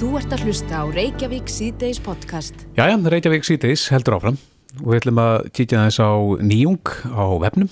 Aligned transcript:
Þú 0.00 0.14
ert 0.16 0.30
að 0.32 0.46
hlusta 0.46 0.78
á 0.80 0.84
Reykjavík 0.88 1.50
síðdeis 1.52 1.98
podcast. 2.00 2.62
Jæja, 2.72 2.94
Reykjavík 3.12 3.44
síðdeis 3.44 3.82
heldur 3.92 4.14
áfram 4.16 4.38
og 4.80 4.86
við 4.86 4.96
ætlum 4.96 5.18
að 5.20 5.34
kíkja 5.58 5.82
þess 5.84 6.00
á 6.00 6.10
nýjung 6.40 6.92
á 7.12 7.24
vefnum. 7.42 7.68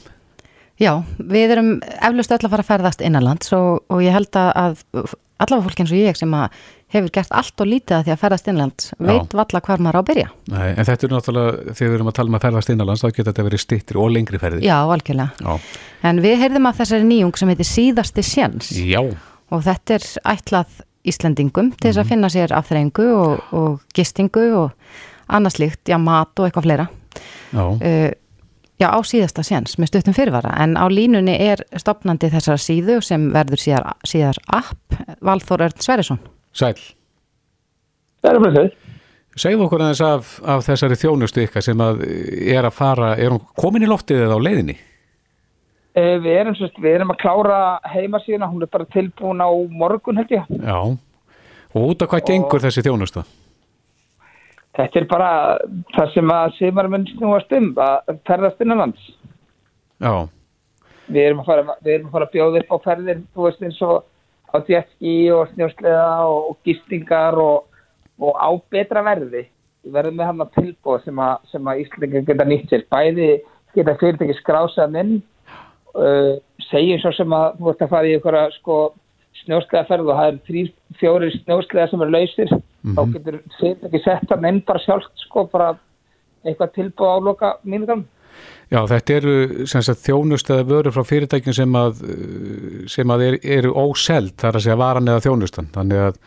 Já, 0.77 0.91
við 1.17 1.55
erum 1.55 1.71
eflust 1.81 2.35
öll 2.37 2.43
að 2.43 2.53
fara 2.53 2.67
að 2.67 2.69
ferðast 2.69 3.05
innanlands 3.09 3.55
og, 3.57 3.81
og 3.89 4.03
ég 4.05 4.13
held 4.13 4.37
að 4.37 4.83
allavega 5.41 5.65
fólk 5.71 5.81
eins 5.81 5.95
og 5.95 6.03
ég 6.03 6.19
sem 6.21 6.35
hefur 6.93 7.15
gert 7.17 7.33
allt 7.41 7.65
og 7.65 7.71
lítið 7.71 7.97
að 7.97 8.05
því 8.05 8.13
að 8.13 8.21
ferðast 8.27 8.51
innanlands 8.53 8.91
veit 9.09 9.37
valla 9.41 9.63
hvar 9.65 9.85
maður 9.87 9.97
á 9.97 10.01
að 10.03 10.11
byrja. 10.11 10.29
Nei, 10.53 10.67
en 10.75 10.89
þetta 10.91 11.09
er 11.09 11.15
náttúrulega, 11.15 11.77
þegar 11.79 11.95
við 11.95 11.97
erum 11.97 12.13
að 12.13 12.19
tala 12.21 12.33
um 12.35 12.37
að 12.37 12.45
ferðast 12.45 12.75
innanlands, 12.75 13.07
þá 13.07 13.09
getur 13.09 13.31
þetta 13.31 13.47
verið 13.49 13.65
stittir 13.65 14.03
og 14.05 14.13
lengri 14.13 14.43
ferðir. 14.43 14.69
Já, 14.69 14.77
algjörlega. 14.85 15.49
Já. 15.49 15.81
En 16.13 16.21
við 16.29 16.37
heyrðum 16.45 16.69
að 16.69 16.83
þessari 16.83 17.09
nýjung 17.09 17.41
sem 17.41 17.55
heitir 17.55 17.71
síðasti 17.73 18.27
sjans 18.35 18.71
Já, 18.77 19.01
og 19.01 19.65
þetta 19.65 19.97
er 19.97 20.09
ætlað 20.37 20.77
Íslendingum 21.09 21.73
til 21.77 21.91
þess 21.91 22.03
að 22.05 22.13
finna 22.13 22.31
sér 22.33 22.55
afþreyingu 22.57 23.09
og, 23.17 23.53
og 23.57 23.83
gistingu 23.97 24.47
og 24.61 24.95
annað 25.29 25.59
slíkt, 25.59 25.85
já, 25.91 25.99
mat 26.01 26.33
og 26.39 26.49
eitthvað 26.49 26.69
fleira. 26.69 26.89
já, 27.53 27.65
uh, 27.65 28.11
já, 28.79 28.89
á 28.95 28.99
síðasta 29.03 29.43
séns 29.45 29.79
með 29.79 29.93
stuttum 29.93 30.17
fyrirvara 30.17 30.55
en 30.63 30.77
á 30.79 30.87
línunni 30.87 31.37
er 31.51 31.65
stopnandi 31.77 32.31
þessara 32.33 32.61
síðu 32.63 33.01
sem 33.03 33.31
verður 33.35 33.65
síðar, 33.65 33.95
síðar 34.07 34.43
app 34.49 35.01
Valþór 35.25 35.67
Örn 35.69 35.81
Sverrisson 35.83 36.21
sæl. 36.59 36.77
Það 38.23 38.35
er 38.35 38.41
með 38.43 38.59
þau. 38.59 38.69
Segðu 39.39 39.67
okkur 39.69 39.85
aðeins 39.85 40.03
af, 40.03 40.31
af 40.43 40.65
þessari 40.67 40.99
þjónustu 40.99 41.45
ykkar 41.45 41.63
sem 41.63 41.83
að 41.83 42.01
er 42.51 42.67
að 42.67 42.75
fara, 42.75 43.13
er 43.15 43.31
hún 43.35 43.45
komin 43.59 43.85
í 43.87 43.91
loftið 43.91 44.25
eða 44.25 44.39
á 44.39 44.41
leiðinni? 44.43 44.75
Eh, 45.99 46.15
Við 46.23 46.33
erum, 46.37 46.55
sérst, 46.59 46.79
við 46.79 46.99
erum 46.99 47.11
að 47.15 47.21
klára 47.25 47.59
heimasíðuna, 47.91 48.49
hún 48.53 48.63
er 48.63 48.71
bara 48.71 48.87
tilbúin 48.95 49.43
á 49.43 49.51
morgun 49.81 50.21
held 50.21 50.31
ég. 50.37 50.45
Já, 50.63 50.79
og 51.75 51.87
út 51.93 52.03
af 52.05 52.13
hvað 52.13 52.27
gengur 52.31 52.63
þessi 52.63 52.85
þjónusta? 52.87 53.25
Þetta 54.79 55.01
er 55.01 55.07
bara 55.11 55.31
það 55.97 56.13
sem 56.15 56.31
að 56.31 56.53
simar 56.59 56.89
mun 56.93 57.07
snúast 57.11 57.55
um, 57.57 57.73
að 57.83 58.13
ferðast 58.29 58.61
innanlands. 58.63 59.09
Já, 59.99 60.29
Við 61.09 61.25
erum 61.25 61.39
að 61.41 61.47
fara, 61.49 61.77
við 61.81 61.95
erum 61.95 62.09
að, 62.09 62.13
fara 62.15 62.27
að 62.29 62.35
bjóða 62.35 62.61
upp 62.61 62.73
á 62.73 62.79
ferðir, 62.85 63.21
þú 63.33 63.45
veist 63.47 63.63
eins 63.65 63.79
og 63.87 63.95
á 64.53 64.57
jetski 64.69 65.13
og 65.33 65.53
snjósleða 65.55 66.09
og, 66.29 66.51
og 66.51 66.59
gistingar 66.69 67.39
og, 67.41 67.81
og 68.21 68.37
á 68.37 68.49
betra 68.71 69.03
verði. 69.07 69.47
Við 69.87 69.95
verðum 69.97 70.19
með 70.21 70.29
hann 70.31 70.45
að 70.45 70.53
tilbúa 70.59 71.01
sem 71.05 71.23
að, 71.25 71.55
að 71.57 71.81
Íslandingar 71.85 72.27
geta 72.29 72.47
nýtt 72.49 72.69
sér. 72.69 72.85
Bæði 72.93 73.31
geta 73.77 73.97
fyrirtæki 74.01 74.37
skrásaðan 74.43 75.01
inn, 75.01 75.15
uh, 75.95 76.35
segjum 76.69 77.01
svo 77.03 77.13
sem 77.17 77.35
að 77.37 77.59
þú 77.59 77.69
veist 77.69 77.85
að 77.85 77.93
fara 77.95 78.09
í 78.09 78.17
einhverja 78.17 78.51
sko 78.59 78.79
snjósleðaferð 79.45 80.11
og 80.11 80.19
það 80.19 80.31
er 80.31 80.39
þrý, 80.49 80.63
fjóri 81.01 81.31
snjósleða 81.37 81.91
sem 81.91 82.05
er 82.05 82.15
lausir. 82.15 82.55
Þá 82.89 83.03
getur 83.15 83.41
fyrirtæki 83.59 84.01
sett 84.05 84.33
hann 84.33 84.49
inn 84.49 84.63
bara 84.67 84.83
sjálft 84.83 85.27
sko 85.27 85.45
bara 85.53 85.73
eitthvað 86.47 86.75
tilbúa 86.77 87.15
á 87.15 87.19
loka 87.23 87.53
mínutum. 87.65 88.07
já 88.71 88.85
þetta 88.87 89.15
eru 89.15 89.67
sagt, 89.67 90.05
þjónust 90.05 90.51
eða 90.51 90.67
vörur 90.69 90.93
frá 90.93 91.05
fyrirtækjum 91.05 91.55
sem 91.57 91.79
að, 91.79 92.03
uh, 92.05 92.85
sem 92.91 93.11
að 93.11 93.25
er, 93.29 93.39
eru 93.59 93.73
óseld, 93.73 94.35
það 94.37 94.51
er 94.51 94.61
að 94.61 94.67
segja 94.67 94.83
varan 94.83 95.09
eða 95.09 95.25
þjónustan. 95.25 95.73
Að, 95.75 96.21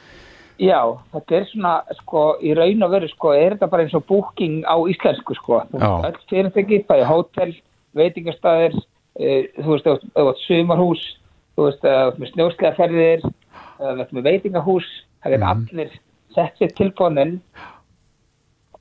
Já, 0.62 0.78
þetta 1.16 1.36
er 1.38 1.46
svona, 1.50 1.72
sko, 2.04 2.24
í 2.46 2.52
raun 2.54 2.86
og 2.86 2.92
veru, 2.94 3.08
sko, 3.10 3.32
er 3.34 3.56
þetta 3.56 3.70
bara 3.72 3.86
eins 3.86 3.96
og 3.98 4.04
booking 4.06 4.60
á 4.70 4.78
íslensku, 4.92 5.34
sko. 5.40 5.64
Veist, 5.72 6.06
Öll 6.06 6.20
fyrirtæki, 6.30 6.84
bæði 6.86 7.08
hótel, 7.10 7.54
veitingastæðir, 7.98 8.76
þú 9.18 9.74
veist, 9.74 9.90
þú 10.16 10.28
ert 10.30 10.46
sumarhús, 10.46 11.04
þú 11.56 11.68
veist, 11.68 11.84
þú 11.84 11.92
ert 11.92 12.22
með 12.22 12.32
snjóslegaferðir, 12.34 13.28
þú 13.82 13.92
ert 14.06 14.16
með 14.16 14.30
veitingahús, 14.30 14.90
það 15.24 15.38
er 15.38 15.46
allir 15.52 15.94
sett 16.36 16.58
sér 16.60 16.74
tilbúinin 16.78 17.38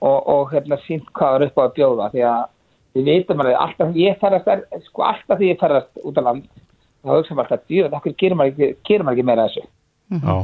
og, 0.00 0.19
og 0.19 0.55
hérna 0.55 0.78
sínt 0.87 1.09
hvað 1.17 1.37
er 1.37 1.47
upp 1.48 1.61
á 1.61 1.62
að 1.67 1.75
bjóða, 1.81 2.09
því 2.14 2.25
að 2.31 2.47
við 2.97 3.11
veitum 3.11 3.42
alveg, 3.42 3.59
alltaf 3.64 3.98
ég 3.98 4.22
ferðast, 4.22 4.49
er, 4.54 4.87
sko, 4.87 5.04
alltaf 5.06 5.41
því 5.41 5.50
ég 5.50 5.60
ferðast 5.60 6.06
út 6.06 6.19
á 6.19 6.22
land, 6.27 6.49
þá 7.03 7.12
hugsa 7.16 7.37
maður 7.37 7.56
alltaf, 7.56 7.69
dýrð, 7.71 7.99
okkur 7.99 8.16
gerir 8.22 8.38
maður 8.38 8.65
ekki, 8.71 8.99
ekki 9.03 9.27
meira 9.27 9.47
þessu. 9.49 9.66
já. 10.16 10.41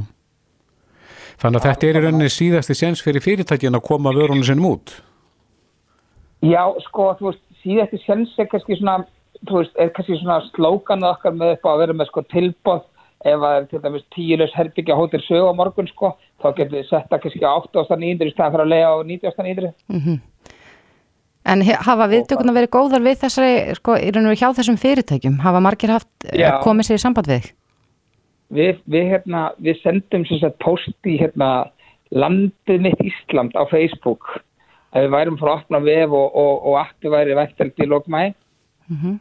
Þannig 1.37 1.61
að 1.61 1.67
þetta 1.67 1.87
er 1.87 1.99
í 1.99 2.01
rauninni 2.01 2.31
síðasti 2.33 2.75
séns 2.77 3.03
fyrir 3.05 3.25
fyrirtækin 3.25 3.77
að 3.77 3.85
koma 3.85 4.13
vörunum 4.17 4.45
sinnum 4.47 4.71
út. 4.71 4.95
Já, 6.47 6.63
sko, 6.87 7.11
þú 7.19 7.29
veist, 7.29 7.43
síðasti 7.61 8.01
sjens 8.05 8.33
er 8.41 8.49
kannski 8.49 8.79
svona, 8.79 9.03
þú 9.47 9.61
veist, 9.61 9.75
er 9.81 9.91
kannski 9.97 10.19
svona 10.21 10.41
slókanu 10.51 11.09
okkar 11.11 11.35
með 11.37 11.57
upp 11.57 11.67
á 11.67 11.71
að 11.73 11.81
vera 11.83 11.97
með 11.99 12.09
sko 12.11 12.23
tilbóð 12.33 12.85
ef 13.27 13.45
að 13.49 13.69
til 13.71 13.81
dæmis 13.83 14.05
tíulegs 14.15 14.55
herbyggja 14.55 14.97
hóttir 14.99 15.23
sög 15.25 15.47
á 15.49 15.53
morgun, 15.57 15.89
sko, 15.89 16.13
þá 16.43 16.49
getur 16.59 16.77
við 16.79 16.89
setta 16.91 17.19
kannski 17.19 17.43
á 17.43 17.57
8.900 17.59 18.29
í 18.29 18.35
staðan 18.35 18.53
fyrir 18.55 18.65
að 18.67 18.73
lega 18.75 18.91
á 18.93 18.97
90.900. 19.09 20.21
En 21.47 21.63
he- 21.63 21.79
hafa 21.79 22.09
viðtökuna 22.11 22.53
verið 22.57 22.73
góðar 22.75 23.05
við 23.07 23.21
þessari, 23.23 23.75
sko, 23.79 23.95
í 23.95 24.11
raun 24.11 24.27
og 24.27 24.33
veru 24.35 24.41
hjá 24.41 24.51
þessum 24.59 24.79
fyrirtækjum? 24.83 25.39
Hafa 25.45 25.61
margir 25.63 25.93
haft, 25.95 26.09
eh, 26.27 26.39
Já. 26.43 26.61
komið 26.63 26.89
sér 26.89 26.99
í 26.99 27.05
samband 27.05 27.27
við? 27.31 27.53
Við, 28.53 28.81
við, 28.87 29.05
hérna, 29.11 29.53
við 29.63 29.81
sendum 29.83 30.27
sem 30.27 30.39
sagt 30.39 30.59
post 30.59 31.07
í 31.07 31.19
hérna 31.19 31.71
landið 32.13 32.81
mitt 32.81 33.01
Ísland 33.03 33.55
á 33.59 33.63
Facebook 33.71 34.43
að 34.95 35.07
við 35.07 35.11
værum 35.11 35.39
frá 35.39 35.51
að 35.53 35.63
opna 35.63 35.81
vef 35.83 36.11
og, 36.11 36.37
og, 36.37 36.67
og 36.67 36.79
appi 36.79 37.09
væri 37.11 37.35
væntald 37.35 37.75
í 37.79 37.89
lokmæ 38.91 39.17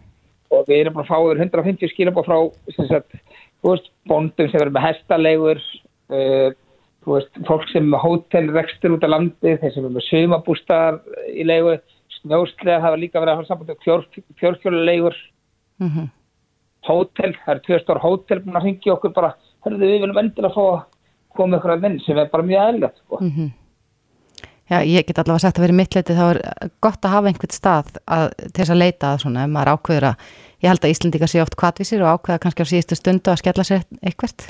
og 0.54 0.68
við 0.70 0.82
erum 0.82 0.96
bara 0.96 1.06
að 1.06 1.10
fá 1.10 1.18
yfir 1.26 1.42
150 1.44 1.92
skilabóð 1.94 2.28
frá 2.30 2.38
sem 2.76 2.88
sagt, 2.90 3.18
veist, 3.66 3.90
bóndum 4.10 4.50
sem 4.50 4.60
verður 4.60 4.76
með 4.78 4.86
hestalegur 4.88 5.62
uh, 6.14 6.50
veist, 7.10 7.40
fólk 7.48 7.68
sem 7.72 7.84
er 7.84 7.90
með 7.94 8.04
hótelrekstur 8.06 8.96
út 8.96 9.06
á 9.06 9.10
landið, 9.10 9.60
þeir 9.62 9.74
sem 9.76 9.88
er 9.88 9.96
með 9.96 10.08
sumabústar 10.10 11.00
í 11.34 11.48
leigu, 11.48 11.78
snjóslega 12.20 12.84
hafa 12.84 13.02
líka 13.02 13.22
verið 13.22 13.34
að 13.34 13.42
hafa 13.42 13.50
samband 13.50 13.74
um 13.74 13.82
fjór, 13.84 14.06
fjórhjólulegur 14.42 15.20
hótel, 16.86 17.34
það 17.44 17.54
eru 17.56 17.66
tvö 17.66 17.80
stór 17.82 18.02
hótel 18.04 18.42
búin 18.46 18.60
að 18.60 18.68
ringja 18.70 18.94
okkur 18.94 19.14
bara, 19.14 19.36
hörðu 19.66 19.82
við 19.82 19.96
viljum 19.96 20.22
endilega 20.22 20.54
fá 20.54 20.64
að 20.66 20.82
koma 21.36 21.58
ykkur 21.58 21.76
að 21.76 21.86
vinn 21.88 22.00
sem 22.06 22.18
er 22.18 22.30
bara 22.32 22.46
mjög 22.46 22.68
eðlilegt 22.70 23.02
sko. 23.02 23.20
Já, 24.66 24.80
ég 24.82 25.06
get 25.06 25.20
allavega 25.22 25.44
sagt 25.44 25.60
að 25.60 25.68
verið 25.68 25.78
mittleiti 25.78 26.18
þá 26.18 26.26
er 26.26 26.40
gott 26.82 27.06
að 27.06 27.14
hafa 27.14 27.30
einhvern 27.30 27.54
stað 27.54 27.90
að, 28.10 28.32
til 28.42 28.62
þess 28.64 28.74
að 28.74 28.82
leita 28.82 29.12
að 29.12 29.20
svona, 29.22 29.44
ef 29.46 29.52
maður 29.54 29.74
ákveður 29.76 30.08
að 30.10 30.30
ég 30.66 30.70
held 30.72 30.86
að 30.88 30.94
Íslendingar 30.96 31.32
sé 31.32 31.42
oft 31.44 31.58
kvatvísir 31.60 32.02
og 32.02 32.16
ákveða 32.16 32.42
kannski 32.42 32.66
á 32.66 32.72
síðustu 32.72 32.98
stundu 32.98 33.34
að 33.34 33.42
skella 33.44 33.66
sér 33.68 33.84
eitthvert. 34.02 34.48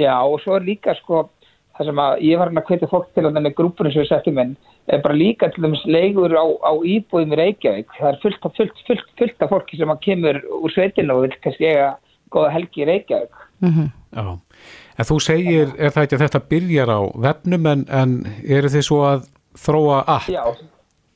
Já 0.00 0.14
og 0.24 0.38
svo 0.40 0.56
er 0.56 0.64
líka 0.64 0.96
sko 0.96 1.26
það 1.76 1.90
sem 1.90 2.00
að 2.06 2.24
ég 2.24 2.40
var 2.40 2.50
hann 2.50 2.62
að 2.62 2.70
hvetja 2.70 2.88
fólk 2.90 3.12
til 3.12 3.26
að 3.26 3.36
þenni 3.36 3.52
grúpunum 3.58 3.92
sem 3.92 4.04
við 4.04 4.10
settum 4.10 4.40
inn 4.40 4.56
er 4.92 5.02
bara 5.04 5.18
líka 5.18 5.50
til 5.52 5.64
dæmis 5.66 5.84
leigur 5.84 6.32
á, 6.32 6.46
á 6.62 6.72
íbúðum 6.80 7.34
í 7.34 7.40
Reykjavík. 7.40 7.92
Það 7.98 8.10
er 8.12 8.20
fullt 8.22 8.48
af, 8.48 8.56
fullt, 8.56 8.82
fullt, 8.88 9.08
fullt 9.18 9.44
af 9.44 9.52
fólki 9.52 9.80
sem 9.80 9.92
að 9.92 10.02
kemur 10.06 10.40
úr 10.62 10.72
sveitinu 10.72 11.16
og 11.16 11.26
vil 11.26 11.38
kannski 11.44 11.68
eiga 11.72 11.88
góða 12.32 12.52
helgi 12.54 12.84
í 12.84 12.88
Reykjavík. 12.88 13.42
Já. 14.16 14.24
En 14.96 15.04
þú 15.04 15.18
segir, 15.20 15.72
er 15.76 15.92
það 15.92 16.06
ekki 16.06 16.16
að 16.16 16.22
þetta 16.24 16.42
byrjar 16.50 16.92
á 16.92 17.00
vefnum 17.26 17.66
en, 17.72 17.82
en 17.92 18.12
eru 18.42 18.70
þið 18.72 18.84
svo 18.86 19.00
að 19.04 19.26
þróa 19.60 19.98
app? 20.16 20.28
Já, 20.32 20.44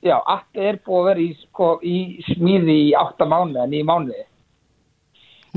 já, 0.05 0.17
allt 0.19 0.61
er 0.61 0.81
búið 0.85 1.01
að 1.01 1.09
vera 1.11 1.23
í, 1.25 1.31
sko, 1.47 1.71
í 1.81 1.99
smíði 2.29 2.77
í 2.89 2.91
átta 3.01 3.29
mánuði 3.29 3.63
en 3.65 3.79
í 3.79 3.85
mánuði. 3.89 4.27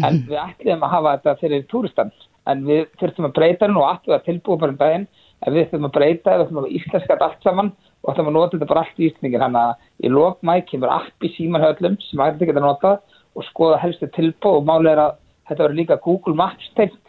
En 0.01 0.23
við 0.29 0.39
ætlum 0.39 0.85
að 0.87 0.95
hafa 0.95 1.17
þetta 1.17 1.35
fyrir 1.41 1.65
túristan. 1.69 2.13
En 2.49 2.63
við 2.67 2.87
þurftum 2.99 3.27
að 3.27 3.35
breyta 3.35 3.67
henn 3.67 3.77
og 3.79 3.89
allt 3.89 4.09
var 4.09 4.23
tilbúið 4.25 4.61
bara 4.63 4.73
um 4.73 4.79
daginn. 4.79 5.05
En 5.43 5.55
við 5.55 5.67
þurfum 5.69 5.89
að 5.89 5.95
breyta, 5.97 6.37
við 6.37 6.45
þurfum 6.45 6.61
að 6.63 6.73
íslenska 6.79 7.17
allt 7.19 7.45
saman 7.45 7.73
og 8.03 8.13
ætlum 8.13 8.31
að 8.31 8.37
nota 8.37 8.55
þetta 8.55 8.69
bara 8.71 8.85
allt 8.85 8.99
í 8.99 9.09
íslendingin. 9.09 9.43
Þannig 9.43 9.67
að 9.67 10.07
í 10.07 10.13
lokmæ 10.15 10.55
kemur 10.71 10.95
app 10.95 11.27
í 11.27 11.31
símanhöllum 11.35 11.99
sem 12.07 12.23
hægt 12.23 12.43
ekki 12.43 12.55
að 12.55 12.65
nota 12.65 12.93
og 13.33 13.47
skoða 13.49 13.81
helstu 13.83 14.09
tilbúið 14.15 14.59
og 14.59 14.67
máli 14.69 14.91
er 14.91 15.03
að 15.03 15.15
þetta 15.49 15.65
verður 15.65 15.79
líka 15.81 15.99
Google 16.03 16.39
Maps 16.39 16.71
tengt. 16.79 17.02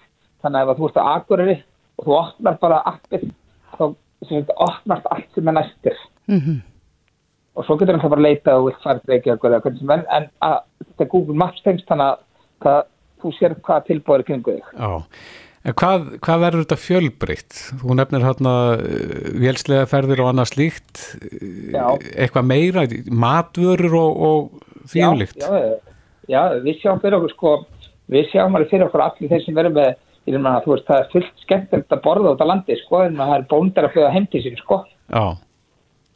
Þannig 0.45 0.61
að 0.61 0.75
ef 0.75 0.79
þú 0.79 0.91
ert 0.91 1.01
að 1.01 1.11
Akureyri 1.15 1.57
og 1.95 2.07
þú 2.07 2.17
opnar 2.19 2.61
bara 2.61 2.83
appið, 2.91 3.27
þá 3.75 3.85
opnast 4.65 5.11
allt 5.13 5.37
sem 5.37 5.51
er 5.51 5.59
næstir 5.59 5.99
og 7.55 7.67
svo 7.67 7.77
getur 7.79 7.95
hann 7.95 8.03
það 8.03 8.15
bara 8.15 8.23
að 8.23 8.29
leita 8.29 8.57
og 8.59 8.69
eða 8.75 9.63
hvernig 9.63 9.81
sem 9.81 9.95
er 9.95 10.05
en 10.17 10.29
að 10.43 10.57
þetta 10.83 11.05
er 11.05 11.11
Google 11.13 11.39
Maps 11.39 11.63
tengst 11.65 11.89
þannig 11.91 12.11
að 12.11 12.23
það, 12.65 12.81
þú 13.23 13.33
sér 13.39 13.57
hvað 13.67 13.89
tilbúið 13.89 14.21
er 14.21 14.27
kringu 14.29 14.55
þig. 14.57 14.71
Já. 14.75 14.93
En 15.65 15.77
hvað, 15.81 16.09
hvað 16.21 16.43
verður 16.43 16.65
þetta 16.65 16.77
fjölbreytt? 16.83 17.61
Þú 17.81 17.95
nefnir 17.97 18.25
hérna 18.27 18.55
vélslega 19.41 19.87
ferðir 19.89 20.21
og 20.21 20.33
annað 20.33 20.51
slíkt, 20.51 21.05
eh, 21.25 21.71
Já. 21.73 21.87
eitthvað 22.13 22.49
meira, 22.51 22.85
matvörur 23.09 23.97
og, 24.03 24.19
og 24.29 24.91
þjóðlíkt? 24.93 25.41
Já, 25.41 25.49
já, 25.55 25.95
já, 26.35 26.43
við 26.67 26.83
sjáum 26.83 27.01
fyrir 27.01 27.17
okkur 27.17 27.33
sko, 27.33 27.55
við 28.13 28.29
sjáum 28.35 28.59
alveg 28.59 28.75
fyrir 28.75 28.87
okkur 28.91 29.07
allir 29.07 29.33
þeir 29.33 29.47
sem 29.47 29.57
verður 29.57 29.77
með, 29.79 29.97
ég 30.29 30.37
meina 30.39 30.59
að 30.59 30.67
þú 30.67 30.75
veist, 30.75 30.87
það 30.89 31.01
er 31.01 31.11
fullt 31.13 31.43
skemmtilegt 31.45 31.97
að 31.97 32.05
borða 32.05 32.35
út 32.35 32.45
á 32.45 32.51
landi 32.51 32.77
sko, 32.81 33.03
en 33.05 33.19
það 33.21 33.35
er 33.37 33.49
bóndar 33.51 33.89
að 33.89 33.97
fjöða 33.97 34.13
heim 34.15 34.29
til 34.33 34.43
sín 34.45 34.57
sko. 34.61 34.81
Já. 35.13 35.25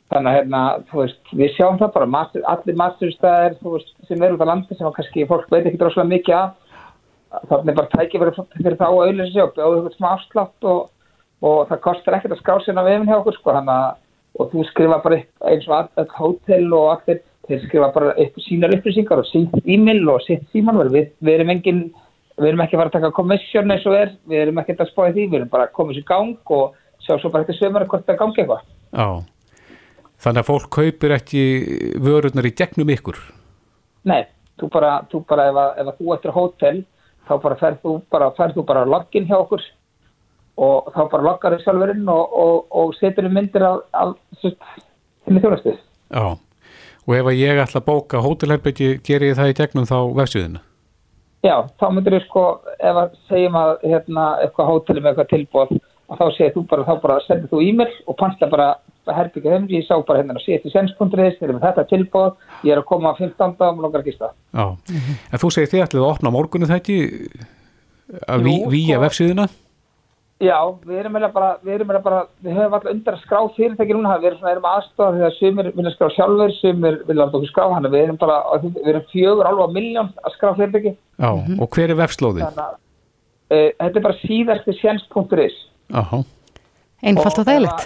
Þannig 0.08 0.30
að 0.30 0.38
hérna, 0.38 0.62
þú 0.88 1.00
veist, 1.02 1.32
við 1.36 1.54
sjáum 1.56 1.80
það 1.82 1.92
bara, 1.98 2.10
matur, 2.14 2.44
allir 2.48 2.78
maturstæðir, 2.80 3.58
veist, 3.74 3.94
sem 4.08 4.24
eru 4.24 4.38
út 4.38 4.44
á 4.44 4.50
landi 4.50 4.78
sem 4.78 4.88
að 4.88 4.96
kannski 4.96 5.28
fólk 5.28 5.50
veit 5.52 5.66
ekki 5.66 5.80
droslega 5.82 6.12
mikið 6.14 6.38
af. 6.38 6.84
Þannig 7.50 7.76
bara 7.76 7.92
tækið 7.92 8.22
fyrir, 8.24 8.52
fyrir 8.56 8.78
þá 8.80 8.86
að 8.88 9.00
auðvitað 9.02 9.32
sig 9.34 9.42
og 9.44 9.56
bjóða 9.58 9.78
eitthvað 9.78 9.96
smá 9.98 10.08
afslátt 10.14 10.68
og, 10.72 10.78
og 11.44 11.58
það 11.68 11.82
kostar 11.84 12.16
ekkert 12.16 12.38
að 12.38 12.40
skrá 12.40 12.62
sérna 12.64 12.86
vefin 12.86 13.10
hjá 13.10 13.18
okkur 13.18 13.36
sko 13.36 13.56
hana, 13.58 13.78
og 14.38 14.48
þú 14.54 14.64
skrifa 14.70 15.02
bara 15.04 15.20
eins 15.50 15.68
og 15.68 15.76
all 15.76 16.08
hótel 16.16 16.72
og 16.72 16.88
allir 16.94 17.20
þeir 17.48 17.64
skrifa 17.64 17.88
bara 17.94 18.28
sínar 18.44 18.74
upplýsingar 18.76 19.22
og 19.22 19.28
sínt 19.28 19.54
e-mail 19.64 20.08
og 20.12 20.22
sitt 20.24 20.44
síman 20.52 20.80
við, 20.92 21.10
við 21.24 21.34
erum 21.34 21.52
engin, 21.54 21.82
við 22.38 22.50
erum 22.50 22.62
ekki 22.64 22.76
að 22.76 22.82
fara 22.82 22.92
að 22.92 22.96
taka 22.98 23.14
komissjón 23.16 23.74
eins 23.74 23.86
og 23.88 23.96
er, 23.98 24.12
við 24.28 24.42
erum 24.44 24.60
ekki 24.62 24.76
að 24.76 24.92
spája 24.92 25.14
því 25.14 25.24
við 25.26 25.38
erum 25.40 25.52
bara 25.52 25.68
að 25.68 25.74
koma 25.78 25.96
sér 25.96 26.06
gang 26.08 26.52
og 26.58 26.76
sjá 27.04 27.16
svo 27.16 27.32
bara 27.34 27.46
eftir 27.46 27.58
sömur 27.58 27.86
hvort 27.90 28.06
það 28.06 28.20
gangi 28.22 28.42
eitthvað 28.42 28.62
Já, 28.88 29.08
þannig 30.24 30.42
að 30.42 30.50
fólk 30.50 30.68
kaupir 30.78 31.16
ekki 31.18 31.42
vörurnar 32.04 32.48
í 32.48 32.54
gegnum 32.60 32.94
ykkur 32.94 33.18
Nei, 34.08 34.22
þú 34.60 34.70
bara, 34.72 34.92
þú 35.10 35.24
bara 35.28 35.48
ef, 35.50 35.58
að, 35.64 35.74
ef 35.82 35.90
að 35.90 35.98
þú 35.98 36.14
ættir 36.14 36.36
hótel 36.36 36.78
þá 37.28 37.34
bara 37.42 37.58
ferð 37.60 37.82
þú 37.82 37.96
bara, 38.12 38.30
ferð 38.38 38.56
þú 38.56 38.64
bara 38.70 38.86
login 38.88 39.28
hjá 39.28 39.36
okkur 39.38 39.64
og 40.58 40.90
þá 40.94 41.02
bara 41.12 41.26
loggar 41.26 41.54
þau 41.54 41.64
sjálfurinn 41.64 42.08
og, 42.10 42.38
og, 42.42 42.54
og 42.80 42.94
setur 42.98 43.28
þau 43.28 43.34
myndir 43.34 43.64
af, 43.66 44.14
henni 45.28 45.42
þjóðastuð. 45.42 45.76
Já, 46.10 46.24
og 47.06 47.14
ef 47.18 47.30
ég 47.36 47.62
ætla 47.62 47.82
að 47.82 47.86
bóka 47.86 48.22
hótelherbyggi, 48.24 48.96
ger 49.06 49.26
ég 49.26 49.38
það 49.38 49.52
í 49.52 49.58
gegnum 49.60 49.88
þá 49.88 49.98
vefsjöðina? 50.18 50.64
Já, 51.46 51.54
þá 51.78 51.86
myndir 51.94 52.16
við 52.16 52.24
sko, 52.26 52.44
ef 52.82 52.96
að 53.04 53.12
segjum 53.28 53.56
að 53.60 53.72
hérna, 53.86 54.26
eitthvað 54.42 54.70
hóteli 54.72 55.02
með 55.02 55.12
eitthvað 55.12 55.30
tilbúð 55.32 55.76
og 56.08 56.18
þá 56.18 56.24
segir 56.34 56.54
þú 56.56 56.62
bara, 56.70 56.86
þá 56.88 56.94
bara 57.04 57.18
sendir 57.26 57.50
þú 57.52 57.60
e-mail 57.62 57.92
og 58.08 58.16
pannst 58.18 58.42
bara 58.50 58.68
herbyggja 59.08 59.54
þeim, 59.54 59.68
ég 59.72 59.86
sá 59.86 59.94
bara 60.08 60.22
hérna 60.22 60.36
á 60.36 60.42
ctsense.is, 60.42 61.36
þeir 61.38 61.46
eru 61.46 61.56
með 61.56 61.64
þetta 61.68 61.84
tilbúð, 61.92 62.34
ég 62.66 62.74
er 62.74 62.82
að 62.82 62.88
koma 62.90 63.12
á 63.12 63.20
15. 63.20 63.54
og 63.68 63.84
langar 63.84 64.02
ekki 64.02 64.16
stað. 64.16 64.34
Já, 64.52 64.66
en 65.30 65.42
þú 65.44 65.52
segir 65.54 65.72
þið 65.72 65.84
ætlið 65.86 66.04
að 66.04 66.10
opna 66.10 66.34
morgunum 66.34 66.72
þetta 66.72 66.98
að 68.34 68.50
výja 68.72 69.00
vefsjöðina? 69.04 69.48
Já, 70.38 70.54
við 70.86 71.00
erum 71.00 71.16
meðlega 71.16 71.34
bara, 71.34 71.46
við 71.66 71.72
erum 71.74 71.88
meðlega 71.88 72.04
bara, 72.04 72.18
við 72.46 72.54
höfum 72.54 72.74
alltaf 72.76 72.92
undir 72.92 73.14
að 73.16 73.22
skrá 73.24 73.38
fyrirtæki 73.56 73.94
núna, 73.96 74.18
við 74.22 74.28
erum 74.28 74.38
svona, 74.38 74.52
erum 74.52 74.66
aðstofað 74.70 75.16
þegar 75.16 75.32
sumir 75.34 75.68
vilja 75.74 75.92
skrá 75.96 76.10
sjálfur, 76.14 76.52
sumir 76.60 76.98
vilja 77.08 77.24
alltaf 77.24 77.38
okkur 77.40 77.50
skrá 77.50 77.64
hann, 77.72 77.88
við 77.90 78.04
erum 78.04 78.18
bara, 78.20 78.36
við 78.62 78.90
erum 78.92 79.08
fjögur 79.10 79.48
alveg 79.50 79.72
miljón 79.74 80.12
að 80.22 80.36
skrá 80.36 80.52
fyrirtæki. 80.60 80.92
Já, 80.94 81.30
-hmm. 81.32 81.58
og 81.58 81.74
hver 81.74 81.90
er 81.90 81.98
vefslóði? 81.98 82.44
Þannig 82.44 82.62
að 82.68 82.76
uh, 83.56 83.72
þetta 83.80 83.98
er 83.98 84.04
bara 84.06 84.18
síðasti 84.20 84.76
sjens.is. 84.78 85.56
Jáhá. 85.90 86.20
Einfalt 87.02 87.42
og 87.42 87.48
þægilegt. 87.50 87.82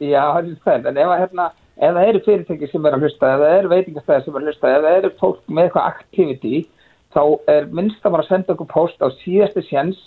Já, 0.00 0.24
það 0.32 0.40
er 0.40 0.56
það, 0.64 0.88
en 0.88 1.02
ef 1.04 1.12
að 1.12 1.20
hérna, 1.20 1.50
ef 1.76 1.94
það 1.98 2.08
eru 2.08 2.24
fyrirtæki 2.30 2.70
sem 2.72 2.88
er 2.88 2.96
að 2.96 3.04
hlusta, 3.04 3.34
ef 3.34 3.44
það 3.44 3.58
eru 3.58 3.74
veitingastæðir 3.74 4.24
sem 4.24 4.32
er 4.34 4.40
að 4.40 4.48
hlusta, 4.48 4.72
ef 4.72 4.88
það 4.88 4.98
eru 5.02 5.12
fólk 5.20 5.44
með 5.52 5.68
eitthvað 5.68 5.92
activity, 5.92 6.64
þá 7.12 7.22
er 7.52 7.70
minnst 7.76 8.08
að 8.08 8.16
bara 8.16 8.28
senda 8.30 8.56
okkur 8.56 8.72
post 8.72 9.04
á 9.04 9.08
síðasti 9.20 9.68
sjens 9.68 10.00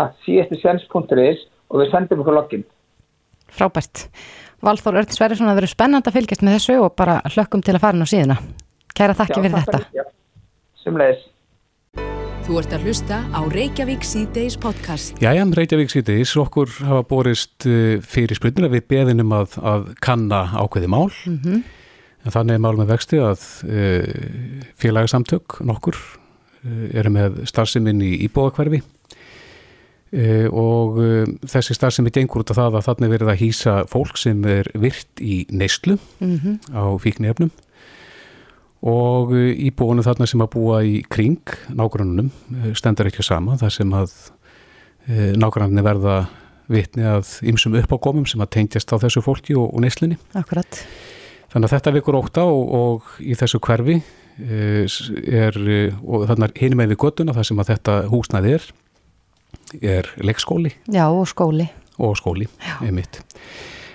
að 0.00 0.14
csns.is 0.24 1.44
og 1.72 1.82
við 1.82 1.92
sendum 1.92 2.22
okkur 2.22 2.36
login. 2.36 2.64
Frábært. 3.52 4.06
Valþór 4.62 5.00
Örn 5.00 5.12
Sverjesson 5.12 5.50
að 5.50 5.58
vera 5.60 5.70
spennand 5.72 6.06
að 6.06 6.20
fylgjast 6.20 6.44
með 6.46 6.58
þessu 6.58 6.78
og 6.84 6.94
bara 6.96 7.18
hlökkum 7.32 7.64
til 7.64 7.74
að 7.74 7.82
fara 7.82 7.98
ná 7.98 8.06
síðuna. 8.08 8.38
Kæra 8.94 9.16
þakki 9.18 9.38
já, 9.38 9.42
fyrir 9.42 9.56
þetta. 9.58 9.80
Já, 9.96 10.04
semleis. 10.84 11.24
Þú 12.42 12.56
ert 12.58 12.72
að 12.74 12.86
hlusta 12.86 13.18
á 13.30 13.40
Reykjavík 13.54 14.06
C-Days 14.06 14.56
podcast. 14.62 15.18
Jæja, 15.22 15.44
Reykjavík 15.58 15.92
C-Days, 15.92 16.32
okkur 16.42 16.72
hafa 16.88 17.04
borist 17.06 17.66
eh, 17.70 18.00
fyrir 18.02 18.38
spurnir 18.38 18.68
að 18.68 18.76
við 18.78 18.88
beðinum 18.90 19.34
að, 19.36 19.58
að 19.62 19.92
kanna 20.02 20.44
ákveði 20.58 20.90
mál. 20.90 21.10
Mm 21.26 21.38
-hmm. 21.42 21.62
en 22.24 22.34
þannig 22.34 22.54
er 22.54 22.64
mál 22.64 22.76
með 22.78 22.90
vexti 22.94 23.18
að 23.18 23.40
e, 23.66 23.86
félagsamtök 24.78 25.58
nokkur 25.66 25.98
e, 26.62 26.98
eru 26.98 27.10
með 27.10 27.42
starfseminn 27.50 28.02
í 28.02 28.12
íbóðakverfi 28.28 28.82
og 30.12 30.98
uh, 31.00 31.24
þessi 31.48 31.72
starf 31.72 31.94
sem 31.96 32.06
er 32.08 32.12
gengur 32.12 32.42
út 32.42 32.50
af 32.52 32.58
það 32.58 32.74
að 32.76 32.88
þannig 32.90 33.12
verið 33.14 33.30
að 33.32 33.38
hýsa 33.40 33.76
fólk 33.88 34.18
sem 34.20 34.42
er 34.44 34.68
virt 34.76 35.22
í 35.24 35.46
neyslu 35.48 35.96
mm 36.20 36.34
-hmm. 36.36 36.58
á 36.76 36.84
fíknefnum 37.00 37.50
og 38.82 39.32
uh, 39.32 39.52
íbúinu 39.56 40.04
þarna 40.04 40.26
sem 40.28 40.44
að 40.44 40.52
búa 40.52 40.82
í 40.84 41.00
kring 41.08 41.40
nágrununum 41.72 42.30
stendur 42.74 43.08
ekki 43.08 43.24
sama 43.24 43.56
þar 43.56 43.72
sem 43.72 43.92
að 43.92 44.12
nágrununni 45.36 45.82
verða 45.82 46.28
vitni 46.68 47.02
að 47.02 47.26
ymsum 47.42 47.74
uppákomum 47.74 48.26
sem 48.26 48.40
að 48.40 48.50
tengjast 48.50 48.92
á 48.92 49.00
þessu 49.00 49.22
fólki 49.24 49.56
og, 49.56 49.74
og 49.74 49.80
neyslunni 49.80 50.16
Akkurat. 50.34 50.84
þannig 51.50 51.66
að 51.66 51.72
þetta 51.72 51.92
vikur 51.96 52.20
óta 52.20 52.44
og, 52.44 52.68
og 52.72 53.02
í 53.18 53.34
þessu 53.34 53.58
hverfi 53.58 54.02
er 54.38 55.56
og 56.04 56.28
þannig 56.28 56.52
er 56.52 56.60
hinum 56.60 56.78
með 56.78 56.88
við 56.92 57.00
göttuna 57.02 57.34
þar 57.34 57.44
sem 57.44 57.58
að 57.58 57.72
þetta 57.72 57.96
húsnæði 58.12 58.54
er 58.54 58.72
er 59.80 60.08
leikskóli. 60.22 60.74
Já, 60.92 61.06
og 61.08 61.28
skóli. 61.30 61.68
Og 61.98 62.16
skóli, 62.18 62.48
einmitt. 62.80 63.22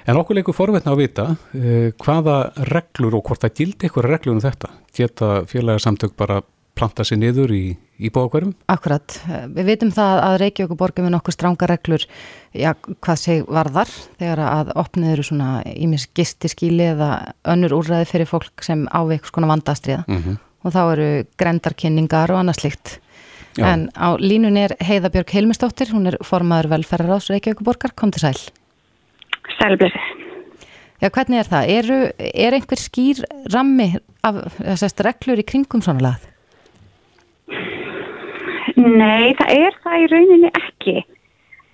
En 0.08 0.16
okkur 0.16 0.38
leikur 0.38 0.56
forvetna 0.56 0.94
að 0.94 1.02
vita 1.02 1.24
eh, 1.58 1.90
hvaða 2.00 2.38
reglur 2.70 3.18
og 3.20 3.26
hvort 3.28 3.44
það 3.44 3.58
gildi 3.60 3.88
eitthvað 3.88 4.08
reglur 4.08 4.38
um 4.38 4.44
þetta. 4.44 4.70
Geta 4.96 5.32
félagsamtök 5.50 6.16
bara 6.16 6.42
planta 6.78 7.06
sér 7.08 7.20
niður 7.22 7.52
í, 7.56 7.64
í 7.98 8.12
bóðakverfum? 8.14 8.54
Akkurat. 8.72 9.18
Við 9.56 9.70
vitum 9.72 9.92
það 9.96 10.22
að 10.24 10.38
Reykjavík 10.44 10.78
borgum 10.80 11.10
er 11.10 11.14
nokkuð 11.16 11.38
stránga 11.38 11.70
reglur 11.72 12.06
já, 12.54 12.72
hvað 12.76 13.22
seg 13.24 13.50
varðar 13.50 13.92
þegar 14.20 14.44
að 14.46 14.74
opniður 14.84 15.24
svona 15.28 15.50
ímis 15.74 16.08
gistiskíli 16.18 16.92
eða 16.94 17.12
önnur 17.50 17.80
úrræði 17.80 18.10
fyrir 18.12 18.30
fólk 18.30 18.66
sem 18.66 18.86
áveik 18.94 19.28
svona 19.28 19.52
vandastriða 19.52 20.06
mm 20.06 20.22
-hmm. 20.22 20.40
og 20.64 20.76
þá 20.76 20.82
eru 20.86 21.10
grendarkynningar 21.38 22.32
og 22.32 22.44
annað 22.44 22.62
slikt. 22.62 23.00
Já. 23.58 23.66
En 23.74 23.90
á 23.98 24.14
línun 24.22 24.58
er 24.60 24.76
Heiðabjörg 24.78 25.34
Hilmistóttir, 25.34 25.90
hún 25.90 26.06
er 26.12 26.20
formaður 26.22 26.70
velferðaráðs 26.76 27.32
Reykjavíkuborgar, 27.34 27.96
kom 27.98 28.12
til 28.14 28.28
sæl. 28.28 28.40
Sælblessi. 29.58 30.02
Já, 31.02 31.10
hvernig 31.14 31.42
er 31.42 31.50
það? 31.50 31.72
Eru, 31.78 31.98
er 32.18 32.58
einhver 32.58 32.82
skýr 32.82 33.22
rammi 33.54 33.92
af 34.26 34.40
þessast 34.58 35.02
reglur 35.06 35.42
í 35.42 35.46
kringum 35.46 35.82
svona 35.86 36.06
lagð? 36.06 36.30
Nei, 38.78 39.34
það 39.38 39.52
er 39.58 39.78
það 39.84 40.04
í 40.04 40.08
rauninni 40.14 40.54
ekki. 40.54 40.96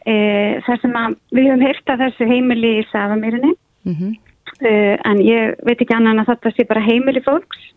E, 0.08 0.16
það 0.64 0.82
sem 0.82 0.98
að 1.00 1.16
við 1.36 1.48
höfum 1.50 1.68
hýrt 1.68 1.94
að 1.94 2.04
þessu 2.06 2.28
heimili 2.32 2.74
í 2.80 2.88
Safamýrinni, 2.92 3.54
mm 3.88 3.96
-hmm. 4.00 4.18
e, 4.60 4.74
en 5.04 5.24
ég 5.24 5.56
veit 5.68 5.80
ekki 5.80 5.96
annan 5.96 6.24
að 6.24 6.34
þetta 6.34 6.56
sé 6.56 6.68
bara 6.68 6.84
heimili 6.84 7.24
fólks 7.24 7.72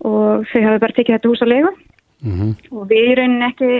og 0.00 0.44
þau 0.50 0.62
hafa 0.64 0.78
bara 0.82 0.96
tekið 0.96 1.16
þetta 1.16 1.28
hús 1.28 1.44
á 1.44 1.48
legu 1.48 1.72
mm 2.22 2.34
-hmm. 2.38 2.52
og 2.70 2.88
við 2.90 3.10
í 3.10 3.14
rauninni 3.18 3.48
ekki 3.48 3.72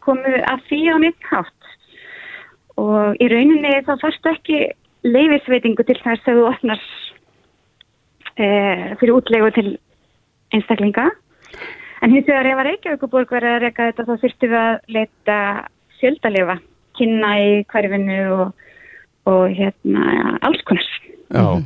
komum 0.00 0.38
að 0.52 0.64
því 0.68 0.80
á 0.92 0.96
nýtt 0.98 1.28
hátt 1.30 1.62
og 2.80 3.20
í 3.20 3.28
rauninni 3.28 3.74
þá 3.86 3.94
færstu 4.00 4.32
ekki 4.32 4.58
leifisveitingu 5.02 5.84
til 5.84 5.98
þess 6.00 6.28
að 6.28 6.38
þú 6.38 6.46
opnar 6.48 6.82
e, 8.36 8.46
fyrir 9.00 9.16
útlegu 9.16 9.50
til 9.54 9.68
einstaklinga 10.54 11.10
en 12.02 12.10
hins 12.10 12.26
vegar 12.26 12.48
ef 12.50 12.58
að 12.58 12.68
Reykjavíkuborg 12.68 13.34
verið 13.36 13.56
að 13.56 13.62
reyka 13.62 13.88
þetta 13.90 14.06
þá 14.08 14.14
þurftu 14.24 14.50
við 14.50 14.60
að 14.60 14.94
leita 14.96 15.38
fjöldalefa, 16.00 16.56
kynna 16.98 17.32
í 17.38 17.50
hverfinu 17.70 18.20
og, 18.34 18.64
og 19.30 19.44
hérna 19.54 20.06
ja, 20.16 20.32
alls 20.48 20.64
konar 20.66 20.88
Já, 21.32 21.62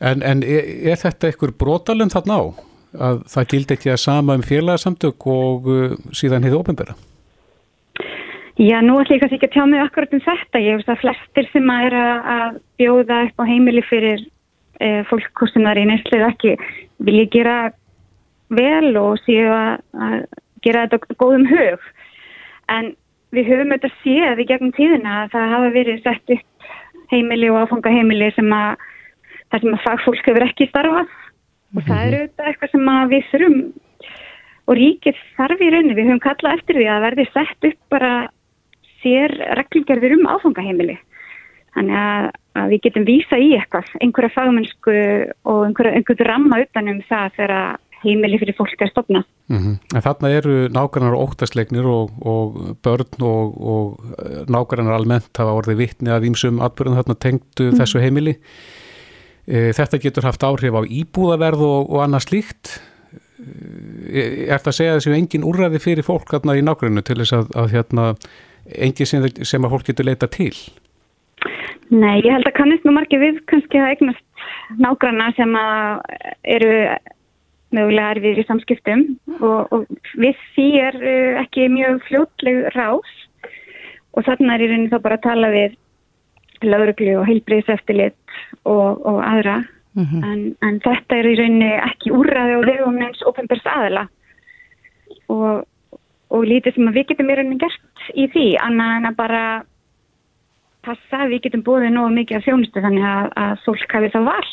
en, 0.00 0.22
en 0.26 0.42
er, 0.44 0.66
er 0.92 0.98
þetta 1.00 1.30
einhver 1.30 1.54
brotalum 1.56 2.10
þarna 2.12 2.40
á? 2.42 2.44
Að 2.94 3.22
það 3.30 3.48
gildi 3.52 3.76
ekki 3.76 3.92
að 3.92 4.02
sama 4.02 4.36
um 4.38 4.42
félagsamtök 4.46 5.26
og 5.30 5.70
uh, 5.70 5.94
síðan 6.16 6.46
hefði 6.46 6.60
ofinbæra? 6.60 6.96
Já, 8.60 8.76
nú 8.84 8.98
ætlum 9.00 9.16
ég 9.16 9.22
kannski 9.22 9.38
ekki 9.38 9.48
að 9.48 9.54
tjá 9.54 9.64
mig 9.70 9.80
akkurat 9.80 10.12
um 10.12 10.20
þetta. 10.20 10.60
Ég 10.60 10.76
veist 10.76 10.90
að 10.92 11.00
flestir 11.00 11.46
sem 11.48 11.70
að 11.72 11.84
er 11.86 11.94
að 11.96 12.58
bjóða 12.80 13.20
upp 13.28 13.40
á 13.40 13.44
heimili 13.48 13.82
fyrir 13.88 14.24
e, 14.76 14.88
fólk 15.08 15.44
sem 15.48 15.64
það 15.64 15.70
er 15.70 15.80
í 15.80 15.84
nestlið 15.88 16.24
ekki 16.26 16.52
vilja 17.08 17.30
gera 17.32 17.54
vel 18.52 18.90
og 19.00 19.16
séu 19.24 19.46
að, 19.54 20.26
gera 20.60 20.84
þetta 20.90 21.16
góðum 21.22 21.46
hug. 21.48 21.88
En 22.68 22.92
við 23.32 23.48
höfum 23.48 23.72
auðvitað 23.72 23.96
séð 24.02 24.44
í 24.44 24.48
gegnum 24.50 24.76
tíðina 24.76 25.16
að 25.22 25.32
það 25.38 25.54
hafa 25.54 25.72
verið 25.78 26.04
sett 26.04 26.36
upp 26.36 26.70
heimili 27.14 27.48
og 27.48 27.62
áfanga 27.62 27.94
heimili 27.96 28.28
sem 28.36 28.52
að 28.52 28.84
það 29.50 29.64
sem 29.64 29.78
að 29.78 29.84
fagfólk 29.86 30.28
hefur 30.28 30.46
ekki 30.50 30.68
starfað 30.68 31.16
og 31.76 31.86
það 31.86 32.02
eru 32.06 32.20
auðvitað 32.20 32.50
eitthvað 32.50 32.72
sem 32.74 32.90
við 33.12 33.28
þurfum 33.30 33.60
og 34.70 34.78
ríkið 34.78 35.20
þarf 35.36 35.62
í 35.62 35.70
rauninni, 35.72 35.96
við 35.98 36.08
höfum 36.10 36.22
kallað 36.24 36.58
eftir 36.58 36.78
því 36.78 36.88
að 36.90 37.04
verði 37.06 37.26
sett 37.30 37.68
upp 37.70 37.94
bara 37.94 38.12
sér 39.02 39.34
reglgerðir 39.58 40.16
um 40.18 40.28
áfangaheimili 40.30 40.96
þannig 41.74 42.00
að, 42.00 42.26
að 42.58 42.72
við 42.74 42.82
getum 42.86 43.06
vísa 43.06 43.38
í 43.38 43.52
eitthvað, 43.56 43.92
einhverja 44.02 44.34
fagmennsku 44.34 44.96
og 45.50 45.62
einhverja, 45.68 45.94
einhverju 45.98 46.26
ramma 46.26 46.60
utanum 46.64 47.00
það 47.08 47.38
þegar 47.38 47.78
heimili 48.00 48.38
fyrir 48.40 48.56
fólk 48.56 48.80
er 48.80 48.88
stopnað. 48.88 49.26
Mm 49.52 49.58
-hmm. 49.58 49.74
En 49.94 50.04
þarna 50.06 50.28
eru 50.32 50.54
nákvæmnar 50.72 51.18
óttasleiknir 51.20 51.86
og, 51.86 52.10
og 52.24 52.76
börn 52.82 53.22
og, 53.22 53.48
og 53.60 54.48
nákvæmnar 54.48 54.96
almennt 54.96 55.36
hafa 55.36 55.56
orðið 55.58 55.82
vittni 55.82 56.10
að 56.10 56.30
ímsum 56.30 56.62
atbyrjum 56.64 56.96
þarna 56.96 57.18
tengdu 57.20 57.64
mm 57.64 57.70
-hmm. 57.70 57.80
þessu 57.80 58.00
heimili 58.00 58.34
Eh, 58.34 58.79
þetta 59.50 59.98
getur 60.02 60.28
haft 60.28 60.44
áhrif 60.46 60.76
á 60.78 60.82
íbúðaverð 60.86 61.64
og, 61.66 61.90
og 61.90 62.04
annað 62.04 62.26
slíkt. 62.28 62.76
Eh, 63.40 64.46
er 64.50 64.60
það 64.60 64.70
að 64.72 64.76
segja 64.78 64.96
þessu 64.98 65.16
engin 65.16 65.46
úrræði 65.48 65.80
fyrir 65.82 66.06
fólk 66.06 66.34
hérna 66.34 66.58
í 66.58 66.64
nákvæmnu 66.66 67.02
til 67.06 67.18
þess 67.22 67.36
að, 67.38 67.52
að 67.62 67.74
hérna, 67.76 68.06
engin 68.86 69.08
sem, 69.08 69.26
sem 69.42 69.66
að 69.66 69.74
fólk 69.74 69.88
getur 69.90 70.08
leita 70.08 70.28
til? 70.30 70.54
Nei, 71.90 72.20
ég 72.22 72.30
held 72.30 72.46
að 72.46 72.58
kannist 72.58 72.84
nú 72.86 72.94
margir 72.94 73.22
við 73.22 73.40
kannski 73.50 73.80
að 73.80 73.94
eignast 73.94 74.44
nágranna 74.78 75.30
sem 75.34 75.56
eru 76.46 76.74
mögulega 77.74 78.14
erfið 78.16 78.40
í 78.42 78.46
samskiptum 78.48 79.04
og, 79.38 79.72
og 79.74 79.84
við 80.18 80.38
því 80.54 80.68
er 80.82 80.98
uh, 81.00 81.40
ekki 81.44 81.68
mjög 81.72 82.00
fljótleg 82.08 82.62
rás 82.74 83.16
og 84.14 84.26
þarna 84.26 84.56
er 84.56 84.64
í 84.64 84.70
rauninni 84.70 84.90
þá 84.90 84.98
bara 85.04 85.18
að 85.20 85.26
tala 85.28 85.52
við 85.54 85.76
lauruglu 86.66 87.18
og 87.20 87.26
heilbriðseftilit 87.28 88.16
og, 88.64 89.00
og 89.06 89.20
aðra 89.24 89.62
mm 89.94 90.04
-hmm. 90.04 90.24
en, 90.24 90.40
en 90.62 90.80
þetta 90.80 91.16
er 91.16 91.26
í 91.26 91.36
rauninni 91.40 91.72
ekki 91.90 92.14
úrraði 92.14 92.56
og 92.56 92.66
vegum 92.66 92.98
neins 92.98 93.22
ofinbærs 93.26 93.66
aðila 93.66 94.06
og, 95.28 95.66
og 96.30 96.44
lítið 96.44 96.74
sem 96.74 96.92
við 96.92 97.06
getum 97.08 97.30
í 97.30 97.36
rauninni 97.36 97.58
gert 97.58 98.08
í 98.14 98.26
því 98.28 98.46
annað 98.58 98.96
en 98.96 99.06
að 99.06 99.16
bara 99.16 99.44
passa 100.82 101.24
að 101.24 101.30
við 101.34 101.42
getum 101.42 101.62
búið 101.62 101.90
nú 101.92 102.08
mikið 102.08 102.36
af 102.36 102.44
þjónustu 102.44 102.80
þannig 102.80 103.04
að, 103.04 103.32
að 103.36 103.64
fólk 103.64 103.92
hafi 103.92 104.12
það 104.14 104.24
val 104.32 104.48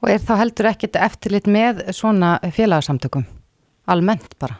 Og 0.00 0.08
er 0.08 0.22
þá 0.24 0.34
heldur 0.40 0.70
ekkit 0.70 0.96
eftirlit 0.96 1.48
með 1.50 1.82
svona 1.92 2.38
félagsamtökum? 2.56 3.26
Almennt 3.90 4.32
bara? 4.40 4.56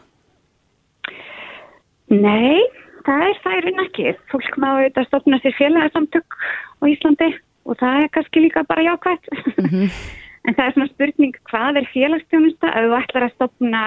Nei, 2.11 2.61
það 3.07 3.27
er 3.27 3.39
það 3.43 3.57
í 3.57 3.61
raun 3.65 3.85
ekki. 3.85 4.15
Fólk 4.31 4.57
má 4.61 4.67
auðvitað 4.71 5.07
stofna 5.09 5.39
sér 5.41 5.55
félagsamtök 5.59 6.37
á 6.81 6.83
Íslandi 6.89 7.29
og 7.69 7.77
það 7.79 8.03
er 8.03 8.11
kannski 8.15 8.43
líka 8.45 8.65
bara 8.67 8.85
jákvæmt. 8.87 9.31
Mm 9.57 9.69
-hmm. 9.69 9.87
en 10.47 10.55
það 10.57 10.65
er 10.65 10.73
svona 10.73 10.91
spurning 10.91 11.35
hvað 11.49 11.77
er 11.77 11.91
félagsstjónusta 11.93 12.67
ef 12.73 12.85
þú 12.85 12.95
ætlar 12.97 13.25
að 13.27 13.35
stopna 13.35 13.83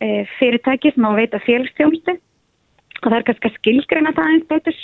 e, 0.00 0.24
fyrirtæki 0.38 0.92
sem 0.94 1.04
á 1.04 1.10
að 1.10 1.18
veita 1.20 1.38
félagsstjónustu 1.44 2.12
og 3.02 3.08
það 3.10 3.18
er 3.18 3.26
kannski 3.28 3.48
að 3.48 3.58
skilgreina 3.58 4.12
það 4.16 4.30
eins 4.32 4.46
betur 4.48 4.78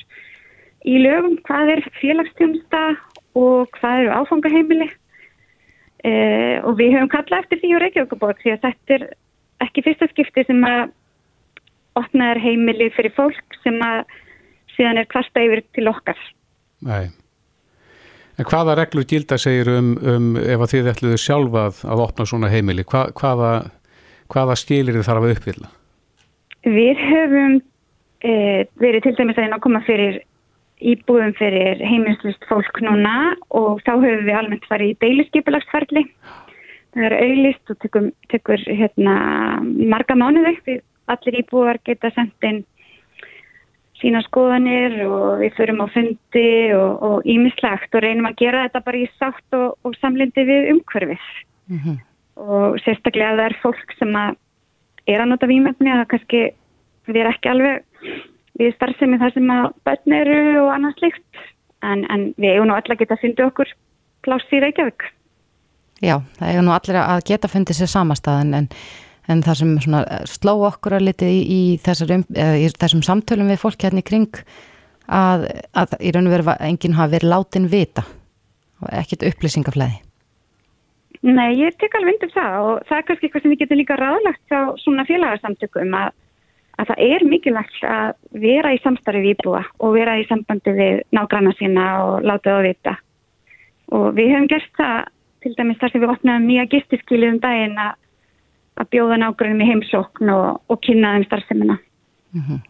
í 0.84 0.98
lögum 0.98 1.38
hvað 1.46 1.72
er 1.76 1.80
félagsstjónusta 2.00 2.82
og 3.34 3.68
hvað 3.78 4.02
eru 4.02 4.10
áfangaheimili 4.20 4.90
Uh, 6.02 6.58
og 6.66 6.80
við 6.80 6.96
höfum 6.96 7.10
kallað 7.12 7.44
eftir 7.44 7.60
því 7.60 7.68
á 7.78 7.82
Reykjavíkabók 7.82 8.40
því 8.42 8.50
að 8.56 8.64
þetta 8.64 8.94
er 8.96 9.02
ekki 9.62 9.84
fyrsta 9.86 10.08
skipti 10.10 10.42
sem 10.48 10.64
að 10.66 10.80
opnaður 11.98 12.40
heimili 12.42 12.90
fyrir 12.94 13.14
fólk 13.16 13.58
sem 13.62 13.76
að 13.84 14.04
síðan 14.76 15.02
er 15.02 15.10
klasta 15.10 15.42
yfir 15.44 15.64
til 15.76 15.88
okkar. 15.90 16.18
Nei. 16.86 17.12
En 18.40 18.48
hvaða 18.48 18.78
reglur 18.78 19.04
gilda 19.08 19.36
segir 19.38 19.68
um, 19.70 19.92
um 20.08 20.32
ef 20.40 20.64
að 20.64 20.72
þið 20.72 20.90
ætluðu 20.94 21.20
sjálfað 21.20 21.82
að 21.92 22.02
opna 22.06 22.26
svona 22.28 22.50
heimili? 22.52 22.84
Hva, 22.88 23.04
hvaða, 23.18 23.52
hvaða 24.32 24.56
skilir 24.58 24.96
þið 24.96 25.08
þarf 25.08 25.26
að 25.26 25.34
uppfylla? 25.36 25.72
Við 26.62 27.02
höfum 27.10 27.56
uh, 27.60 28.60
verið 28.80 29.06
til 29.06 29.16
dæmis 29.18 29.40
að 29.42 29.58
koma 29.64 29.82
fyrir 29.86 30.22
íbúðum 30.82 31.34
fyrir 31.38 31.82
heimilslust 31.86 32.46
fólk 32.48 32.80
núna 32.82 33.34
og 33.54 33.82
þá 33.86 33.92
höfum 34.00 34.24
við 34.26 34.38
almennt 34.38 34.64
farið 34.70 34.94
í 34.94 34.98
deiliskeipulagsferðli. 35.04 36.06
Það 36.92 37.06
er 37.08 37.14
auðlist 37.20 37.72
og 37.72 37.78
tekur, 37.84 38.08
tekur 38.32 38.64
hérna, 38.66 39.14
marga 39.92 40.16
mánuði 40.18 40.56
því 40.64 40.80
allir 41.10 41.40
íbúðar 41.42 41.80
geta 41.84 42.10
sendt 42.14 42.46
inn 42.48 42.62
sína 44.02 44.22
skoðanir 44.26 44.96
og 45.06 45.42
við 45.42 45.52
förum 45.56 45.82
á 45.84 45.86
fundi 45.94 46.48
og 46.74 47.26
ímislegt 47.28 47.92
og, 47.92 47.98
og 48.00 48.04
reynum 48.04 48.26
að 48.26 48.38
gera 48.42 48.64
þetta 48.66 48.82
bara 48.86 48.98
í 48.98 49.10
sátt 49.18 49.58
og, 49.58 49.76
og 49.86 49.94
samlindi 50.00 50.42
við 50.48 50.72
umhverfið. 50.74 51.28
Mm 51.70 51.78
-hmm. 51.78 52.00
Og 52.42 52.80
sérstaklega 52.82 53.32
að 53.32 53.38
það 53.38 53.46
er 53.46 53.60
fólk 53.62 53.94
sem 53.98 54.16
að 54.16 54.36
er 55.06 55.22
að 55.22 55.30
nota 55.30 55.46
výmöfni 55.50 55.90
að 55.90 56.02
það 56.02 56.10
kannski 56.12 56.42
við 57.06 57.20
er 57.22 57.30
ekki 57.32 57.50
alveg 57.50 57.82
við 58.60 58.74
starfsemi 58.76 59.18
þar 59.20 59.34
sem 59.34 59.50
að 59.50 59.64
börn 59.86 60.16
eru 60.18 60.40
og 60.62 60.70
annað 60.74 60.98
slikt 61.00 61.42
en, 61.82 62.04
en 62.12 62.28
við 62.36 62.54
eigum 62.54 62.70
nú 62.70 62.76
allir 62.76 62.94
að 62.94 63.02
geta 63.02 63.20
fundið 63.22 63.48
okkur 63.48 63.72
pláss 64.26 64.54
í 64.54 64.62
Reykjavík 64.62 65.08
Já, 66.02 66.18
það 66.38 66.50
eigum 66.50 66.66
nú 66.66 66.74
allir 66.74 66.98
að 67.02 67.24
geta 67.30 67.50
fundið 67.50 67.78
sér 67.78 67.90
samastað 67.90 68.44
en, 68.44 68.68
en 69.32 69.42
það 69.44 69.60
sem 69.62 69.98
sló 70.30 70.54
okkur 70.68 70.98
að 70.98 71.08
litið 71.08 71.32
í, 71.32 71.40
í, 71.42 71.60
þessar, 71.82 72.14
í 72.20 72.70
þessum 72.76 73.02
samtölum 73.06 73.50
við 73.52 73.60
fólk 73.64 73.84
hérna 73.86 74.02
í 74.02 74.06
kring 74.06 74.40
að, 75.08 75.48
að 75.76 75.98
í 76.00 76.14
raun 76.14 76.30
og 76.30 76.36
veru 76.36 76.56
enginn 76.60 76.96
hafa 76.98 77.16
verið 77.16 77.32
látin 77.34 77.68
vita 77.72 78.06
og 78.82 78.88
ekkit 79.02 79.26
upplýsingaflæði 79.32 80.00
Nei, 81.22 81.54
ég 81.54 81.76
tek 81.78 81.94
alveg 81.94 82.16
undir 82.16 82.32
það 82.34 82.54
og 82.66 82.86
það 82.88 82.96
er 82.96 83.04
kannski 83.06 83.28
eitthvað 83.28 83.44
sem 83.44 83.52
við 83.52 83.60
getum 83.60 83.78
líka 83.78 83.96
ráðlagt 84.00 84.54
á 84.58 84.60
svona 84.82 85.04
félagsamtökum 85.06 85.92
að 85.94 86.08
að 86.80 86.90
það 86.90 87.02
er 87.06 87.24
mikilvægt 87.28 87.82
að 87.86 88.12
vera 88.42 88.72
í 88.74 88.80
samstarfið 88.82 89.32
íbúa 89.32 89.62
og 89.78 89.96
vera 89.96 90.18
í 90.20 90.26
sambandi 90.28 90.74
við 90.76 91.00
nágranna 91.14 91.52
sína 91.58 91.88
og 92.04 92.26
láta 92.26 92.50
það 92.50 92.60
að 92.60 92.68
vita. 92.68 92.94
Og 93.92 94.06
við 94.16 94.30
hefum 94.32 94.48
gert 94.50 94.78
það 94.78 95.10
til 95.42 95.52
dæmis 95.58 95.80
þar 95.80 95.92
sem 95.92 96.02
við 96.02 96.14
opnaðum 96.14 96.48
nýja 96.48 96.68
gistiskilið 96.72 97.34
um 97.34 97.40
daginn 97.42 97.82
að, 97.82 97.92
að 98.82 98.90
bjóða 98.94 99.20
nágrannum 99.22 99.62
í 99.62 99.70
heimsókn 99.70 100.32
og, 100.34 100.60
og 100.68 100.82
kynna 100.84 101.16
þeim 101.16 101.26
starfsemina. 101.28 101.78
Mm 102.32 102.44
-hmm. 102.48 102.60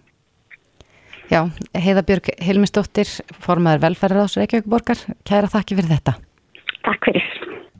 Já, 1.33 1.49
Heiðabjörg 1.73 2.29
Hilmisdóttir, 2.45 3.09
formaður 3.41 3.87
velferðar 3.87 4.27
ás 4.27 4.37
Reykjavík 4.37 4.69
borgar, 4.69 4.99
kæra 5.25 5.49
þakki 5.49 5.79
fyrir 5.79 5.95
þetta. 5.95 6.15
Takk 6.85 7.09
fyrir. 7.09 7.29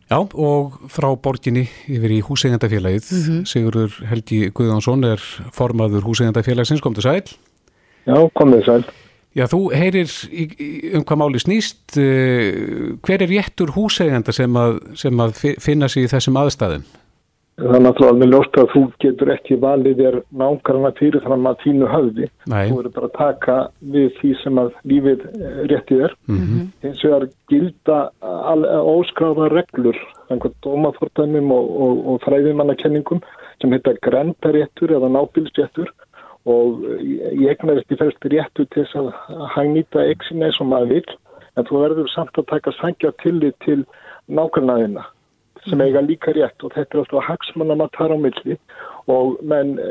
Já, 0.09 0.19
og 0.21 0.79
frá 0.93 1.09
borginni 1.17 1.67
yfir 1.89 2.13
í 2.13 2.21
húsegandafélagið, 2.25 3.07
mm 3.13 3.23
-hmm. 3.27 3.45
Sigurður 3.49 3.93
Helgi 4.09 4.51
Guðjónsson 4.51 5.05
er 5.05 5.21
formaður 5.53 6.05
húsegandafélagsins, 6.09 6.81
kom 6.81 6.95
til 6.95 7.03
sæl. 7.03 7.23
Já, 8.07 8.31
komið 8.35 8.65
sæl. 8.65 8.85
Já, 9.33 9.47
þú 9.49 9.73
heyrir 9.73 10.11
í, 10.29 10.45
um 10.97 11.05
hvað 11.05 11.21
máli 11.21 11.41
snýst, 11.41 11.97
uh, 11.97 12.97
hver 13.01 13.23
er 13.23 13.29
réttur 13.29 13.73
húseganda 13.73 14.33
sem 14.33 14.53
að, 14.53 14.81
sem 14.95 15.21
að 15.25 15.57
finna 15.61 15.89
sig 15.89 16.05
í 16.05 16.11
þessum 16.13 16.37
aðstæðum? 16.37 16.85
Það 17.61 17.75
er 17.77 17.83
náttúrulega 17.85 18.13
alveg 18.15 18.31
ljóst 18.33 18.57
að 18.59 18.71
þú 18.73 18.81
getur 19.05 19.31
ekki 19.35 19.57
valið 19.61 19.99
þér 20.01 20.15
nákvæmlega 20.41 20.99
fyrir 20.99 21.25
fram 21.27 21.49
að 21.51 21.59
þínu 21.63 21.91
höfði. 21.93 22.29
Nei. 22.49 22.63
Þú 22.71 22.79
verður 22.79 22.95
bara 22.97 23.09
að 23.11 23.19
taka 23.19 23.57
við 23.97 24.09
því 24.21 24.31
sem 24.41 24.61
að 24.63 24.71
lífið 24.93 25.27
eh, 25.29 25.59
réttið 25.73 26.05
er. 26.07 26.15
Mm 26.33 26.39
-hmm. 26.41 26.65
Eins 26.89 27.05
og 27.05 27.11
það 27.13 27.19
er 27.19 27.29
gilda 27.53 27.99
óskráða 28.95 29.51
reglur, 29.53 29.99
einhvern 30.31 30.57
dómafortanum 30.65 31.53
og, 31.53 31.65
og, 31.85 32.07
og 32.09 32.21
fræðimannakenningum 32.25 33.21
sem 33.61 33.73
heita 33.73 33.95
grentaréttur 34.01 34.97
eða 34.97 35.13
nábilsréttur 35.13 35.93
og 36.49 36.83
ég 37.13 37.53
eignarist 37.53 37.93
í 37.93 37.99
fælst 38.01 38.25
réttu 38.25 38.67
til 38.67 38.83
þess 38.83 38.97
að 38.99 39.13
hægnýta 39.55 40.09
eksin 40.11 40.43
eins 40.43 40.59
og 40.61 40.73
maður 40.73 40.97
vil 40.97 41.19
en 41.57 41.67
þú 41.69 41.83
verður 41.85 42.09
samt 42.11 42.39
að 42.41 42.49
taka 42.51 42.73
sangja 42.81 43.13
tillit 43.23 43.59
til 43.63 43.85
nákvæmlega 44.27 45.05
sem 45.69 45.81
eiga 45.85 46.03
líka 46.03 46.33
rétt 46.35 46.65
og 46.65 46.73
þetta 46.75 46.97
er 46.97 47.03
alltaf 47.03 47.27
hagsmanna 47.29 47.77
að 47.79 47.93
tara 47.97 48.17
á 48.17 48.25
milli 48.25 48.57
og 49.11 49.37
menn 49.47 49.77
e, 49.83 49.91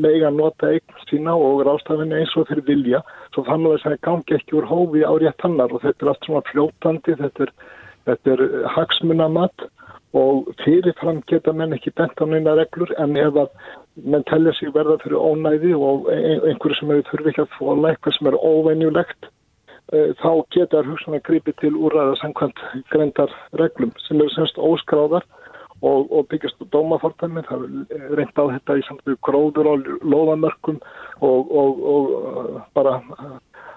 mega 0.00 0.30
nota 0.32 0.72
eign 0.72 0.98
sína 1.08 1.36
og 1.36 1.62
rástafinni 1.68 2.18
eins 2.20 2.34
og 2.40 2.48
fyrir 2.48 2.64
vilja. 2.68 3.00
Svo 3.34 3.44
þannig 3.48 3.76
að 3.76 3.84
það 3.84 4.00
gangi 4.08 4.36
ekki 4.38 4.58
úr 4.60 4.68
hófi 4.68 5.04
á 5.04 5.12
rétt 5.20 5.44
hannar 5.44 5.72
og 5.72 5.84
þetta 5.84 6.04
er 6.06 6.12
allt 6.12 6.28
svona 6.28 6.44
fljótandi 6.50 7.16
þetta 7.20 7.46
er, 7.46 7.54
þetta 8.08 8.34
er 8.36 8.44
hagsmunna 8.76 9.28
mat 9.38 9.68
og 10.14 10.50
fyrirfram 10.62 11.22
geta 11.26 11.52
menn 11.52 11.74
ekki 11.74 11.92
bent 11.98 12.20
á 12.22 12.24
neina 12.28 12.54
reglur 12.54 12.92
en 13.02 13.16
ef 13.18 13.40
að 13.44 13.48
menn 14.04 14.26
tellja 14.30 14.52
sig 14.54 14.70
verða 14.74 15.00
fyrir 15.02 15.18
ónæði 15.18 15.72
og 15.74 16.06
einhverju 16.14 16.78
sem 16.78 16.92
hefur 16.92 17.08
þurfi 17.10 17.32
ekki 17.32 17.42
að 17.44 17.56
fóla 17.58 17.90
eitthvað 17.90 18.18
sem 18.18 18.30
er 18.30 18.38
óvenjulegt 18.38 19.30
þá 20.20 20.30
getur 20.54 20.88
hugsan 20.88 21.16
að 21.18 21.24
grípi 21.28 21.54
til 21.60 21.74
úræða 21.76 22.18
samkvæmt 22.20 22.60
grendar 22.92 23.32
reglum 23.60 23.92
sem 24.06 24.20
eru 24.20 24.32
semst 24.34 24.58
óskráðar 24.58 25.26
og, 25.84 26.08
og 26.10 26.28
byggjast 26.30 26.62
dómafortæmi, 26.72 27.44
það 27.48 27.64
er 27.92 28.14
reynd 28.18 28.38
á 28.40 28.44
þetta 28.56 28.78
í 28.80 28.84
samtöku 28.88 29.18
gróður 29.28 29.70
og 29.72 29.90
loðamörkum 30.02 30.80
og, 31.20 31.52
og, 31.62 31.82
og 31.94 32.14
eh, 32.30 32.60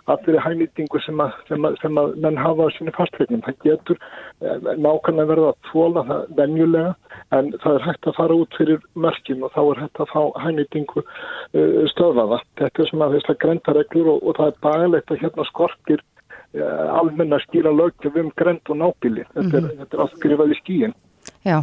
bara 0.07 0.17
allir 0.17 0.39
hænýtingu 0.41 0.99
sem 1.03 1.19
að, 1.19 1.33
sem 1.49 1.65
að, 1.67 1.77
sem 1.81 1.99
að 1.99 2.13
menn 2.23 2.39
hafa 2.39 2.67
á 2.67 2.75
sínu 2.75 2.93
fastveiknum. 2.95 3.43
Það 3.45 3.57
getur 3.65 3.97
eh, 3.99 4.67
nákvæmlega 4.79 5.29
verða 5.31 5.49
að 5.51 5.57
tvola 5.69 6.03
það 6.07 6.27
venjulega 6.39 6.93
en 7.37 7.49
það 7.63 7.79
er 7.79 7.87
hægt 7.87 8.07
að 8.07 8.17
fara 8.19 8.37
út 8.41 8.59
fyrir 8.59 8.85
mörkin 8.95 9.43
og 9.43 9.55
þá 9.55 9.61
er 9.63 9.81
hægt 9.83 10.03
að 10.03 10.11
fá 10.13 10.21
hænýtingu 10.43 11.03
uh, 11.03 11.81
stöðaða. 11.91 12.41
Þetta 12.61 12.83
er 12.83 12.91
sem 12.91 13.03
að 13.03 13.17
þesslega 13.17 13.43
grentareglur 13.43 14.13
og, 14.13 14.21
og 14.23 14.37
það 14.39 14.53
er 14.53 14.61
bagalegt 14.67 15.11
að 15.11 15.21
hérna 15.25 15.47
skorkir 15.49 16.03
uh, 16.03 16.85
almenna 17.01 17.41
skýra 17.43 17.73
lögjöf 17.75 18.21
um 18.21 18.31
grent 18.39 18.71
og 18.71 18.79
nábili. 18.79 19.27
Þetta 19.33 19.57
er, 19.57 19.67
mm 19.67 19.69
-hmm. 19.73 19.89
er 19.91 20.05
allt 20.05 20.15
skrifað 20.15 20.55
í 20.55 20.59
skíin. 20.61 20.95
Já, 21.43 21.59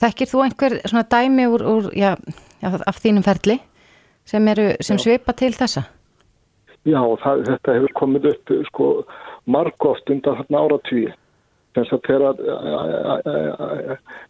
þekkir 0.00 0.30
þú 0.30 0.44
einhver 0.46 0.78
svona 0.86 1.04
dæmi 1.04 1.44
úr, 1.48 1.62
úr 1.68 1.90
já, 1.92 2.16
af 2.62 2.96
þínum 3.02 3.24
ferli 3.24 3.58
sem, 4.24 4.48
eru, 4.48 4.72
sem 4.80 4.98
svipa 4.98 5.32
til 5.36 5.52
þessa? 5.52 5.84
Já, 6.82 7.02
það, 7.22 7.42
þetta 7.46 7.74
hefur 7.76 7.92
komið 7.98 8.28
upp 8.32 8.52
sko 8.66 8.86
margóft 9.46 10.10
undan 10.10 10.38
þarna 10.40 10.62
áratvíi. 10.66 11.12
Þess 11.72 11.94
að 11.94 12.00
þegar 12.08 12.40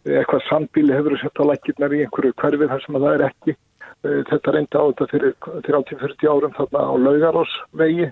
eitthvað 0.05 0.45
sambíli 0.47 0.95
hefur 0.95 1.17
sett 1.19 1.41
á 1.41 1.49
lækirnar 1.49 1.95
í 1.97 2.03
einhverju 2.05 2.35
hverfið 2.39 2.71
þar 2.71 2.83
sem 2.85 2.99
það 2.99 3.15
er 3.15 3.25
ekki. 3.27 3.55
Þetta 4.03 4.53
reyndi 4.53 4.79
á 4.79 4.83
þetta 4.83 5.07
fyrir 5.11 5.35
30-40 5.65 6.29
árum 6.29 6.55
þarna 6.55 6.85
á 6.87 6.93
laugarásvegi 7.07 8.07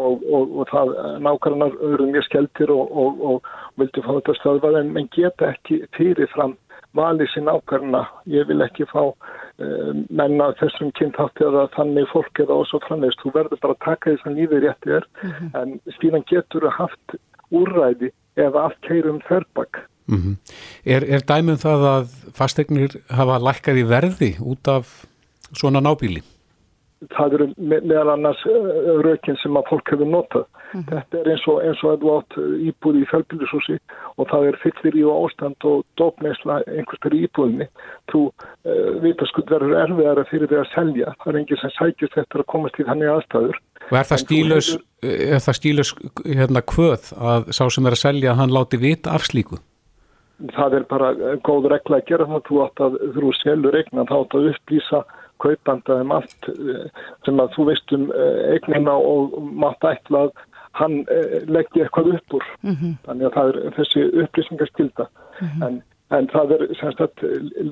og, 0.00 0.24
og, 0.24 0.56
og 0.62 0.68
það 0.72 0.92
nákvæmlega 1.26 1.92
eru 1.92 2.08
mjög 2.10 2.26
skeltir 2.28 2.72
og 2.74 3.48
vildi 3.78 4.04
fá 4.06 4.12
þetta 4.16 4.36
stöðvað 4.40 4.80
en 4.80 5.10
geta 5.14 5.52
ekki 5.52 5.82
fyrirfram 5.98 6.56
valið 6.94 7.30
sín 7.32 7.50
ákvarðina. 7.50 8.02
Ég 8.30 8.48
vil 8.48 8.60
ekki 8.64 8.86
fá 8.90 9.02
uh, 9.04 9.14
menna 10.08 10.50
þessum 10.60 10.92
kynnthátti 10.98 11.46
að 11.46 11.70
þannig 11.76 12.10
fólk 12.12 12.42
eða 12.44 12.58
ós 12.62 12.74
og 12.76 12.84
framlegist. 12.88 13.22
Þú 13.22 13.34
verður 13.38 13.62
bara 13.62 13.76
að 13.76 13.84
taka 13.86 14.12
þess 14.12 14.28
að 14.28 14.38
lífið 14.40 14.66
réttið 14.66 14.98
er 14.98 15.08
mm 15.08 15.32
-hmm. 15.32 15.50
en 15.62 15.96
síðan 16.00 16.28
getur 16.30 16.68
þú 16.68 16.76
haft 16.78 17.18
úrræði 17.50 18.12
eða 18.36 18.68
allt 18.68 18.80
keirum 18.86 19.20
þörrbakk. 19.28 19.82
Mm 20.06 20.20
-hmm. 20.20 20.36
Er, 20.84 21.02
er 21.14 21.20
dæmum 21.20 21.56
það 21.56 21.80
að 21.96 22.06
fastegnir 22.34 22.90
hafa 23.08 23.38
lækkað 23.38 23.80
í 23.82 23.84
verði 23.88 24.30
út 24.40 24.68
af 24.68 25.06
svona 25.52 25.80
nábíli? 25.80 26.22
Það 27.12 27.36
eru 27.36 27.46
meðal 27.58 28.12
annars 28.14 28.40
eh, 28.48 28.90
rökinn 29.04 29.38
sem 29.42 29.56
að 29.58 29.68
fólk 29.70 29.92
hefur 29.92 30.08
notað. 30.08 30.46
Mm 30.74 30.80
-hmm. 30.80 30.86
Þetta 30.90 31.18
er 31.18 31.30
eins 31.32 31.44
og, 31.50 31.58
eins 31.62 31.82
og 31.84 31.90
að 31.92 32.00
þú 32.02 32.12
átt 32.14 32.38
íbúði 32.68 33.02
í 33.02 33.08
fjölbyrjusúsi 33.10 33.76
og 34.16 34.28
það 34.30 34.46
er 34.48 34.60
fyllir 34.62 34.96
í 35.00 35.04
ástand 35.10 35.68
og 35.70 35.84
dópneisla 36.00 36.62
einhversper 36.66 37.14
í 37.14 37.22
íbúðinni. 37.26 37.68
Þú 38.10 38.22
uh, 38.30 38.90
vitaskuld 39.04 39.50
verður 39.50 39.76
erfiðara 39.84 40.24
fyrir 40.30 40.50
því 40.50 40.58
að 40.62 40.72
selja. 40.74 41.14
Það 41.22 41.30
er 41.32 41.38
enginn 41.40 41.62
sem 41.62 41.74
sækjast 41.78 42.18
eftir 42.24 42.42
að 42.42 42.50
komast 42.54 42.80
í 42.80 42.88
þannig 42.88 43.12
aðstæður. 43.12 43.60
Og 43.90 43.98
er 43.98 44.08
það 44.08 44.24
stílus, 44.24 44.68
er 45.02 45.40
það 45.44 45.58
stílus 45.60 45.94
hérna 46.24 46.64
kvöð 46.74 47.12
að 47.20 47.52
sá 47.52 47.64
sem 47.68 47.86
er 47.86 47.96
að 47.96 48.04
selja 48.06 48.34
hann 48.38 48.54
láti 48.54 48.80
vita 48.80 49.14
af 49.14 49.26
slíku? 49.28 49.60
Það 50.54 50.80
er 50.80 50.84
bara 50.90 51.12
góð 51.46 51.68
regla 51.70 52.00
að 52.00 52.08
gera 52.08 52.24
þannig 52.26 52.40
að 52.42 52.48
þú 52.48 52.62
átt 52.64 52.80
að 52.82 52.96
þú 53.14 53.28
selur 53.38 53.76
eignan 53.78 54.08
þá 54.08 54.16
átt 54.16 54.34
að 54.34 54.48
upplýsa 54.50 55.02
kaupanda 55.44 56.00
um 56.02 56.12
allt 56.16 56.50
eh, 56.50 56.90
sem 57.26 57.40
að 57.42 57.56
þú 57.56 57.68
veist 57.70 57.96
um 57.96 58.10
eh, 58.10 58.42
eignina 58.56 58.96
og 58.96 59.38
mátt 59.62 59.86
ætla 59.88 60.26
að 60.26 60.44
hann 60.80 61.00
eh, 61.12 61.40
leggja 61.46 61.86
eitthvað 61.86 62.14
upp 62.18 62.38
úr. 62.38 62.46
Mm 62.62 62.76
-hmm. 62.76 62.94
Þannig 63.06 63.26
að 63.26 63.34
það 63.38 63.48
er 63.48 63.74
þessi 63.78 64.04
upplýsingarskylda. 64.22 65.08
Mm 65.40 65.48
-hmm. 65.48 65.66
en, 65.66 65.82
en 66.18 66.28
það 66.34 66.54
er, 66.56 66.62
semst 66.80 67.00
að 67.00 67.10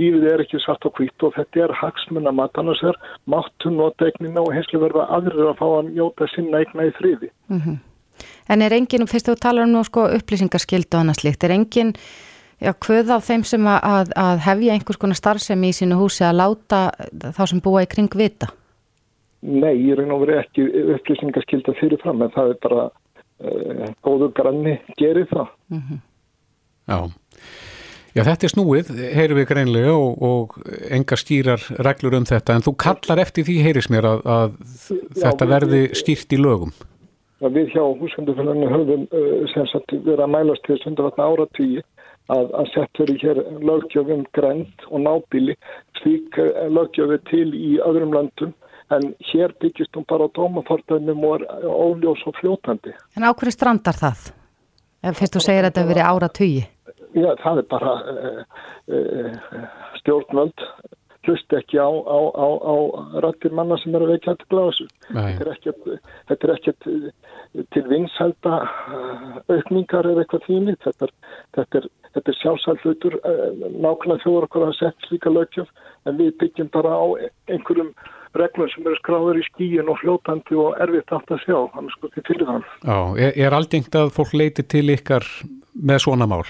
lífið 0.00 0.26
er 0.32 0.42
ekki 0.44 0.58
svart 0.58 0.86
og 0.86 0.94
hvít 0.98 1.22
og 1.22 1.34
þetta 1.36 1.64
er 1.64 1.78
hagsmunna 1.82 2.32
matannars 2.32 2.82
er 2.82 2.96
máttu 3.26 3.70
nota 3.70 4.06
eignina 4.06 4.40
og 4.40 4.54
henslu 4.54 4.80
verða 4.80 5.08
aðrir 5.16 5.50
að 5.50 5.58
fá 5.62 5.68
að 5.78 5.90
njóta 5.94 6.28
sinna 6.34 6.58
eigna 6.58 6.86
í 6.86 6.92
þriði. 6.98 7.30
Mm 7.48 7.60
-hmm. 7.60 7.78
En 8.48 8.62
er 8.62 8.72
enginn, 8.72 9.06
fyrst 9.06 9.28
þú 9.28 9.36
talar 9.40 9.64
um 9.64 9.72
nú 9.72 9.84
sko 9.84 10.06
upplýsingarskylda 10.18 10.98
og 10.98 11.00
annað 11.00 11.20
slikt, 11.20 11.44
er 11.44 11.50
enginn 11.50 11.92
Já, 12.62 12.70
hvað 12.78 13.10
á 13.10 13.18
þeim 13.18 13.42
sem 13.48 13.64
að, 13.66 14.12
að 14.14 14.42
hefja 14.44 14.74
einhvers 14.76 15.00
konar 15.02 15.18
starfsemi 15.18 15.72
í 15.72 15.74
sínu 15.74 15.98
húsi 15.98 16.22
að 16.22 16.38
láta 16.38 16.82
þá 17.34 17.42
sem 17.50 17.62
búa 17.64 17.82
í 17.82 17.88
kring 17.90 18.12
vita? 18.14 18.52
Nei, 19.42 19.74
ég 19.88 19.98
reyna 19.98 20.14
að 20.14 20.22
vera 20.22 20.42
ekki 20.44 20.68
upplýsingaskylda 20.94 21.74
fyrirfram 21.80 22.22
en 22.22 22.30
það 22.36 22.52
er 22.52 22.60
bara 22.62 22.84
uh, 22.86 23.88
góður 24.06 24.30
granni 24.36 24.76
gerir 25.00 25.26
það. 25.32 25.50
Mm 25.74 25.82
-hmm. 25.82 26.02
Já. 26.92 26.98
Já, 28.12 28.22
þetta 28.28 28.46
er 28.46 28.52
snúið, 28.52 28.88
heyrum 29.16 29.38
við 29.40 29.48
greinlega 29.48 29.92
og, 29.96 30.22
og 30.22 30.56
enga 30.92 31.16
stýrar 31.16 31.62
reglur 31.80 32.14
um 32.14 32.26
þetta 32.28 32.54
en 32.54 32.64
þú 32.66 32.74
kallar 32.76 33.22
eftir 33.24 33.46
því, 33.48 33.56
heyris 33.64 33.88
mér, 33.90 34.04
að, 34.04 34.26
að 34.28 34.50
Já, 35.16 35.22
þetta 35.24 35.48
verði 35.48 35.82
stýrt 35.96 36.32
í 36.32 36.38
lögum. 36.38 36.74
Við 37.42 37.72
hjá 37.74 37.82
húsgöndufélaginu 37.82 38.68
höfum 38.70 39.08
uh, 39.10 39.48
sem 39.50 39.66
sagt 39.66 39.96
verið 39.96 40.22
að 40.22 40.34
mælast 40.36 40.62
til 40.68 40.78
sundarvatna 40.84 41.26
áratvíi 41.26 41.82
að, 42.32 42.50
að 42.60 42.70
sett 42.74 43.00
verið 43.02 43.24
hér 43.26 43.40
lögjöfum 43.68 44.26
grænt 44.36 44.86
og 44.90 45.04
nábíli 45.04 45.56
slík 46.00 46.38
eh, 46.40 46.68
lögjöfi 46.72 47.18
til 47.30 47.48
í 47.56 47.72
öðrum 47.84 48.14
landum 48.16 48.54
en 48.92 49.12
hér 49.32 49.54
byggist 49.60 49.96
hún 49.96 50.06
bara 50.08 50.28
á 50.28 50.34
dómafordögnum 50.36 51.24
og 51.24 51.40
er 51.40 51.66
óljós 51.66 52.22
og 52.28 52.36
fljótandi. 52.40 52.92
En 53.16 53.24
á 53.24 53.32
hverju 53.32 53.54
strandar 53.54 53.96
það? 53.96 54.32
Ef 55.02 55.18
fyrst 55.18 55.36
þú 55.36 55.42
segir 55.42 55.62
að 55.64 55.70
þetta 55.70 55.82
hefur 55.82 55.92
verið 55.94 56.10
ára 56.10 56.28
tugi? 56.38 56.64
Já, 57.12 57.30
það 57.42 57.62
er 57.62 57.66
bara 57.68 57.94
uh, 58.12 58.42
uh, 58.96 59.64
stjórnvöld 60.00 60.66
hlust 61.26 61.54
ekki 61.54 61.78
á, 61.78 61.86
á, 61.86 62.18
á, 62.34 62.46
á 62.62 62.74
rættir 63.24 63.54
manna 63.54 63.78
sem 63.78 63.94
eru 63.94 64.10
veikja 64.10 64.34
til 64.40 64.50
glásu. 64.50 64.88
Þetta 65.12 66.38
er 66.38 66.54
ekkert 66.56 66.88
til 67.74 67.84
vinsælda 67.88 68.60
aukningar 69.48 70.08
eða 70.10 70.24
eitthvað 70.24 70.48
þýmið. 70.48 70.78
Þetta 70.86 71.08
er, 71.08 71.14
þetta 71.58 71.82
er 71.82 71.90
þetta 72.12 72.32
er 72.32 72.38
sjálfsælt 72.38 72.82
hlutur 72.86 73.14
eh, 73.18 73.44
nákvæmlega 73.82 74.22
þjóður 74.24 74.48
okkur 74.48 74.66
að 74.66 74.74
setja 74.78 75.08
slíka 75.08 75.32
lögjöf 75.32 75.70
en 76.08 76.18
við 76.18 76.34
byggjum 76.42 76.72
bara 76.74 76.96
á 76.96 77.06
einhverjum 77.52 77.92
reglum 78.38 78.68
sem 78.72 78.86
eru 78.88 78.98
skráður 79.00 79.40
í 79.40 79.46
skíin 79.48 79.90
og 79.92 80.00
fljótandi 80.00 80.58
og 80.60 80.76
erfitt 80.82 81.12
aftur 81.12 81.38
að 81.38 81.46
sjá 81.46 81.58
þannig 81.76 81.96
sko 81.96 82.12
til 82.12 82.26
fyrir 82.28 82.50
þann 82.50 82.68
Já, 82.68 82.98
er, 83.26 83.32
er 83.46 83.56
algengt 83.56 83.98
að 83.98 84.12
fólk 84.16 84.36
leiti 84.36 84.64
til 84.64 84.86
ykkar 84.96 85.28
með 85.72 86.04
svona 86.06 86.28
mál? 86.28 86.44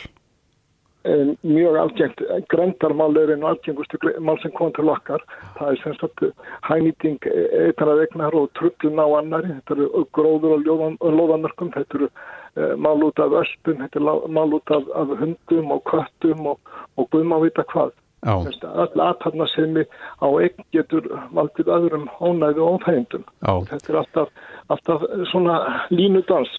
Mjög 1.42 1.76
algengt, 1.76 2.20
grendarmál 2.48 3.16
er 3.18 3.32
einu 3.34 3.48
algengustu 3.50 3.98
mál 4.22 4.38
sem 4.42 4.52
kom 4.54 4.70
til 4.72 4.90
okkar. 4.92 5.24
Það 5.56 5.70
er 5.70 5.80
semst 5.82 6.04
að 6.06 6.28
hænýting 6.68 7.18
eitthvað 7.26 8.02
vegnar 8.04 8.36
og 8.38 8.52
trullun 8.58 9.02
á 9.02 9.06
annari 9.18 9.50
þetta 9.56 9.74
eru 9.78 10.04
gróður 10.14 10.54
og 10.54 11.16
loðanörkum 11.18 11.72
þetta 11.74 11.98
eru 11.98 12.08
uh, 12.12 12.76
mál 12.78 13.02
út 13.02 13.18
af 13.18 13.34
öspun 13.42 13.82
þetta 13.82 13.98
eru 13.98 14.14
mál 14.30 14.54
út 14.54 14.70
af, 14.70 14.86
af 14.94 15.16
hundum 15.18 15.74
og 15.74 15.82
köttum 15.90 16.46
og, 16.54 16.72
og 16.96 17.10
guðum 17.10 17.36
að 17.38 17.48
vita 17.48 17.66
hvað. 17.74 17.98
Öll 18.22 19.00
aðtarna 19.02 19.48
sem 19.50 19.74
á 20.22 20.26
eign 20.30 20.66
getur 20.70 21.08
valdið 21.34 21.72
öðrum 21.74 22.04
ónæðu 22.22 22.62
og 22.62 22.76
óþægindum. 22.76 23.24
Þetta 23.42 23.90
er 23.90 23.98
alltaf, 24.04 24.28
alltaf 24.70 25.02
svona 25.32 25.56
línudans 25.90 26.52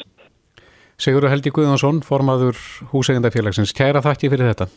Sigurður 1.04 1.34
Helgi 1.34 1.52
Guðjónsson, 1.52 1.98
formaður 2.06 2.56
húsegundafélagsins. 2.94 3.74
Kæra 3.76 4.00
þakki 4.06 4.30
fyrir 4.32 4.48
þetta. 4.54 4.70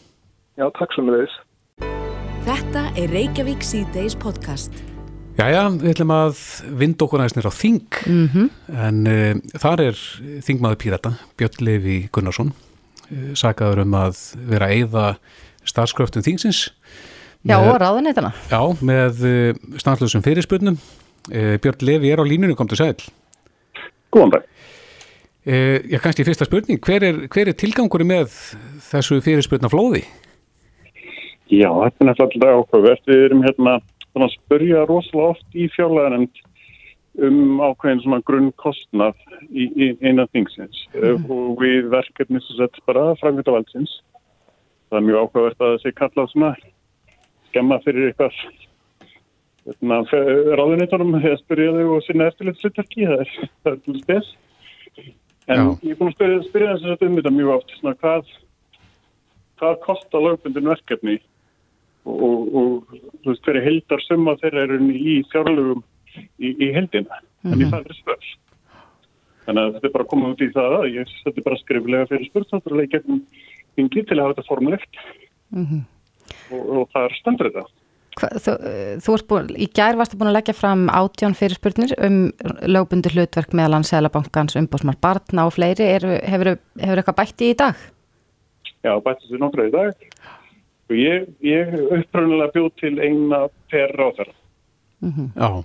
Já, 0.59 0.65
takk 0.75 0.95
svo 0.97 1.05
með 1.07 1.21
þess. 1.21 1.37
Þetta 2.47 2.83
er 2.99 3.13
Reykjavík 3.15 3.63
C-Days 3.63 4.17
podcast. 4.19 4.75
Jæja, 5.39 5.69
við 5.77 5.93
ætlum 5.93 6.15
að 6.17 6.41
vind 6.81 7.05
okkur 7.05 7.23
aðeins 7.23 7.37
nýra 7.37 7.53
á 7.53 7.59
Þing, 7.61 7.99
mm 8.09 8.25
-hmm. 8.33 8.49
en 8.87 8.99
uh, 9.13 9.59
þar 9.63 9.83
er 9.85 10.01
Þingmaður 10.49 10.81
Pírata, 10.83 11.13
Björn 11.39 11.63
Levi 11.69 11.97
Gunnarsson, 12.11 12.51
uh, 12.51 13.31
sagaður 13.39 13.85
um 13.85 13.95
að 13.95 14.19
vera 14.51 14.67
að 14.67 14.75
eigða 14.81 15.05
starfskröftum 15.63 16.27
Þingsins. 16.27 16.73
Já, 17.47 17.61
og 17.61 17.79
ráðuneytana. 17.79 18.33
Já, 18.51 18.63
með 18.83 19.23
uh, 19.23 19.79
stanslösum 19.79 20.27
fyrirspurnum. 20.27 20.81
Björn 21.31 21.87
Levi 21.87 22.11
er 22.11 22.19
á 22.19 22.25
línunum, 22.27 22.57
kom 22.59 22.67
til 22.71 22.79
sæl. 22.79 22.99
Góðan 24.11 24.39
dag. 24.39 24.45
Eh, 25.47 25.79
já, 25.93 25.99
kannski 26.03 26.25
fyrsta 26.27 26.45
spurning, 26.45 26.81
hver 26.83 27.05
er, 27.07 27.19
hver 27.31 27.47
er 27.47 27.55
tilgangur 27.55 28.03
með 28.03 28.33
þessu 28.83 29.21
fyrirspurna 29.23 29.69
flóði? 29.71 30.01
Já, 31.47 31.69
þetta 31.71 32.03
er 32.03 32.09
náttúrulega 32.09 32.63
ákveðvert. 32.63 33.05
Við 33.07 33.21
erum 33.29 33.45
hérna 33.45 33.77
að 34.19 34.33
spurja 34.33 34.81
rosalega 34.89 35.37
oft 35.37 35.55
í 35.55 35.69
fjárleganemnd 35.77 36.41
um 37.27 37.61
ákveðin 37.63 38.03
svona 38.03 38.19
grunnkostnað 38.27 39.21
í, 39.55 39.69
í 39.71 39.87
eina 40.03 40.27
þingsins 40.35 40.81
mm. 40.97 41.29
og 41.31 41.63
við 41.63 41.87
verkefni 41.93 42.43
sem 42.43 42.59
sett 42.59 42.81
bara 42.91 43.13
framkvæmta 43.21 43.55
valdsins. 43.55 43.93
Það 44.91 44.99
er 44.99 45.07
mjög 45.07 45.29
ákveðvert 45.29 45.63
að 45.63 45.71
það 45.77 45.79
sé 45.85 45.93
kallað 46.01 46.33
svona 46.33 46.51
skemma 47.53 47.79
fyrir 47.85 48.09
eitthvað 48.11 48.41
hérna, 49.63 50.01
ráðunitónum 50.59 51.21
að 51.21 51.39
spurja 51.45 51.71
þau 51.79 51.95
og 52.01 52.05
sinna 52.09 52.29
eftirlitslutarki, 52.33 53.07
það 53.07 53.23
er, 53.23 53.79
er 53.79 54.03
spes. 54.03 54.35
En 55.47 55.61
Já. 55.61 55.67
ég 55.87 55.95
er 55.95 55.99
búin 56.01 56.11
að 56.11 56.47
spyrja, 56.49 56.75
þess 56.75 56.97
að 56.97 57.07
um 57.07 57.19
þetta 57.21 57.33
mjög 57.35 57.51
oft, 57.55 57.75
svona, 57.79 57.99
hvað, 58.03 58.31
hvað 59.61 59.77
kostar 59.85 60.25
lögbundin 60.25 60.71
verkefni 60.73 61.21
og, 62.07 62.17
og, 62.27 62.41
og 62.59 62.97
þú 63.23 63.31
veist, 63.31 63.45
hverju 63.47 63.63
heldar 63.63 64.03
summa 64.03 64.35
þeirra 64.41 64.65
eru 64.67 64.81
í 64.91 65.15
fjárlögum 65.31 65.85
í, 66.17 66.51
í 66.51 66.73
heldina, 66.75 67.21
mm 67.21 67.53
-hmm. 67.53 67.53
en 67.53 67.63
í 67.63 67.71
það 67.71 67.87
er 67.87 67.99
spörs. 68.01 68.33
Þannig 69.47 69.63
að 69.63 69.73
þetta 69.77 69.87
er 69.87 69.95
bara 69.95 70.11
komið 70.11 70.33
út 70.35 70.43
í 70.43 70.53
það 70.57 70.77
að 70.81 70.89
ég 70.97 71.15
seti 71.23 71.47
bara 71.47 71.63
skriflega 71.63 72.11
fyrir 72.11 72.31
spurtsátturlega 72.31 72.89
í 72.89 72.95
gegnum 72.97 73.21
yngi 73.79 74.03
til 74.03 74.19
að 74.19 74.25
hafa 74.25 74.35
þetta 74.35 74.49
formulegt 74.49 75.03
mm 75.55 75.67
-hmm. 75.67 75.83
og, 76.51 76.63
og 76.67 76.89
það 76.91 77.05
er 77.05 77.19
standrið 77.21 77.59
það. 77.61 77.71
Þú, 78.17 78.53
þú 79.05 79.15
ert 79.17 79.27
búin, 79.29 79.49
í 79.61 79.67
gær 79.77 79.99
varstu 79.99 80.17
búin 80.17 80.31
að 80.31 80.39
leggja 80.39 80.55
fram 80.57 80.87
átjón 80.89 81.37
fyrirspurnir 81.37 81.93
um 82.01 82.17
lögbundu 82.65 83.13
hlutverk 83.13 83.53
meðal 83.53 83.83
Selabankans, 83.85 84.57
umbósmar 84.57 84.97
barna 85.05 85.45
og 85.45 85.53
fleiri. 85.59 85.85
Er, 85.99 86.07
hefur, 86.25 86.55
hefur 86.81 87.03
eitthvað 87.03 87.19
bætti 87.21 87.51
í 87.53 87.59
dag? 87.61 87.83
Já, 88.87 88.95
bætti 89.05 89.27
þessu 89.27 89.43
nokkra 89.43 89.69
í 89.69 89.75
dag. 89.75 90.09
Og 90.89 90.97
ég, 90.97 91.29
ég 91.45 91.77
uppröndilega 91.85 92.55
bjóð 92.55 92.71
til 92.81 92.95
eina 93.03 93.43
per 93.69 93.93
ráðara. 94.01 94.33
Mm 95.05 95.13
-hmm. 95.13 95.29
Já. 95.37 95.65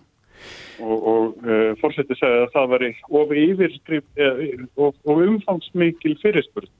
Og, 0.81 1.07
og 1.07 1.25
uh, 1.45 1.71
fórsetið 1.79 2.17
segja 2.19 2.43
að 2.43 2.53
það 2.53 2.69
var 2.73 2.83
of 3.21 3.31
yfirskrif 3.31 4.03
uh, 4.17 4.65
og, 4.75 4.95
og 5.05 5.23
umfangsmikil 5.27 6.17
fyrirspurn 6.21 6.71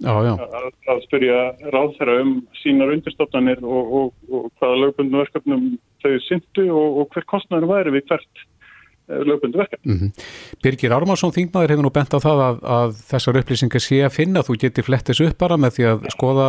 Já, 0.00 0.14
já. 0.24 0.32
Að, 0.32 0.68
að 0.88 1.02
spyrja 1.04 1.40
ráðherra 1.74 2.20
um 2.22 2.36
sínar 2.62 2.92
undirstofnanir 2.94 3.60
og, 3.60 3.90
og, 3.98 4.14
og 4.32 4.46
hvaða 4.60 4.78
lögbundum 4.84 5.20
verkefnum 5.20 5.66
þau 6.00 6.14
syndu 6.24 6.64
og, 6.72 7.02
og 7.02 7.10
hver 7.12 7.26
kostnæður 7.28 7.68
væri 7.68 7.92
við 7.98 8.06
hvert 8.08 8.46
lögbundu 9.10 9.58
verkefni. 9.58 9.92
Mm 9.92 9.98
-hmm. 9.98 10.10
Birgir 10.62 10.92
Ármarsson 10.96 11.34
Þingmaður 11.34 11.72
hefur 11.74 11.84
nú 11.84 11.92
bent 11.92 12.14
á 12.16 12.18
það 12.20 12.38
að, 12.48 12.56
að 12.78 12.90
þessar 13.10 13.38
upplýsingar 13.40 13.82
sé 13.84 13.98
að 14.04 14.16
finna, 14.16 14.44
þú 14.46 14.56
getur 14.64 14.86
flettis 14.86 15.20
upp 15.20 15.38
bara 15.38 15.56
með 15.56 15.70
því 15.76 15.84
að 15.92 15.98
skoða 16.14 16.48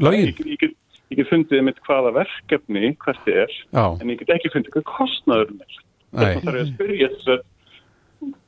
lögin. 0.00 0.28
Ég, 0.28 0.46
ég, 0.46 0.58
get, 0.60 0.74
ég 1.10 1.16
get 1.16 1.30
fundið 1.30 1.62
mitt 1.62 1.80
hvaða 1.86 2.12
verkefni 2.20 2.96
hvert 3.04 3.24
þið 3.24 3.40
er, 3.44 3.52
Já. 3.72 3.86
en 4.00 4.10
ég 4.10 4.18
get 4.18 4.34
ekki 4.36 4.52
fundið 4.52 4.70
hvað 4.76 4.84
kostnaður 4.84 5.48
er. 5.58 5.80
Þetta 6.10 6.44
þarf 6.44 6.58
ég 6.58 6.62
að 6.62 6.74
spyrja 6.74 7.08
þess 7.14 7.28
að 7.34 7.40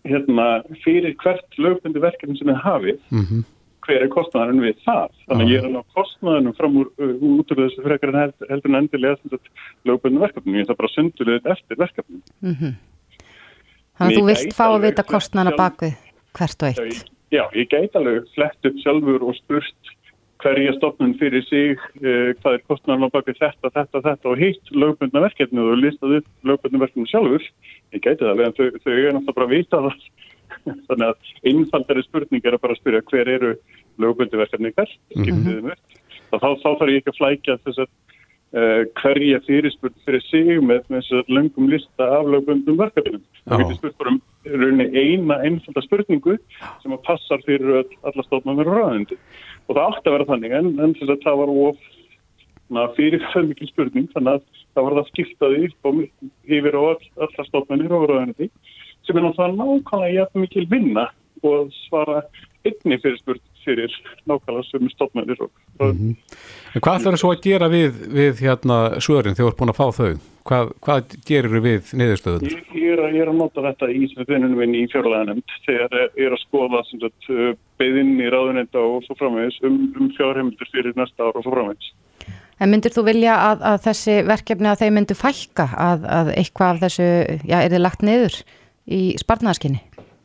hérna, 0.05 0.47
fyrir 0.85 1.15
hvert 1.17 1.59
lögbundu 1.59 2.01
verkefni 2.03 2.37
sem 2.39 2.53
þið 2.53 2.63
hafið, 2.69 3.03
mm 3.11 3.27
-hmm 3.27 3.43
hver 3.87 4.05
er 4.05 4.11
kostnæðarinn 4.12 4.62
við 4.62 4.79
það. 4.85 5.14
Þannig 5.29 5.47
að 5.47 5.53
ég 5.53 5.66
er 5.66 5.77
á 5.79 5.83
kostnæðarinn 5.97 6.57
fram 6.59 6.79
úr 6.81 6.90
uh, 7.03 7.25
út 7.33 7.55
úr 7.55 7.62
þessu 7.64 7.85
frekar 7.87 8.12
en 8.12 8.18
heldur, 8.21 8.51
heldur 8.51 8.73
en 8.73 8.79
endilega 8.81 9.40
lögbunni 9.88 10.23
verkefnum. 10.23 10.59
Ég 10.59 10.66
ætla 10.66 10.79
bara 10.79 10.90
að 10.90 10.97
sundurlega 10.99 11.40
þetta 11.40 11.57
eftir 11.57 11.81
verkefnum. 11.83 12.23
Mm 12.42 12.55
-hmm. 12.61 12.77
Þannig 13.99 14.14
að 14.14 14.21
þú 14.21 14.29
vilt 14.31 14.55
fá 14.59 14.66
að 14.68 14.85
vita 14.87 15.07
kostnæðarna 15.09 15.57
bakvið 15.59 15.97
hvert 16.38 16.62
og 16.62 16.68
eitt. 16.68 17.11
Já, 17.33 17.45
ég 17.57 17.68
gæti 17.68 17.99
alveg 17.99 18.31
flett 18.37 18.71
upp 18.71 18.79
sjálfur 18.83 19.23
og 19.25 19.37
spurt 19.40 19.92
hverja 20.42 20.73
stofnun 20.75 21.14
fyrir 21.21 21.45
sig, 21.47 21.79
uh, 22.03 22.35
hvað 22.40 22.59
er 22.59 22.66
kostnæðarna 22.68 23.11
bakvið 23.14 23.38
þetta, 23.40 23.71
þetta, 23.77 24.03
þetta 24.09 24.29
og 24.29 24.38
hitt 24.38 24.75
lögbundna 24.75 25.23
verkefni 25.27 25.62
og 25.62 25.79
listað 25.79 26.18
upp 26.21 26.29
lögbundna 26.42 26.83
verkefni 26.83 27.11
sjálfur. 27.11 27.47
Ég 27.92 28.03
gæti 28.03 28.25
það 28.25 28.33
alveg 28.33 28.47
en 28.47 28.57
þau, 28.59 28.66
þau 28.85 28.92
er 28.92 29.12
náttúrulega 29.12 29.37
bara 29.38 29.47
að 29.47 29.55
vita 29.57 29.83
það 29.87 29.97
Þannig 30.88 31.09
að 31.09 31.33
einfaldari 31.53 32.05
spurning 32.07 32.46
er 32.46 32.57
að 32.57 32.64
bara 32.64 32.79
spyrja 32.79 33.03
hver 33.11 33.31
eru 33.37 33.53
lögbundu 34.03 34.40
verkefni 34.40 34.72
hvert, 34.77 34.96
mhm. 35.16 35.72
upp. 35.72 36.01
Þá, 36.33 36.48
þá 36.62 36.68
þarf 36.81 36.90
ég 36.90 37.03
ekki 37.03 37.12
að 37.12 37.18
flækja 37.18 37.59
þess 37.66 37.83
að 37.83 37.88
uh, 38.57 38.83
hverja 39.01 39.40
fyrirspurn 39.46 39.96
fyrir 40.07 40.25
sig 40.29 40.53
með 40.64 40.85
þess 40.88 41.16
að 41.18 41.33
löngum 41.37 41.70
lista 41.72 42.09
af 42.18 42.29
lögbundum 42.33 42.79
verkefnum. 42.81 43.25
Það 43.44 43.64
getur 43.64 43.81
spurt 43.81 43.98
bara 44.01 44.14
um 44.16 44.81
eina 44.83 45.40
einfalda 45.44 45.85
spurningu 45.85 46.38
sem 46.83 46.94
að 46.94 47.03
passar 47.09 47.44
fyrir 47.46 47.83
alla 47.83 48.27
stofnum 48.29 48.61
með 48.61 48.72
ræðindi. 48.72 49.18
Og 49.68 49.77
það 49.77 49.85
átti 49.88 50.09
að 50.09 50.16
vera 50.16 50.31
þannig 50.31 50.57
en, 50.59 50.72
en 50.83 50.96
þess 50.98 51.14
að 51.14 51.27
það 51.27 51.42
var 51.42 51.53
of 51.66 51.90
fyrir 52.96 53.25
það 53.33 53.48
mikil 53.51 53.68
spurning 53.68 54.09
þannig 54.14 54.38
að 54.38 54.62
það 54.72 54.87
var 54.87 54.94
það 54.98 55.11
skiptaði 55.11 55.66
og 55.85 55.98
yfir 56.48 56.79
á 56.79 56.83
all, 56.83 57.03
alla 57.27 57.46
stofnunir 57.48 57.92
og 57.96 58.07
ræðindi 58.09 58.48
sem 59.07 59.17
er 59.17 59.27
náttúrulega 59.27 59.59
nákvæmlega 59.59 60.15
jafn 60.19 60.45
mikil 60.45 60.67
vinna 60.71 61.09
og 61.43 61.73
svara 61.87 62.23
einni 62.67 62.99
fyrirspurt 63.03 63.43
fyrir 63.65 63.95
nákvæmlega 64.27 64.67
sem 64.71 64.85
er 64.87 64.95
stofnmennir. 64.95 65.38
Mm 65.81 65.93
-hmm. 65.93 66.15
Hvað 66.81 66.97
ætlar 66.99 67.12
það 67.12 67.23
svo 67.23 67.33
að 67.33 67.43
gera 67.43 67.69
við, 67.69 67.93
við 68.19 68.35
hérna 68.47 68.77
svörin 69.01 69.35
þegar 69.35 69.47
þú 69.47 69.53
ert 69.53 69.61
búin 69.61 69.75
að 69.75 69.81
fá 69.81 69.88
þau? 70.01 70.15
Hvað, 70.49 70.73
hvað 70.85 71.01
gerir 71.29 71.51
þau 71.55 71.62
við 71.62 71.83
niðurstöðun? 71.99 72.47
Ég, 72.51 72.62
ég, 72.75 72.99
ég 73.15 73.23
er 73.23 73.29
að 73.29 73.41
nota 73.43 73.61
þetta 73.62 73.87
í 73.91 74.09
vinnunum 74.29 74.59
minn 74.59 74.75
í 74.75 74.87
fjárlæðanemt 74.93 75.51
þegar 75.67 75.91
ég 76.17 76.27
er 76.27 76.33
að 76.33 76.45
skoða 76.47 76.81
uh, 76.83 77.55
beðinn 77.79 78.21
í 78.21 78.31
ráðunenda 78.31 78.79
og 78.79 79.05
svo 79.05 79.15
framvegs 79.19 79.59
um, 79.62 79.93
um 80.01 80.11
fjárheimildur 80.17 80.69
fyrir 80.73 80.93
næsta 80.97 81.23
ár 81.23 81.37
og 81.37 81.45
svo 81.45 81.55
framvegs. 81.55 81.93
En 82.61 82.71
myndir 82.71 82.95
þú 82.95 83.05
vilja 83.11 83.37
að, 83.51 83.62
að 83.71 83.79
þessi 83.87 84.17
verkefni 84.27 84.69
að 84.71 84.81
þeir 84.83 84.93
myndu 84.97 85.15
fælka 85.19 85.67
að, 85.79 86.05
að 86.19 86.33
eitthvað 86.37 86.69
af 86.75 86.83
þessu, 86.85 87.09
já, 87.49 87.57
er 87.59 87.73
þið 87.73 87.83
lagt 87.83 88.03
niður? 88.07 88.37
Í 88.87 89.14
sparnaðaskinni? 89.21 89.83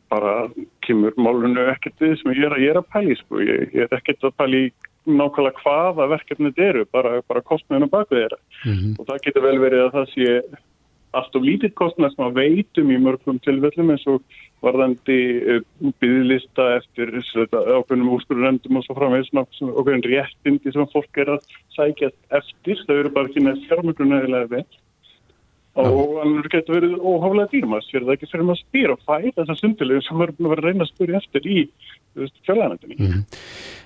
Bara 0.08 0.48
kemur 0.86 1.16
málunum 1.20 1.58
ekkert 1.68 2.00
við 2.00 2.16
sem 2.20 2.32
ég 2.32 2.46
er, 2.48 2.56
ég 2.62 2.72
er 2.72 2.80
að 2.80 2.88
pæli 2.94 3.16
sko. 3.18 3.42
ég, 3.44 3.68
ég 3.74 3.84
er 3.84 3.98
ekkert 3.98 4.24
að 4.24 4.38
pæli 4.40 4.62
nákvæmlega 5.08 5.62
hvaða 5.62 6.08
verkefnið 6.12 6.64
eru, 6.64 6.86
bara, 6.92 7.20
bara 7.28 7.44
kostnæðinu 7.44 7.88
bakvið 7.92 8.22
þeirra 8.22 8.38
mm 8.38 8.72
-hmm. 8.72 8.96
og 8.98 9.06
það 9.06 9.22
getur 9.26 9.46
vel 9.46 9.58
verið 9.62 9.84
að 9.84 9.94
það 9.96 10.10
sé 10.14 10.40
allt 11.16 11.36
of 11.36 11.44
lítið 11.44 11.72
kostnæð 11.74 12.12
sem 12.14 12.24
að 12.26 12.36
veitum 12.36 12.90
í 12.92 12.98
mörgum 13.00 13.38
tilfellum 13.40 13.92
eins 13.94 14.04
og 14.06 14.20
varðandi 14.64 15.20
uh, 15.54 15.62
byggðlista 16.02 16.66
eftir 16.76 17.14
ákveðnum 17.16 18.12
úrskururendum 18.16 18.76
og 18.76 18.84
svo 18.84 18.96
framvegis 18.98 19.32
ákveðin 19.32 20.04
réttindi 20.04 20.72
sem 20.74 20.90
fólk 20.92 21.22
er 21.22 21.32
að 21.36 21.48
sækja 21.76 22.10
eftir, 22.40 22.84
það 22.84 23.00
eru 23.00 23.14
bara 23.14 23.30
ekki 23.30 23.44
nefn 23.44 23.64
fjármögrunaðilega 23.70 24.52
vel 24.52 24.66
og 25.78 26.16
hann 26.18 26.38
getur 26.50 26.78
verið 26.78 26.96
óháflega 26.98 27.50
dýrmast 27.52 27.92
fyrir 27.92 28.06
það 28.08 28.16
ekki 28.16 28.28
fyrir 28.32 28.46
maður 28.48 28.60
spýr 28.64 28.92
og 28.94 29.02
fæ 29.06 29.16
þessar 29.36 29.58
sundilegu 29.60 30.02
sem 30.02 30.18
að 30.18 30.32
vera 30.40 30.56
að 30.56 30.64
reyna 30.64 30.86
að 30.86 30.92
spyrja 30.92 31.20
eftir 31.20 31.46
í 31.46 31.58
fjölaðanendinni. 32.46 32.96
Mm. 32.98 33.24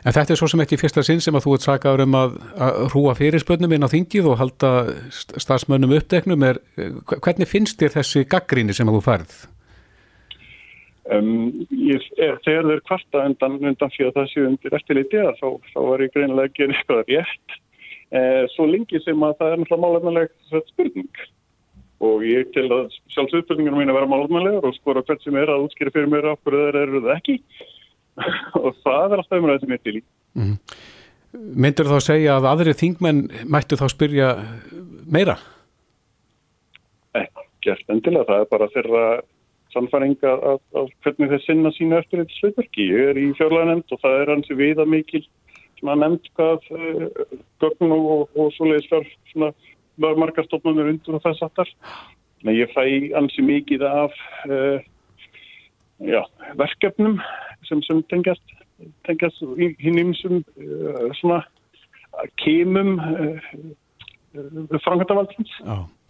En 0.02 0.14
þetta 0.16 0.34
er 0.34 0.40
svo 0.40 0.48
sem 0.50 0.62
ekki 0.64 0.78
fyrsta 0.80 1.04
sinn 1.06 1.20
sem 1.22 1.36
að 1.36 1.46
þú 1.46 1.56
ert 1.56 1.66
sakaður 1.66 2.04
um 2.06 2.16
að, 2.18 2.36
að 2.66 2.78
hrúa 2.94 3.14
fyrirspönnum 3.18 3.74
inn 3.76 3.84
á 3.84 3.92
þingið 3.92 4.28
og 4.32 4.38
halda 4.40 4.70
starfsmönnum 5.12 5.92
uppdeknum. 5.98 6.46
Er, 6.48 6.60
hvernig 7.12 7.50
finnst 7.50 7.82
þér 7.82 7.98
þessi 7.98 8.24
gaggríni 8.30 8.76
sem 8.76 8.88
að 8.88 8.98
þú 8.98 9.02
færð? 9.08 9.36
Um, 11.12 11.28
ég, 11.74 12.06
er, 12.16 12.38
þegar 12.46 12.70
þeir 12.70 12.82
kvarta 12.86 13.26
undan, 13.26 13.58
undan 13.60 13.92
fyrir 13.92 14.14
það 14.16 14.30
séu 14.32 14.46
undir 14.48 14.78
eftirleiti 14.78 15.26
þá, 15.42 15.48
þá 15.74 15.78
var 15.90 16.06
ég 16.06 16.14
greinilega 16.14 16.48
að 16.48 16.56
gera 16.56 16.78
eitthvað 16.78 17.04
rétt. 17.10 17.60
Eh, 18.12 18.42
svo 18.52 18.66
lengi 18.68 19.00
sem 19.02 19.22
að 19.24 19.38
það 19.38 19.52
er 19.52 19.60
náttúrulega 19.60 19.82
málefnileg 19.82 20.34
spurning 20.68 21.22
og 22.02 22.24
ég 22.26 22.50
til 22.54 22.66
að 22.66 22.90
sjálfsögspurningunum 23.14 23.78
mín 23.82 23.92
að 23.92 24.00
vera 24.00 24.10
málumælegar 24.10 24.66
og 24.66 24.74
skora 24.78 25.04
hvert 25.06 25.22
sem 25.22 25.36
er 25.38 25.52
að 25.52 25.68
útskýra 25.68 25.94
fyrir 25.94 26.10
mér 26.10 26.32
á 26.32 26.34
hverju 26.34 26.64
það 26.64 26.80
eru 26.82 27.02
það 27.04 27.14
ekki 27.16 27.36
og 28.62 28.80
það 28.82 29.04
er 29.14 29.22
alltaf 29.22 29.38
umræðið 29.38 29.64
sem 29.64 29.76
ég 29.76 29.82
til 29.82 29.96
í. 29.96 30.02
Mm 30.32 30.48
-hmm. 30.48 30.80
Myndur 31.32 31.88
þá 31.88 31.96
að 31.96 32.08
segja 32.08 32.32
að 32.36 32.48
aðrið 32.50 32.80
þingmenn 32.82 33.20
mættu 33.48 33.76
þá 33.80 33.86
spyrja 33.88 34.28
meira? 35.08 35.38
Ekkert 37.16 37.88
endilega, 37.88 38.26
það 38.28 38.42
er 38.42 38.50
bara 38.50 38.72
þeirra 38.74 39.04
samfæringa 39.72 40.32
að, 40.50 40.58
að 40.76 40.90
hvernig 41.04 41.30
þeir 41.32 41.44
sinna 41.46 41.72
sína 41.72 42.00
eftir 42.02 42.20
þetta 42.20 42.38
slutverki. 42.38 42.88
Ég 42.92 43.12
er 43.12 43.20
í 43.20 43.30
fjárlega 43.38 43.70
nefnd 43.70 43.94
og 43.96 44.02
það 44.02 44.18
er 44.18 44.32
hansi 44.34 44.58
viða 44.58 44.84
mikil 44.84 45.22
sem 45.78 45.90
að 45.92 46.02
nefnd 46.02 46.28
hvað 46.36 46.68
uh, 46.76 47.06
gögnum 47.64 47.94
og, 47.96 48.28
og, 48.36 48.52
svoleiðis 48.58 48.90
fyrr 48.90 49.08
svona 49.32 49.50
margar 50.00 50.46
stofnunir 50.46 50.90
undur 50.92 51.18
og 51.18 51.24
þess 51.26 51.44
aftar. 51.46 51.70
Þannig 52.40 52.52
að 52.52 52.60
ég 52.60 52.74
fæ 52.74 52.84
ansi 53.20 53.44
mikið 53.46 53.84
af 53.86 54.16
uh, 54.48 54.78
já, 56.02 56.22
verkefnum 56.58 57.20
sem, 57.68 57.82
sem 57.86 58.02
tengjast, 58.10 58.56
tengjast 59.06 59.42
hinn 59.58 60.00
einsum 60.02 60.40
uh, 60.40 60.64
eh, 60.64 61.12
svona 61.20 61.42
kemum 62.42 62.96
eh, 63.00 63.46
frangandavaldins. 64.84 65.54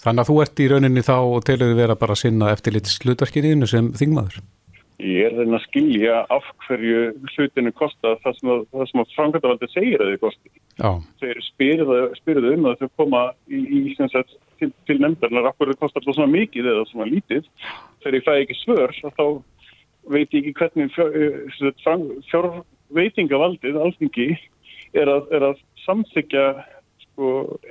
Þannig 0.03 0.25
að 0.25 0.31
þú 0.31 0.39
ert 0.43 0.63
í 0.63 0.67
rauninni 0.71 1.05
þá 1.07 1.15
og 1.21 1.45
telur 1.47 1.71
þið 1.71 1.79
vera 1.79 1.99
bara 1.99 2.17
að 2.17 2.25
sinna 2.25 2.51
eftir 2.55 2.75
litið 2.75 2.97
slutverkinniðinu 2.97 3.69
sem 3.71 3.93
þingmaður? 3.99 4.41
Ég 5.03 5.27
er 5.27 5.35
reyna 5.35 5.59
að 5.59 5.65
skilja 5.67 6.19
af 6.31 6.45
hverju 6.67 7.01
hlutinu 7.35 7.73
kosta 7.75 8.15
það 8.23 8.37
sem 8.39 8.51
að, 8.55 8.61
að 8.85 9.15
frangatavaldið 9.17 9.73
segir 9.73 10.03
að 10.03 10.13
þið 10.13 10.21
kosti. 10.23 10.53
Þeir 11.23 11.41
spyrir 11.49 12.49
um 12.53 12.69
að 12.71 12.79
þau 12.83 12.91
koma 13.01 13.23
í, 13.51 13.59
í 13.59 13.81
sagt, 13.99 14.37
til, 14.61 14.71
til 14.87 14.99
nefndarnar 15.03 15.51
af 15.51 15.59
hverju 15.59 15.79
kostar 15.81 16.05
það 16.07 16.19
svona 16.19 16.35
mikið 16.37 16.71
eða 16.73 16.87
svona 16.91 17.09
lítið. 17.11 17.49
Þegar 18.03 18.19
ég 18.19 18.27
fæ 18.29 18.33
ekki 18.37 18.59
svör 18.61 18.95
þá 19.03 19.27
veit 20.13 20.31
ég 20.35 20.39
ekki 20.43 20.55
hvernig 20.59 20.89
fjárveitingavaldið, 22.31 23.75
fjár, 23.75 23.83
alþingi, 23.87 24.29
er 24.99 25.11
að, 25.11 25.29
er 25.35 25.43
að 25.51 25.61
samþykja 25.85 26.47
sko, 27.05 27.29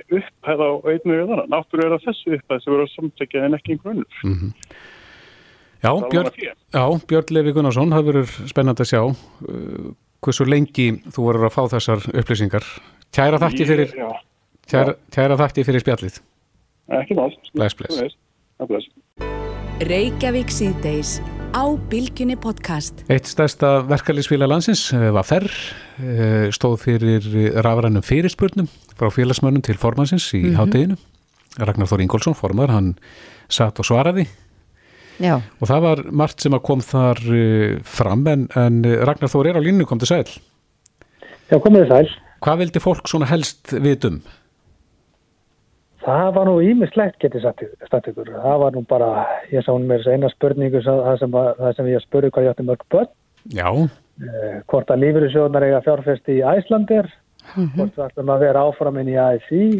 upphæða 0.08 0.68
á 0.68 0.74
einu 0.88 1.18
eða 1.18 1.36
annan. 1.36 1.52
Náttúrulega 1.52 1.88
er 1.88 1.94
það 1.96 2.08
þessu 2.08 2.34
upphæð 2.38 2.62
sem 2.62 2.72
verður 2.72 2.86
að 2.86 2.94
samþykja 2.96 3.44
en 3.46 3.58
ekki 3.58 3.76
einhvern 3.76 4.02
veginn. 4.02 4.18
Mm 4.22 4.36
-hmm. 4.38 4.50
Já, 5.82 5.90
Björn, 6.10 6.30
já, 6.72 7.00
Björn 7.10 7.34
Levi 7.34 7.52
Gunnarsson, 7.56 7.90
það 7.90 8.04
verður 8.06 8.34
spennand 8.46 8.80
að 8.84 8.86
sjá 8.86 9.00
uh, 9.02 9.86
hversu 10.22 10.44
lengi 10.46 10.84
þú 11.10 11.24
verður 11.26 11.48
að 11.48 11.54
fá 11.56 11.62
þessar 11.72 12.04
upplýsingar. 12.20 12.66
Kæra 13.10 13.40
þakki 13.42 13.64
fyrir, 13.66 13.94
kæra, 14.70 14.92
kæra 15.10 15.38
þakki 15.40 15.64
fyrir 15.66 15.82
spjallið. 15.82 16.20
Ekki 17.00 17.16
mál. 17.18 17.34
Bless, 17.58 17.74
bless. 17.74 18.14
bless. 18.62 18.86
Reykjavík 19.82 20.54
síðdeis 20.54 21.16
á 21.50 21.66
Bilginni 21.90 22.36
podcast. 22.38 23.02
Eitt 23.10 23.26
stærsta 23.26 23.80
verkefliðsfélag 23.90 24.52
landsins 24.52 24.84
uh, 24.94 25.08
var 25.18 25.26
ferr, 25.26 25.50
uh, 25.98 26.46
stóð 26.54 26.78
fyrir 26.84 27.26
rafrænum 27.58 28.06
fyrirspurnum 28.06 28.70
frá 28.94 29.10
félagsmönnum 29.10 29.66
til 29.66 29.82
formansins 29.82 30.30
í 30.30 30.44
mm 30.44 30.46
-hmm. 30.46 30.60
hátteginu. 30.62 31.00
Ragnar 31.58 31.90
Þór 31.90 32.06
Ingólfsson, 32.06 32.38
formar, 32.38 32.70
hann 32.70 32.94
satt 33.50 33.82
og 33.82 33.84
svaraði 33.84 34.28
Já. 35.22 35.36
og 35.38 35.70
það 35.70 35.84
var 35.86 36.04
margt 36.22 36.42
sem 36.42 36.54
að 36.56 36.64
kom 36.66 36.82
þar 36.82 37.20
uh, 37.30 37.80
fram 37.86 38.26
en, 38.30 38.48
en 38.58 38.82
uh, 38.82 39.00
Ragnar 39.06 39.30
Þór 39.30 39.52
er 39.52 39.58
á 39.58 39.62
línu, 39.62 39.86
kom 39.86 40.02
til 40.02 40.10
sæl 40.10 40.26
Já, 41.50 41.58
komið 41.62 41.88
sæl 41.92 42.06
Hvað 42.42 42.62
vildi 42.64 42.82
fólk 42.82 43.06
svona 43.06 43.28
helst 43.30 43.70
vitum? 43.84 44.22
Það 46.02 46.28
var 46.34 46.48
nú 46.50 46.56
ímislegt 46.66 47.20
getið 47.22 47.44
statt 47.86 48.08
ykkur 48.10 48.32
það 48.34 48.56
var 48.64 48.74
nú 48.74 48.82
bara, 48.90 49.10
ég 49.54 49.62
sá 49.62 49.70
hún 49.70 49.86
með 49.86 50.02
þessu 50.02 50.16
eina 50.16 50.30
spurningu 50.32 50.82
það 50.82 51.18
sem, 51.20 51.36
það 51.60 51.76
sem 51.78 51.90
ég 51.92 52.02
spurði 52.02 52.32
hvað 52.34 52.48
ég 52.48 52.56
átti 52.56 52.66
mörg 52.66 52.86
börn 52.90 53.12
Já 53.54 53.68
eh, 53.70 54.56
Hvort 54.70 54.90
að 54.90 55.04
lífyrirsjóðnar 55.04 55.68
eiga 55.68 55.84
fjárfesti 55.86 56.40
í 56.40 56.42
Æslandir 56.42 57.06
mm 57.06 57.62
-hmm. 57.62 57.76
hvort 57.76 57.94
það 57.94 58.10
ætlum 58.10 58.34
að 58.34 58.44
vera 58.48 58.66
áframinn 58.66 59.12
í 59.12 59.16
uh, 59.16 59.78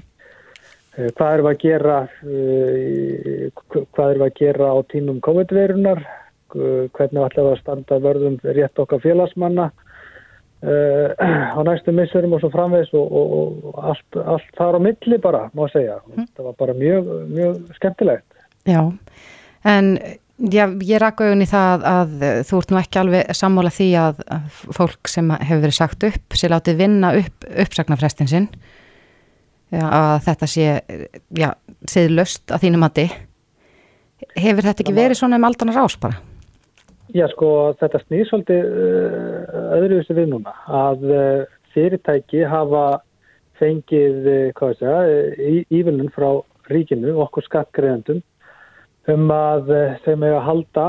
hvað 0.96 1.35
erum 1.35 1.46
við 1.46 1.52
að 1.52 1.62
gera 1.62 1.98
uh, 2.07 3.46
hvað 3.94 4.11
erum 4.11 4.24
við 4.24 4.26
að 4.26 4.40
gera 4.40 4.72
á 4.72 4.78
tínum 4.92 5.22
COVID-verunar 5.24 6.02
hvernig 6.52 7.24
ætlum 7.24 7.46
við 7.46 7.52
að 7.55 7.62
standa 7.62 7.98
vörðum 8.05 8.35
rétt 8.44 8.81
okkar 8.83 9.00
félagsmanna 9.00 9.70
á 11.57 11.61
næstu 11.66 11.94
missurum 11.96 12.37
og 12.37 12.42
svo 12.42 12.50
framvegs 12.52 12.92
og, 12.94 13.07
og, 13.09 13.55
og 13.72 13.78
allt, 13.90 14.18
allt 14.20 14.50
þar 14.59 14.78
á 14.78 14.81
milli 14.85 15.16
bara, 15.18 15.40
má 15.59 15.64
segja. 15.72 15.96
Mm. 16.12 16.28
Það 16.37 16.46
var 16.46 16.59
bara 16.61 16.76
mjög, 16.78 17.09
mjög 17.33 17.78
skemmtilegt. 17.81 18.28
Já, 18.68 18.83
en 19.66 19.96
Já, 20.50 20.64
ég 20.83 20.98
rakka 20.98 21.26
auðvun 21.28 21.44
í 21.44 21.46
það 21.46 21.85
að 21.87 22.14
þú 22.48 22.59
ert 22.59 22.70
nú 22.72 22.78
ekki 22.81 22.98
alveg 22.98 23.35
sammála 23.37 23.70
því 23.70 23.88
að 24.00 24.22
fólk 24.74 25.11
sem 25.12 25.28
hefur 25.37 25.61
verið 25.62 25.76
sagt 25.76 26.07
upp 26.09 26.37
sé 26.38 26.48
látið 26.50 26.81
vinna 26.81 27.12
upp 27.20 27.46
uppsagnarfrestin 27.62 28.31
sinn 28.33 28.48
að 29.72 30.18
þetta 30.26 30.48
sé 30.50 30.66
já, 31.38 31.48
séð 31.88 32.11
löst 32.18 32.52
að 32.52 32.66
þínum 32.66 32.87
að 32.88 32.98
hefur 34.37 34.68
þetta 34.68 34.85
ekki 34.85 34.96
verið 34.96 35.18
svona 35.18 35.40
um 35.40 35.48
aldanar 35.48 35.80
ás 35.82 35.96
bara? 36.00 36.20
Já 37.12 37.26
sko 37.32 37.48
þetta 37.80 38.00
snýr 38.06 38.28
svolítið 38.28 38.68
uh, 38.68 39.64
öðruvísi 39.78 40.16
við 40.16 40.30
núna 40.32 40.54
að 40.68 41.08
uh, 41.08 41.42
fyrirtæki 41.74 42.44
hafa 42.48 43.02
fengið 43.61 44.28
það, 44.58 45.11
ívinnun 45.70 46.08
frá 46.14 46.40
ríkinu, 46.72 47.12
okkur 47.22 47.44
skattgreðendum 47.46 48.22
um 49.11 49.30
að 49.35 49.70
eh, 49.74 49.96
þeim 50.04 50.24
hefur 50.26 50.38
að 50.38 50.46
halda 50.46 50.87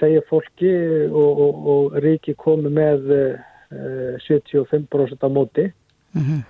segja 0.00 0.22
fólki 0.26 0.72
og, 1.06 1.42
og, 1.44 1.68
og 1.72 1.98
ríki 2.02 2.34
komi 2.38 2.72
með 2.74 3.12
uh, 3.14 4.16
75% 4.26 5.22
á 5.22 5.28
móti 5.30 5.68
mm 6.14 6.22
-hmm. 6.22 6.40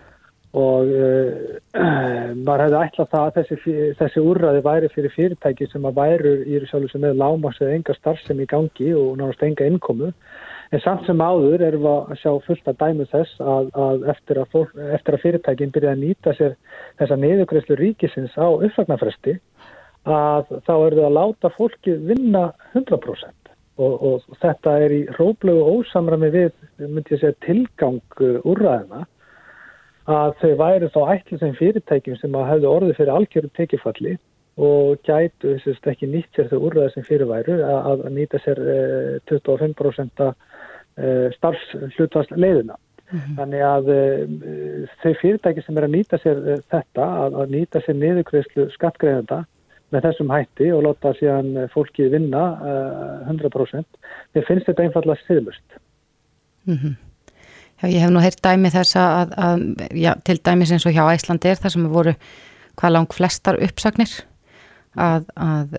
Og 0.56 0.88
uh, 0.88 1.76
maður 2.46 2.64
hefði 2.64 2.80
ætlað 2.80 3.10
það 3.12 3.24
að 3.26 3.38
þessi, 3.38 3.76
þessi 4.00 4.24
úrraði 4.24 4.64
væri 4.64 4.90
fyrir 4.94 5.14
fyrirtæki 5.14 5.68
sem 5.70 5.88
að 5.88 5.98
væru 6.00 6.34
í 6.46 6.60
sjálf 6.70 6.92
sem 6.92 7.04
með 7.04 7.18
lámas 7.20 7.60
eða 7.60 7.76
enga 7.76 7.96
starfsem 7.98 8.40
í 8.40 8.48
gangi 8.50 8.92
og 8.96 9.16
náttúrulega 9.20 9.50
enga 9.50 9.70
innkomu. 9.70 10.12
En 10.74 10.82
samt 10.82 11.04
sem 11.06 11.20
áður 11.22 11.62
erum 11.62 11.84
við 11.84 11.92
að 11.92 12.20
sjá 12.22 12.30
fullt 12.46 12.70
að 12.70 12.78
dæmu 12.80 13.04
þess 13.12 13.42
að, 13.54 13.68
að, 13.86 14.06
eftir, 14.12 14.40
að 14.42 14.54
fólk, 14.54 14.72
eftir 14.96 15.16
að 15.16 15.22
fyrirtækin 15.22 15.74
byrja 15.74 15.92
að 15.94 16.02
nýta 16.02 16.34
sér 16.34 16.56
þessa 16.98 17.18
niðugreifslu 17.22 17.76
ríkisins 17.78 18.34
á 18.34 18.48
uppfagnarfresti 18.50 19.36
að 20.06 20.50
þá 20.66 20.74
eru 20.74 20.98
þau 20.98 21.06
að 21.06 21.16
láta 21.18 21.50
fólki 21.54 21.94
vinna 22.08 22.48
100% 22.74 23.52
og, 23.82 23.94
og 24.08 24.38
þetta 24.42 24.74
er 24.86 24.94
í 24.94 25.00
róblegu 25.18 25.76
ósamrami 25.76 26.32
við, 26.34 26.52
myndi 26.80 27.14
ég 27.14 27.22
segja, 27.22 27.38
tilgang 27.46 28.00
uh, 28.22 28.40
úrræðina 28.46 29.04
að 30.06 30.32
þau 30.40 30.54
væri 30.60 30.88
þá 30.94 31.00
ætli 31.16 31.38
sem 31.40 31.54
fyrirtækjum 31.58 32.18
sem 32.20 32.38
að 32.38 32.48
hefðu 32.52 32.72
orðið 32.72 32.98
fyrir 33.00 33.14
algjörum 33.16 33.54
tekifalli 33.58 34.16
og 34.56 35.02
gætu 35.04 35.56
að 35.58 35.90
ekki 35.92 36.08
nýtt 36.08 36.36
sér 36.36 36.48
þau 36.50 36.58
úrræði 36.68 36.94
sem 36.94 37.06
fyrirværu 37.06 37.58
að, 37.66 38.04
að 38.06 38.12
nýta 38.16 38.40
sér 38.40 38.60
eh, 38.72 39.16
25% 39.28 40.22
eh, 40.26 41.26
starfshlutvarsleiðina. 41.36 42.78
Mm 43.06 43.18
-hmm. 43.18 43.34
Þannig 43.38 43.62
að 43.62 43.90
eh, 43.94 44.94
þau 45.02 45.12
fyrirtæki 45.20 45.62
sem 45.62 45.76
er 45.76 45.84
að 45.86 45.94
nýta 45.96 46.18
sér 46.22 46.40
eh, 46.48 46.62
þetta, 46.72 47.04
að, 47.26 47.40
að 47.42 47.52
nýta 47.56 47.82
sér 47.84 48.00
niðurkvæðslu 48.00 48.70
skattgreðenda 48.78 49.44
með 49.94 50.08
þessum 50.08 50.32
hætti 50.34 50.70
og 50.74 50.82
láta 50.82 51.12
síðan 51.14 51.68
fólki 51.70 52.08
vinna 52.10 52.44
uh, 52.58 53.28
100%. 53.30 53.84
Mér 54.34 54.46
finnst 54.48 54.66
þetta 54.66 54.82
einfallega 54.82 55.22
stiðlust. 55.22 55.76
Mm 56.66 56.74
-hmm. 56.74 56.94
Já, 56.96 57.15
ég 57.84 58.00
hef 58.00 58.12
nú 58.12 58.22
heyrt 58.24 58.40
dæmi 58.44 58.72
þess 58.72 58.96
að, 59.00 59.32
að 59.36 59.64
já, 60.00 60.12
til 60.24 60.38
dæmis 60.40 60.72
eins 60.72 60.86
og 60.88 60.96
hjá 60.96 61.04
Æslandi 61.12 61.52
er 61.52 61.60
það 61.60 61.74
sem 61.74 61.88
voru 61.92 62.14
hvað 62.76 62.94
lang 62.94 63.16
flestar 63.16 63.58
uppsagnir 63.64 64.12
að, 64.96 65.26
að, 65.36 65.74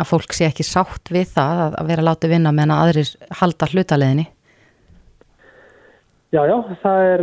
að 0.00 0.08
fólk 0.08 0.36
sé 0.36 0.48
ekki 0.48 0.64
sátt 0.66 1.12
við 1.12 1.34
það 1.36 1.76
að 1.80 1.90
vera 1.92 2.06
látið 2.08 2.36
vinna 2.36 2.54
meðan 2.56 2.76
aðrir 2.78 3.12
halda 3.40 3.68
hlutaleðinni. 3.72 4.30
Já, 6.34 6.40
já, 6.50 6.56
það 6.82 7.00
er, 7.06 7.20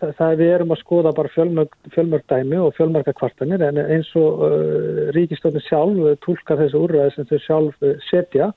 það, 0.00 0.12
það 0.16 0.30
er, 0.30 0.38
við 0.40 0.50
erum 0.54 0.70
að 0.72 0.78
skoða 0.80 1.10
bara 1.18 1.32
fjölmörg, 1.34 1.74
fjölmörg 1.92 2.22
dæmi 2.32 2.60
og 2.64 2.70
fjölmörga 2.78 3.12
kvartanir 3.18 3.64
en 3.66 3.80
eins 3.82 4.08
og 4.16 4.46
uh, 4.46 5.02
ríkistofnir 5.12 5.64
sjálf 5.66 6.14
tólkar 6.24 6.62
þessu 6.62 6.80
úrræði 6.86 7.12
sem 7.12 7.28
þau 7.28 7.42
sjálf 7.44 7.84
uh, 7.84 7.98
setja 8.06 8.48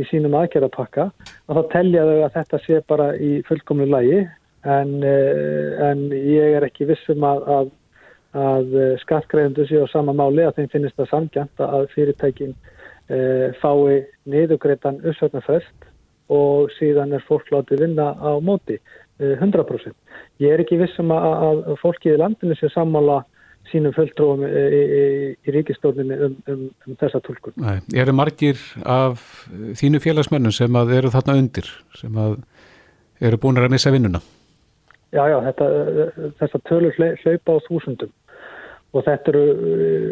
í 0.00 0.06
sínum 0.08 0.36
aðgerðapakka 0.38 1.10
og 1.12 1.58
þá 1.58 1.62
telja 1.74 2.06
þau 2.08 2.18
að 2.18 2.34
þetta 2.38 2.60
sé 2.64 2.80
bara 2.88 3.10
í 3.16 3.32
fullkomlu 3.48 3.88
lægi 3.90 4.20
en, 4.64 4.98
uh, 5.04 5.86
en 5.90 6.04
ég 6.12 6.58
er 6.58 6.66
ekki 6.68 6.88
vissum 6.88 7.24
að, 7.28 7.46
að, 7.56 7.72
að 8.46 8.76
skattgreðendu 9.04 9.68
séu 9.68 9.84
á 9.84 9.92
sama 9.92 10.16
máli 10.16 10.46
að 10.46 10.60
þeim 10.60 10.72
finnist 10.76 11.00
það 11.00 11.12
samkjant 11.14 11.66
að 11.68 11.88
fyrirtækin 11.96 12.54
fái 13.60 14.06
niðugreitan 14.30 15.02
uppsöknarfest 15.02 15.88
og 16.32 16.70
síðan 16.78 17.12
er 17.12 17.24
fólk 17.28 17.50
látið 17.52 17.86
vinna 17.86 18.12
á 18.16 18.40
móti. 18.40 18.78
100%. 19.22 19.92
Eh, 19.92 19.92
Ég 20.42 20.54
er 20.54 20.62
ekki 20.62 20.80
vissum 20.80 21.12
að, 21.14 21.26
að 21.68 21.76
fólkið 21.82 22.16
í 22.16 22.20
landinu 22.20 22.56
sé 22.58 22.70
sammála 22.72 23.20
sínum 23.70 23.94
fulltróðum 23.96 24.44
í, 24.46 24.50
í, 24.50 25.04
í 25.46 25.54
ríkistofninu 25.54 26.18
um, 26.26 26.36
um, 26.50 26.64
um 26.86 26.98
þessa 27.00 27.22
tólkun. 27.24 27.54
Nei, 27.60 27.78
eru 28.02 28.14
margir 28.16 28.60
af 28.84 29.22
þínu 29.80 30.02
félagsmennum 30.02 30.54
sem 30.54 30.78
að 30.78 30.96
eru 30.98 31.12
þarna 31.14 31.38
undir, 31.40 31.68
sem 31.98 32.18
að 32.20 32.38
eru 33.22 33.38
búin 33.40 33.60
að 33.60 33.72
missa 33.72 33.92
vinnuna? 33.94 34.20
Já, 35.12 35.26
já, 35.28 35.38
þetta, 35.44 35.70
þessa 36.40 36.60
tölur 36.68 36.98
hlaupa 36.98 37.56
á 37.56 37.64
þúsundum 37.68 38.12
og 38.92 39.04
þetta 39.06 39.32
eru, 39.32 39.42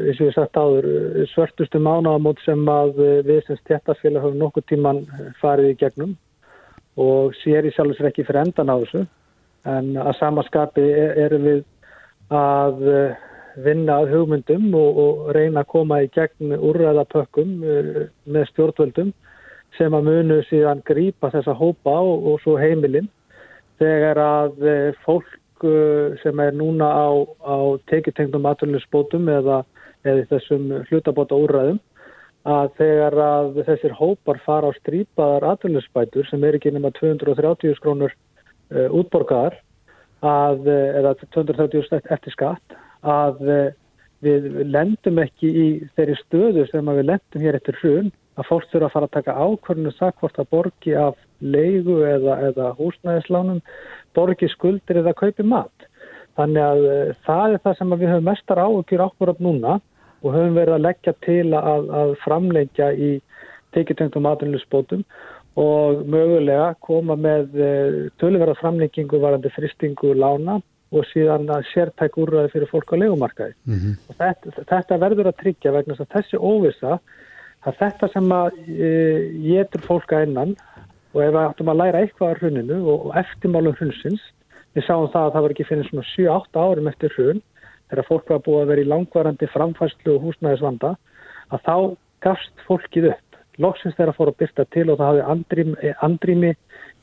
eins 0.08 0.20
og 0.20 0.28
ég 0.28 0.34
sagt 0.36 0.56
áður, 0.56 0.86
svörtustu 1.34 1.80
mánaðamót 1.84 2.40
sem 2.46 2.62
að 2.72 3.00
við 3.28 3.42
sem 3.46 3.58
stjættarfélag 3.60 4.24
höfum 4.24 4.40
nokkuð 4.40 4.66
tíman 4.72 5.00
farið 5.40 5.74
í 5.74 5.78
gegnum 5.82 6.14
og 7.00 7.36
sér 7.42 7.68
í 7.68 7.72
sjálfsvegar 7.74 8.10
ekki 8.10 8.24
fyrir 8.28 8.46
endan 8.46 8.72
á 8.72 8.76
þessu 8.80 9.02
en 9.68 9.90
að 10.00 10.14
samaskapi 10.18 10.84
e-, 10.84 11.10
erum 11.26 11.44
við 11.48 11.60
að 12.32 12.88
eh, 12.88 13.26
vinna 13.64 13.98
að 14.00 14.14
hugmyndum 14.14 14.70
og, 14.76 15.00
og 15.02 15.32
reyna 15.36 15.64
að 15.64 15.70
koma 15.72 16.00
í 16.04 16.08
gegn 16.14 16.54
úrræðapökkum 16.56 17.52
eh, 17.64 18.00
með 18.24 18.48
stjórnvöldum 18.52 19.12
sem 19.78 19.94
að 19.94 20.08
munu 20.08 20.40
síðan 20.48 20.82
grýpa 20.86 21.30
þessa 21.34 21.54
hópa 21.56 21.94
og, 22.02 22.26
og 22.32 22.40
svo 22.44 22.56
heimilinn 22.60 23.10
þegar 23.82 24.22
að 24.24 24.66
eh, 24.66 24.88
fólk 25.04 25.36
sem 26.22 26.40
er 26.40 26.54
núna 26.56 26.86
á, 26.88 27.12
á 27.44 27.76
tekitengdum 27.90 28.46
aðvöldinspótum 28.48 29.26
eða, 29.28 29.58
eða 30.08 30.22
þessum 30.30 30.70
hlutabóta 30.88 31.36
úrræðum 31.36 31.76
að 32.48 32.70
þegar 32.78 33.16
að 33.20 33.58
þessir 33.66 33.92
hópar 33.98 34.40
fara 34.46 34.70
á 34.72 34.78
strýpaðar 34.78 35.44
aðvöldspætur 35.50 36.30
sem 36.30 36.46
er 36.48 36.56
ekki 36.56 36.72
nema 36.72 36.88
230 36.96 37.76
skrónur 37.76 38.16
útborgaðar 38.70 39.58
að, 40.20 40.66
eh, 40.68 40.98
eða 41.00 41.14
230 41.32 42.12
eftir 42.12 42.32
skatt 42.32 42.76
að 43.06 43.42
uh, 43.46 43.68
við 44.24 44.48
lendum 44.68 45.20
ekki 45.22 45.50
í 45.50 45.66
þeirri 45.96 46.16
stöðu 46.20 46.66
sem 46.70 46.90
við 46.92 47.06
lendum 47.08 47.44
hér 47.44 47.58
eftir 47.60 47.78
hrun 47.80 48.10
að 48.36 48.48
fólk 48.48 48.66
þurfa 48.70 48.88
að 48.88 48.94
fara 48.94 49.08
að 49.08 49.14
taka 49.16 49.36
ákvörnum 49.36 49.96
það 49.98 50.16
hvort 50.20 50.40
að 50.40 50.50
borgi 50.54 50.96
af 50.96 51.16
leigu 51.40 52.00
eða, 52.08 52.36
eða 52.50 52.72
húsnæðislánum 52.78 53.62
borgi 54.16 54.48
skuldir 54.52 55.00
eða 55.00 55.16
kaupi 55.16 55.46
mat. 55.46 55.88
Þannig 56.38 56.66
að 56.66 56.84
uh, 56.90 57.14
það 57.26 57.56
er 57.56 57.64
það 57.64 57.78
sem 57.78 57.96
við 57.96 58.12
höfum 58.14 58.30
mestar 58.30 58.62
áhugjur 58.64 59.06
ákvörðum 59.08 59.48
núna 59.48 59.80
og 60.20 60.36
höfum 60.36 60.56
verið 60.56 60.76
að 60.76 60.86
leggja 60.86 61.16
til 61.24 61.48
að, 61.56 61.90
að 62.02 62.16
framleggja 62.24 62.92
í 62.92 63.10
tekitengtum 63.74 64.28
atvinnulisbótum 64.28 65.04
og 65.60 66.04
mögulega 66.10 66.74
koma 66.84 67.16
með 67.18 67.56
eh, 67.58 67.96
töluverða 68.22 68.58
framleggingu 68.60 69.20
varandi 69.22 69.50
fristingu 69.54 70.12
lána 70.14 70.60
og 70.90 71.06
síðan 71.12 71.46
að 71.54 71.68
sértæk 71.70 72.18
úrraði 72.18 72.50
fyrir 72.54 72.70
fólk 72.70 72.92
á 72.94 72.96
legumarkaði. 72.98 73.54
Mm 73.64 73.78
-hmm. 73.78 74.14
þetta, 74.18 74.64
þetta 74.72 74.98
verður 75.04 75.30
að 75.30 75.40
tryggja 75.42 75.74
vegna 75.76 75.94
þess 75.94 76.06
að 76.06 76.14
þessi 76.16 76.40
óvisa 76.40 76.98
að 77.66 77.78
þetta 77.82 78.08
sem 78.14 78.32
að 78.32 78.58
e, 78.66 78.90
getur 79.44 79.86
fólk 79.86 80.12
að 80.12 80.26
innan 80.26 80.56
og 81.12 81.22
ef 81.22 81.32
við 81.34 81.40
áttum 81.42 81.72
að 81.72 81.80
læra 81.80 82.02
eitthvað 82.02 82.32
á 82.32 82.38
hruninu 82.40 82.78
og, 82.86 83.06
og 83.06 83.16
eftirmálum 83.20 83.76
hrunsins, 83.78 84.22
við 84.74 84.86
sáum 84.86 85.10
það 85.12 85.26
að 85.26 85.32
það 85.34 85.42
var 85.42 85.54
ekki 85.54 85.68
finnir 85.68 85.88
svona 85.90 86.10
7-8 86.14 86.66
árum 86.66 86.90
eftir 86.90 87.14
hrun 87.16 87.42
þegar 87.90 88.08
fólk 88.08 88.30
var 88.30 88.44
búið 88.46 88.62
að 88.62 88.70
vera 88.70 88.84
í 88.84 88.90
langvarandi 88.90 89.50
framfærslu 89.50 90.14
og 90.14 90.26
húsnæðisvanda 90.26 90.94
að 91.50 91.66
þá 91.66 91.74
gafst 92.22 92.64
fólkið 92.66 93.10
upp. 93.14 93.29
Lóksins 93.60 93.96
þeirra 93.98 94.16
fór 94.16 94.32
að 94.32 94.40
byrta 94.42 94.66
til 94.74 94.86
og 94.88 94.98
það 94.98 95.08
hafði 95.10 95.24
andrými, 95.34 95.94
andrými 96.06 96.52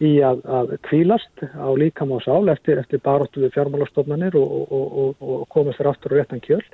í 0.03 0.11
að, 0.21 0.43
að 0.45 0.71
kvílast 0.85 1.43
á 1.57 1.69
líkam 1.77 2.11
og 2.13 2.21
sál 2.25 2.51
eftir, 2.53 2.77
eftir 2.81 3.01
baróttu 3.05 3.41
við 3.41 3.55
fjármálastofnanir 3.55 4.37
og, 4.37 4.51
og, 4.69 4.87
og, 5.03 5.23
og 5.25 5.45
komast 5.53 5.81
þér 5.81 5.89
aftur 5.91 6.13
á 6.13 6.17
réttan 6.19 6.43
kjöld 6.45 6.67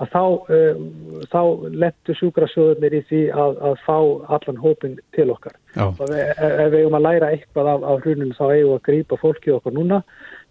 að 0.00 0.12
þá, 0.14 0.22
uh, 0.56 1.26
þá 1.32 1.42
lettu 1.84 2.16
sjúkrasjóðunir 2.16 2.96
í 2.96 3.02
því 3.10 3.22
að, 3.44 3.60
að 3.68 3.78
fá 3.84 3.96
allan 4.38 4.60
hópin 4.62 4.98
til 5.16 5.28
okkar. 5.34 5.56
Ef 5.76 6.00
við, 6.00 6.24
ef 6.48 6.72
við 6.72 6.78
eigum 6.80 6.98
að 6.98 7.06
læra 7.08 7.30
eitthvað 7.34 7.72
af, 7.74 7.86
af 7.92 8.04
hruninu 8.06 8.38
þá 8.38 8.44
eigum 8.48 8.72
við 8.72 8.76
að 8.78 8.84
grýpa 8.88 9.20
fólkið 9.20 9.56
okkar 9.58 9.76
núna, 9.76 10.02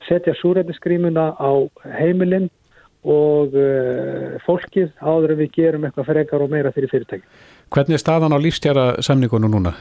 setja 0.08 0.38
súrættisgrímuna 0.40 1.32
á 1.42 1.52
heimilinn 1.98 2.52
og 3.02 3.56
uh, 3.58 4.38
fólkið 4.46 4.92
áður 5.02 5.34
en 5.34 5.42
við 5.42 5.56
gerum 5.58 5.88
eitthvað 5.88 6.12
frekar 6.12 6.46
og 6.46 6.54
meira 6.54 6.74
fyrir 6.76 6.94
fyrirtæki. 6.94 7.26
Hvernig 7.72 7.96
er 7.96 8.02
staðan 8.02 8.34
á 8.36 8.44
lífstjara 8.44 8.86
samningunum 9.00 9.54
núna? 9.54 9.72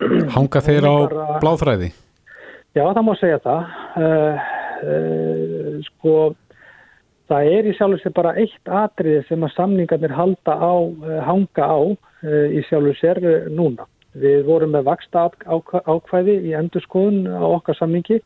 Hanga 0.34 0.62
þeir 0.64 0.86
á 0.88 0.94
bláþræði? 1.42 1.90
Já, 2.72 2.84
það 2.86 3.02
má 3.04 3.10
segja 3.20 3.40
það. 3.44 3.74
Uh, 4.00 4.46
uh, 4.88 5.74
sko, 5.84 6.14
það 7.28 7.50
er 7.58 7.68
í 7.68 7.74
sjálf 7.76 7.98
og 7.98 8.00
sér 8.00 8.16
bara 8.16 8.32
eitt 8.40 8.72
atriði 8.80 9.20
sem 9.28 9.44
að 9.44 9.52
samningarnir 9.52 10.16
halda 10.16 10.56
á, 10.56 10.74
hanga 11.28 11.68
á 11.68 11.80
í 12.24 12.64
sjálf 12.70 12.94
og 12.94 12.98
sér 13.02 13.20
núna. 13.52 13.84
Við 14.16 14.46
vorum 14.48 14.72
með 14.72 14.88
vaksta 14.88 15.28
ákvæði 15.44 16.40
í 16.48 16.56
endurskoðun 16.56 17.26
á 17.28 17.44
okkar 17.50 17.76
samningi. 17.82 18.22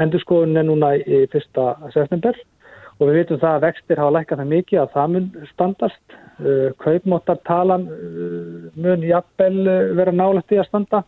Endurskoðun 0.00 0.56
er 0.56 0.64
núna 0.70 0.94
í 0.96 1.26
fyrsta 1.34 1.74
september 1.92 2.38
og 2.96 3.10
við 3.10 3.20
veitum 3.20 3.44
það 3.44 3.58
að 3.58 3.64
vextir 3.68 4.00
hafa 4.00 4.16
lækkað 4.16 4.40
það 4.40 4.54
mikið 4.54 4.82
að 4.86 4.94
það 4.96 5.12
mun 5.12 5.28
standast. 5.52 6.22
Uh, 6.36 6.68
kaupmáttartalan 6.84 7.86
uh, 7.88 8.66
mun 8.76 9.00
jafnvel 9.00 9.54
uh, 9.64 9.94
vera 9.96 10.12
nálægt 10.12 10.52
í 10.52 10.58
að 10.60 10.66
standa 10.68 10.98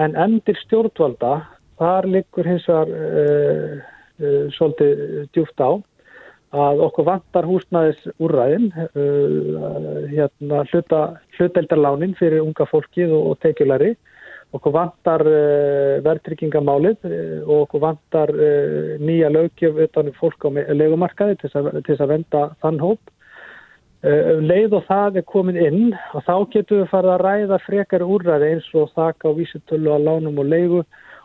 en 0.00 0.14
endir 0.16 0.56
stjórnvalda 0.62 1.32
þar 1.76 2.08
liggur 2.08 2.48
hins 2.48 2.64
vegar 2.70 2.88
uh, 2.88 3.74
uh, 4.22 4.46
svolítið 4.56 5.02
djúft 5.36 5.60
á 5.60 5.76
að 6.56 6.80
okkur 6.86 7.08
vantar 7.10 7.48
húsnæðis 7.48 8.00
úrræðin, 8.16 8.70
uh, 8.72 10.08
hérna, 10.08 10.64
hluta, 10.72 11.02
hluteldarlánin 11.36 12.16
fyrir 12.16 12.40
unga 12.40 12.64
fólkið 12.72 13.12
og, 13.12 13.28
og 13.34 13.38
teikjulari. 13.44 13.92
Okkur 14.52 14.72
vantar 14.72 15.22
verðtryggingamálið 16.04 17.06
og 17.46 17.54
okkur 17.62 17.80
vantar 17.80 18.28
nýja 19.00 19.30
lögjöf 19.32 19.78
utanum 19.80 20.12
fólk 20.18 20.44
á 20.44 20.52
legumarkaði 20.76 21.38
til 21.40 21.48
þess 21.54 22.02
að 22.04 22.10
venda 22.10 22.42
þann 22.60 22.80
hóp. 22.84 23.00
Uh, 24.02 24.32
um 24.34 24.46
leið 24.50 24.72
og 24.74 24.86
það 24.88 25.20
er 25.20 25.28
komin 25.30 25.58
inn 25.62 25.92
og 26.12 26.24
þá 26.26 26.34
getum 26.50 26.80
við 26.80 26.88
farið 26.90 27.12
að 27.12 27.22
ræða 27.22 27.58
frekari 27.62 28.08
úrræði 28.14 28.48
eins 28.50 28.70
og 28.74 28.90
þakka 28.96 29.30
á 29.30 29.36
vísutölu 29.36 29.92
að 29.94 30.08
lánum 30.08 30.40
og 30.42 30.48
leigu 30.50 30.80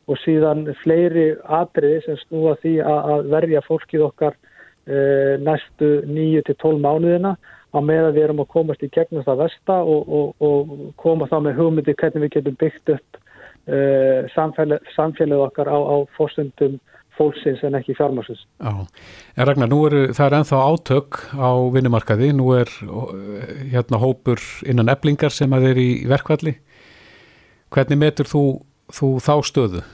og 0.07 0.19
síðan 0.21 0.67
fleiri 0.83 1.31
atriði 1.57 2.03
sem 2.05 2.19
snúa 2.21 2.53
því 2.61 2.75
að, 2.85 3.31
verja 3.33 3.63
fólkið 3.65 4.05
okkar 4.11 4.37
Eh, 4.87 5.35
næstu 5.43 5.87
9-12 6.07 6.79
mánuðina 6.79 7.33
á 7.75 7.79
meðan 7.83 8.13
við 8.15 8.23
erum 8.23 8.39
að 8.39 8.53
komast 8.53 8.83
í 8.85 8.87
gegnum 8.87 9.25
það 9.25 9.41
vesta 9.41 9.81
og, 9.83 10.05
og, 10.07 10.29
og 10.39 10.69
koma 10.95 11.27
þá 11.27 11.41
með 11.43 11.57
hugmyndi 11.57 11.95
hvernig 11.99 12.23
við 12.23 12.31
getum 12.37 12.55
byggt 12.61 12.91
upp 12.93 13.19
uh, 13.67 14.29
samfélagið 14.31 14.93
samfélag 14.95 15.43
okkar 15.49 15.67
á, 15.67 15.75
á 15.75 15.95
fórsöndum 16.15 16.79
fólksins 17.17 17.63
en 17.65 17.77
ekki 17.79 17.95
fjármarsins. 17.97 18.43
Já, 18.61 18.71
en 19.35 19.47
Ragnar, 19.49 19.69
nú 19.71 19.81
eru 19.89 20.05
það 20.13 20.25
er 20.27 20.37
enþá 20.39 20.61
átök 20.69 21.19
á 21.35 21.49
vinnumarkaði, 21.73 22.31
nú 22.37 22.53
er 22.57 22.71
hérna 23.73 24.01
hópur 24.01 24.41
innan 24.67 24.93
eblingar 24.93 25.33
sem 25.33 25.53
að 25.53 25.71
er 25.71 25.81
í 25.81 25.89
verkvalli. 26.09 26.57
Hvernig 27.73 27.99
metur 27.99 28.29
þú, 28.29 28.43
þú 28.93 29.13
þá 29.23 29.33
stöðu? 29.43 29.85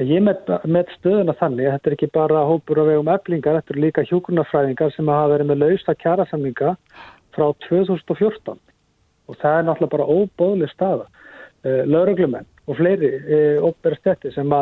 Ég 0.00 0.22
met, 0.24 0.48
met 0.64 0.88
stöðuna 0.96 1.34
þannig 1.36 1.66
að 1.68 1.74
þetta 1.74 1.90
er 1.90 1.94
ekki 1.98 2.10
bara 2.14 2.44
hópur 2.48 2.78
á 2.80 2.84
vegum 2.88 3.10
eflingar, 3.12 3.58
þetta 3.58 3.74
eru 3.74 3.82
líka 3.84 4.04
hjókunarfræðingar 4.08 4.94
sem 4.94 5.10
hafa 5.12 5.34
verið 5.34 5.50
með 5.50 5.60
lausta 5.60 5.94
kjærasamlinga 5.98 6.70
frá 7.36 7.46
2014 7.66 8.56
og 9.28 9.36
það 9.42 9.58
er 9.58 9.66
náttúrulega 9.66 9.92
bara 9.92 10.08
óbóðlega 10.08 10.72
staða. 10.72 11.04
Uh, 11.60 11.82
Lauruglumenn 11.84 12.48
og 12.70 12.78
fleiri 12.78 13.10
uh, 13.18 13.30
eh, 13.36 13.58
óberstætti 13.66 14.32
sem, 14.34 14.54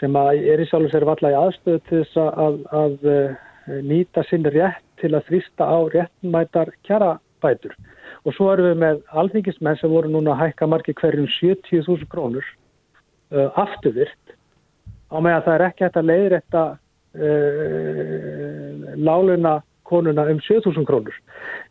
sem 0.00 0.18
að 0.18 0.44
er 0.52 0.62
í 0.62 0.68
sjálf 0.68 0.88
og 0.88 0.94
sér 0.94 1.06
valla 1.08 1.32
í 1.32 1.38
aðstöðu 1.38 1.82
til 1.88 2.00
þess 2.02 2.20
að, 2.22 2.30
að, 2.46 2.54
að 2.82 2.94
uh, 3.14 3.80
nýta 3.86 4.24
sinn 4.28 4.46
rétt 4.50 4.82
til 5.00 5.12
að 5.14 5.26
þrýsta 5.30 5.64
á 5.66 5.78
réttmætar 5.94 6.68
kjærabætur. 6.86 7.74
Og 8.24 8.36
svo 8.36 8.50
erum 8.52 8.70
við 8.72 8.78
með 8.82 9.02
alþingismenn 9.20 9.80
sem 9.80 9.92
voru 9.92 10.08
núna 10.10 10.34
að 10.34 10.42
hækka 10.42 10.68
margi 10.70 10.96
hverjum 11.00 11.28
70.000 11.28 12.08
krónur 12.12 12.46
afturvirt 13.34 14.34
á 15.10 15.16
með 15.18 15.34
að 15.34 15.44
það 15.46 15.54
er 15.54 15.64
ekki 15.66 15.84
hægt 15.84 15.98
að 15.98 16.10
leiðrætta 16.10 16.64
uh, 17.24 18.74
láluna 19.00 19.54
konuna 19.84 20.24
um 20.32 20.40
7000 20.40 20.86
krónur. 20.88 21.16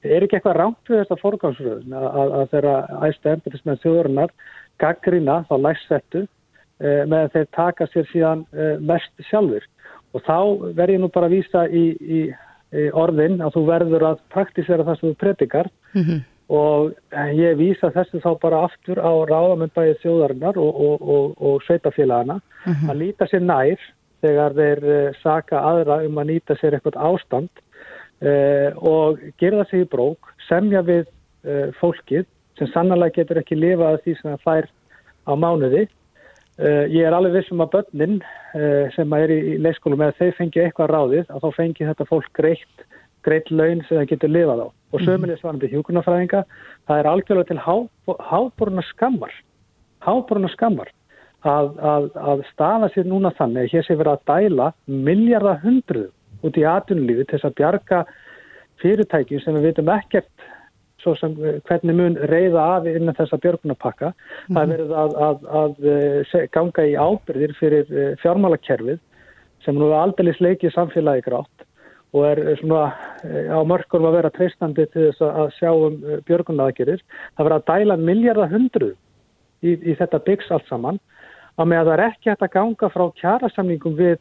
Er 0.06 0.24
ekki 0.24 0.38
eitthvað 0.38 0.60
rámt 0.60 0.92
við 0.92 1.02
þetta 1.02 1.20
forgámsröðun 1.22 1.96
að, 1.98 2.08
að, 2.24 2.44
þeirra 2.52 2.76
æstu 3.08 3.32
embetismenn 3.32 3.82
þjóðurinnar 3.84 4.34
gaggrina 4.82 5.44
þá 5.50 5.56
læssettu 5.68 6.24
uh, 6.24 7.04
með 7.06 7.20
að 7.20 7.32
þeir 7.38 7.48
taka 7.60 7.88
sér 7.92 8.10
síðan 8.12 8.46
uh, 8.54 8.76
mest 8.80 9.28
sjálfur. 9.30 9.66
Og 10.14 10.22
þá 10.28 10.38
verður 10.78 10.96
ég 10.96 11.02
nú 11.02 11.10
bara 11.14 11.30
að 11.30 11.38
vísa 11.40 11.66
í, 11.70 11.86
í, 11.98 12.22
í 12.74 12.90
orðin 12.94 13.42
að 13.42 13.56
þú 13.58 13.66
verður 13.72 14.08
að 14.12 14.22
praktisera 14.34 14.86
það 14.86 15.00
sem 15.00 15.10
þú 15.10 15.18
predikar 15.24 15.72
mm 15.94 16.04
-hmm 16.04 16.22
og 16.52 16.92
ég 17.34 17.56
vísa 17.58 17.92
þessu 17.94 18.20
þá 18.20 18.32
bara 18.42 18.64
aftur 18.68 19.00
á 19.00 19.12
ráðamöndbæði 19.30 19.96
þjóðarinnar 20.02 20.58
og, 20.60 20.76
og, 20.76 21.02
og, 21.02 21.36
og 21.40 21.62
sveitafélagana 21.64 22.40
mhm. 22.66 22.74
-huh. 22.74 22.90
að 22.92 22.98
líta 22.98 23.28
sér 23.28 23.42
nær 23.42 23.80
þegar 24.22 24.54
þeir 24.54 25.16
saka 25.24 25.60
aðra 25.60 26.04
um 26.06 26.18
að 26.18 26.30
nýta 26.32 26.56
sér 26.60 26.74
eitthvað 26.74 27.00
ástand 27.00 27.50
uh, 28.24 28.72
og 28.78 29.20
gera 29.40 29.64
það 29.64 29.70
sig 29.70 29.82
í 29.82 29.90
brók, 29.90 30.34
semja 30.48 30.82
við 30.82 31.08
uh, 31.48 31.72
fólkið 31.80 32.26
sem 32.60 32.70
sannlega 32.72 33.18
getur 33.18 33.42
ekki 33.42 33.58
lifað 33.60 34.00
því 34.06 34.16
sem 34.20 34.32
það 34.32 34.48
fær 34.48 34.72
á 35.28 35.34
mánuði. 35.40 35.84
Ég 36.94 37.02
er 37.02 37.16
alveg 37.18 37.40
vissum 37.40 37.64
að 37.64 37.72
börnin 37.74 38.20
sem 38.94 39.14
er 39.18 39.32
í 39.34 39.56
leikskólum 39.58 40.04
eða 40.06 40.18
þeir 40.20 40.36
fengi 40.38 40.62
eitthvað 40.62 40.92
ráðið 40.92 41.32
að 41.34 41.46
þá 41.46 41.56
fengi 41.58 41.88
þetta 41.88 42.10
fólk 42.12 42.30
greitt 42.38 42.84
greitt 43.24 43.52
laun 43.52 43.82
sem 43.88 43.98
það 43.98 44.10
getur 44.12 44.34
lifað 44.34 44.66
á. 44.66 44.68
Og 44.94 45.00
mhm. 45.00 45.06
sömulegis 45.08 45.46
varandi 45.46 45.70
hjúkunarfræðinga, 45.72 46.44
það 46.90 47.00
er 47.00 47.10
algjörlega 47.10 47.50
til 47.50 47.62
há, 47.64 47.76
háboruna 48.30 48.84
skammar, 48.92 49.38
háboruna 50.06 50.52
skammar 50.54 50.92
að, 51.44 51.72
að, 51.80 52.10
að 52.16 52.44
staða 52.52 52.90
sér 52.94 53.08
núna 53.10 53.34
þannig 53.38 53.68
að 53.68 53.78
hér 53.78 53.88
sé 53.88 53.98
verið 54.00 54.18
að 54.18 54.28
dæla 54.32 54.70
miljardahundruð 55.08 56.12
út 56.44 56.60
í 56.60 56.66
atunlífi 56.68 57.26
til 57.26 57.38
þess 57.38 57.50
að 57.50 57.58
bjarga 57.60 58.04
fyrirtækjum 58.84 59.44
sem 59.44 59.58
við 59.58 59.70
veitum 59.70 59.92
ekkert 59.94 60.48
svo 61.04 61.14
sem 61.20 61.36
hvernig 61.68 61.98
mun 61.98 62.16
reyða 62.32 62.64
af 62.78 62.88
innan 62.90 63.18
þessa 63.18 63.40
björgunapakka. 63.44 64.14
Mm. 64.48 64.56
Það 64.58 64.74
verður 64.74 64.96
að, 65.04 65.18
að, 65.28 65.50
að 65.62 65.92
eh, 65.94 66.48
ganga 66.56 66.88
í 66.88 66.96
ábyrðir 66.96 67.58
fyrir 67.60 67.92
eh, 67.92 68.16
fjármálakerfið 68.24 69.02
sem 69.64 69.78
nú 69.78 69.92
er 69.92 70.02
aldrei 70.02 70.34
sleikið 70.36 70.76
samfélagi 70.76 71.28
grátt 71.28 71.68
og 72.14 72.26
er 72.28 72.42
svona 72.60 72.84
eh, 73.26 73.50
á 73.50 73.60
mörgum 73.66 74.06
að 74.08 74.20
vera 74.20 74.34
treystandi 74.34 74.86
til 74.94 75.08
þess 75.10 75.24
að 75.26 75.56
sjá 75.58 75.72
um 75.72 75.96
eh, 76.04 76.20
björgunaðakirir. 76.28 77.02
Það 77.38 77.48
verður 77.48 77.58
að 77.58 77.66
dæla 77.72 77.98
miljardahundru 78.10 78.92
í, 79.66 79.74
í 79.74 79.96
þetta 79.98 80.22
byggs 80.28 80.52
allt 80.54 80.70
saman 80.70 81.02
að 81.58 81.70
með 81.70 81.82
að 81.82 81.90
það 81.90 81.96
er 81.96 82.06
ekki 82.08 82.32
hægt 82.32 82.46
að 82.46 82.54
ganga 82.58 82.92
frá 82.94 83.06
kjærasamningum 83.22 83.98
við 83.98 84.16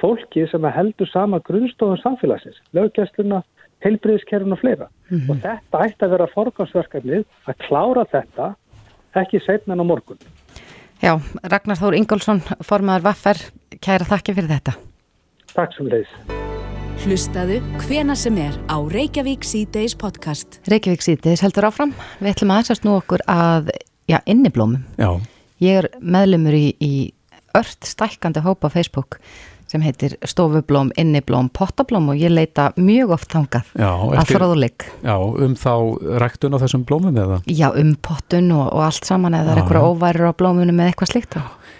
fólki 0.00 0.44
sem 0.50 0.68
heldur 0.74 1.08
sama 1.08 1.40
grunnstofun 1.46 2.00
samfélagsins, 2.02 2.60
löggjastluna, 2.76 3.42
heilbriðiskerfun 3.84 4.56
og 4.56 4.60
fleira. 4.60 4.88
Mm 5.08 5.18
-hmm. 5.18 5.30
Og 5.30 5.36
þetta 5.44 5.84
ætti 5.86 6.04
að 6.06 6.14
vera 6.16 6.32
forgansverkefnið 6.34 7.24
að 7.46 7.60
klára 7.66 8.04
þetta 8.12 8.54
ekki 9.14 9.40
setna 9.46 9.74
en 9.74 9.84
á 9.84 9.86
morgun. 9.86 10.18
Já, 11.02 11.20
Ragnar 11.42 11.76
Þór 11.76 11.94
Ingólfsson, 11.98 12.40
formadur 12.62 13.04
Vaffer, 13.04 13.36
kæra 13.80 14.04
þakki 14.08 14.34
fyrir 14.34 14.48
þetta. 14.48 14.72
Takk 15.54 15.74
sem 15.76 15.86
leiðis. 15.86 16.14
Hlustaðu 17.04 17.58
hvena 17.84 18.14
sem 18.16 18.36
er 18.38 18.54
á 18.70 18.78
Reykjavík 18.80 19.44
C-Days 19.44 19.94
podcast. 19.94 20.60
Reykjavík 20.70 21.02
C-Days 21.02 21.42
heldur 21.44 21.66
áfram. 21.68 21.92
Við 22.20 22.30
ætlum 22.32 22.54
aðeins 22.54 22.84
nú 22.86 22.94
okkur 22.96 23.20
að, 23.28 23.70
já, 24.08 24.20
inniblómum. 24.24 24.86
Já. 24.96 25.20
Ég 25.60 25.82
er 25.82 25.90
meðlumur 26.00 26.56
í, 26.56 26.72
í 26.80 27.12
ört 27.54 27.86
stækkandi 27.86 28.42
hópa 28.44 28.70
Facebook 28.72 29.20
sem 29.74 29.82
heitir 29.82 30.14
stofublóm, 30.22 30.92
inniblóm, 31.00 31.48
pottablóm 31.54 32.08
og 32.12 32.16
ég 32.20 32.30
leita 32.30 32.72
mjög 32.78 33.10
oft 33.16 33.32
þangað 33.34 33.64
já, 33.74 33.90
að 33.90 34.28
fróðuleik. 34.30 34.86
Já, 35.02 35.16
um 35.18 35.54
þá 35.58 35.74
ræktun 36.22 36.54
á 36.54 36.62
þessum 36.62 36.84
blómum 36.86 37.18
eða? 37.18 37.42
Já, 37.50 37.74
um 37.74 37.98
pottun 37.98 38.54
og, 38.54 38.70
og 38.70 38.80
allt 38.86 39.04
saman 39.08 39.34
eða 39.40 39.56
eitthvað 39.58 39.88
óværir 39.90 40.30
á 40.30 40.32
blómunum 40.38 40.78
eða 40.78 40.88
eitthvað 40.92 41.10
slíkt. 41.10 41.34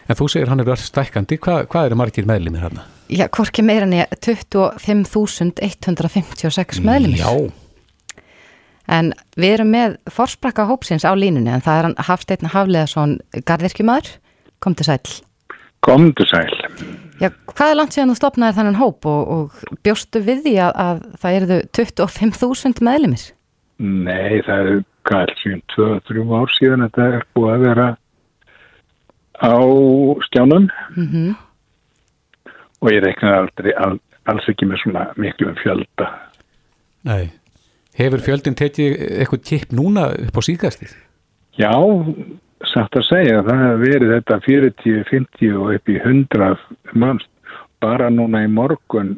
En 0.09 0.17
þú 0.19 0.25
segir 0.33 0.49
hann 0.51 0.61
er 0.61 0.73
ört 0.75 0.83
stækkandi, 0.83 1.35
Hva, 1.45 1.55
hvað 1.71 1.87
eru 1.89 1.97
margir 2.01 2.27
meðlumir 2.29 2.63
hérna? 2.67 2.83
Já, 3.13 3.25
hvorki 3.29 3.63
meira 3.63 3.85
en 3.87 3.95
ég 3.95 4.07
25.156 4.25 6.81
meðlumir. 6.85 7.21
Já. 7.23 7.31
En 8.91 9.13
við 9.41 9.51
erum 9.59 9.71
með 9.73 9.97
forsprakka 10.13 10.65
hópsins 10.69 11.05
á 11.09 11.13
línunni 11.17 11.53
en 11.55 11.65
það 11.65 11.79
er 11.79 11.85
hann 11.89 12.01
Hafsteinn 12.11 12.53
Hafleðarsson 12.53 13.13
Garðirkjumadur. 13.49 14.13
Kom 14.61 14.75
til 14.77 14.87
sæl. 14.91 15.05
Kom 15.85 16.03
til 16.17 16.27
sæl. 16.29 16.55
Já, 17.23 17.29
hvað 17.53 17.71
er 17.71 17.79
langt 17.79 17.95
síðan 17.95 18.11
þú 18.13 18.19
stopnaði 18.19 18.57
þannan 18.59 18.81
hóp 18.81 19.07
og, 19.07 19.33
og 19.35 19.79
bjóstu 19.87 20.23
við 20.25 20.45
því 20.49 20.55
að, 20.67 20.73
að 20.85 21.03
það 21.23 21.39
eruðu 21.39 21.59
25.000 21.79 22.87
meðlumir? 22.89 23.27
Nei, 23.85 24.43
það 24.47 24.71
er 24.73 24.83
gæl 25.11 25.35
síðan 25.43 25.65
2-3 25.75 26.27
ár 26.35 26.55
síðan 26.59 26.87
þetta 26.87 27.09
er 27.11 27.27
búið 27.37 27.55
að 27.55 27.67
vera 27.69 27.89
á 29.43 29.55
skjánum. 30.29 30.71
Mhm. 30.95 31.27
Mm 31.29 31.35
og 32.85 32.93
ég 32.93 33.05
reiknaði 33.05 33.41
aldrei, 33.41 33.73
alls 34.29 34.51
ekki 34.53 34.69
með 34.69 34.83
svona 34.83 35.07
miklu 35.21 35.49
um 35.51 35.59
fjölda. 35.61 36.11
Nei, 37.09 37.33
hefur 37.99 38.23
fjöldin 38.25 38.57
tekið 38.59 38.97
eitthvað 39.23 39.45
tipp 39.49 39.75
núna 39.77 40.11
upp 40.27 40.41
á 40.41 40.43
síkastið? 40.45 40.93
Já, 41.57 41.73
satt 42.71 42.99
að 42.99 43.07
segja, 43.09 43.45
það 43.47 43.63
hefur 43.65 43.85
verið 43.85 44.13
þetta 44.15 44.41
40, 44.47 44.99
50 45.11 45.61
og 45.61 45.71
upp 45.75 45.93
í 45.93 45.97
100 46.01 46.99
manns, 47.01 47.29
bara 47.85 48.11
núna 48.13 48.45
í 48.47 48.51
morgun 48.51 49.15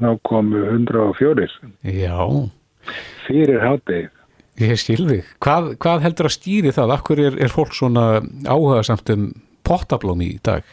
þá 0.00 0.10
komu 0.26 0.64
104. 0.66 1.48
Já. 1.86 2.18
Fyrir 3.26 3.62
háttegið. 3.62 4.12
Ég 4.62 4.78
skilði. 4.78 5.18
Hvað, 5.42 5.72
hvað 5.82 6.04
heldur 6.04 6.28
að 6.28 6.36
stýri 6.36 6.72
það? 6.74 6.94
Akkur 6.94 7.22
er, 7.24 7.36
er 7.42 7.50
fólk 7.50 7.74
svona 7.74 8.22
áhuga 8.46 8.84
samt 8.86 9.10
um 9.10 9.28
pottablóm 9.66 10.22
í 10.22 10.36
dag? 10.44 10.66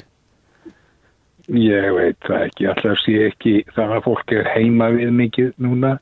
Ég 1.50 1.88
veit 1.96 2.20
það 2.28 2.46
ekki. 2.48 2.68
Alltaf 2.70 3.02
sé 3.02 3.18
ekki 3.32 3.56
það 3.74 3.96
að 3.98 4.06
fólk 4.06 4.36
er 4.38 4.52
heima 4.54 4.92
við 4.94 5.16
mikið 5.18 5.50
núna 5.66 5.96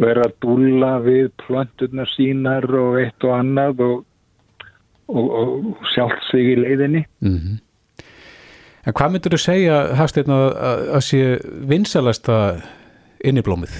og 0.00 0.06
er 0.06 0.22
að 0.22 0.36
dúla 0.44 0.92
við 1.04 1.32
plönturna 1.42 2.06
sínar 2.14 2.64
og 2.78 3.00
eitt 3.02 3.26
og 3.26 3.34
annað 3.36 3.82
og, 3.88 3.98
og, 5.10 5.30
og 5.40 5.88
sjálft 5.94 6.24
sig 6.30 6.52
í 6.52 6.56
leiðinni. 6.60 7.04
Mm 7.20 7.36
-hmm. 7.36 7.58
En 8.86 8.96
hvað 8.96 9.12
myndur 9.12 9.34
þú 9.36 9.40
segja, 9.42 9.94
Hafstein, 9.94 10.30
að, 10.32 10.50
að 10.96 11.02
sé 11.04 11.22
vinsalasta 11.68 12.36
inniblómið 13.24 13.74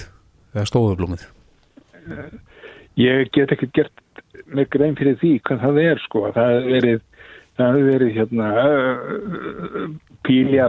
eða 0.55 0.67
stóðublómið? 0.69 1.25
Ég 3.01 3.31
get 3.33 3.53
ekki 3.55 3.71
gert 3.73 4.23
með 4.51 4.69
grein 4.75 4.97
fyrir 4.99 5.17
því 5.21 5.41
hvað 5.47 5.65
það 5.65 5.81
er 5.85 6.03
sko. 6.05 6.27
Það 6.35 6.53
hefur 6.53 6.71
verið, 6.75 7.01
það 7.57 7.73
hefur 7.73 7.91
verið 7.91 8.15
hérna 8.19 8.47
Pília 10.27 10.69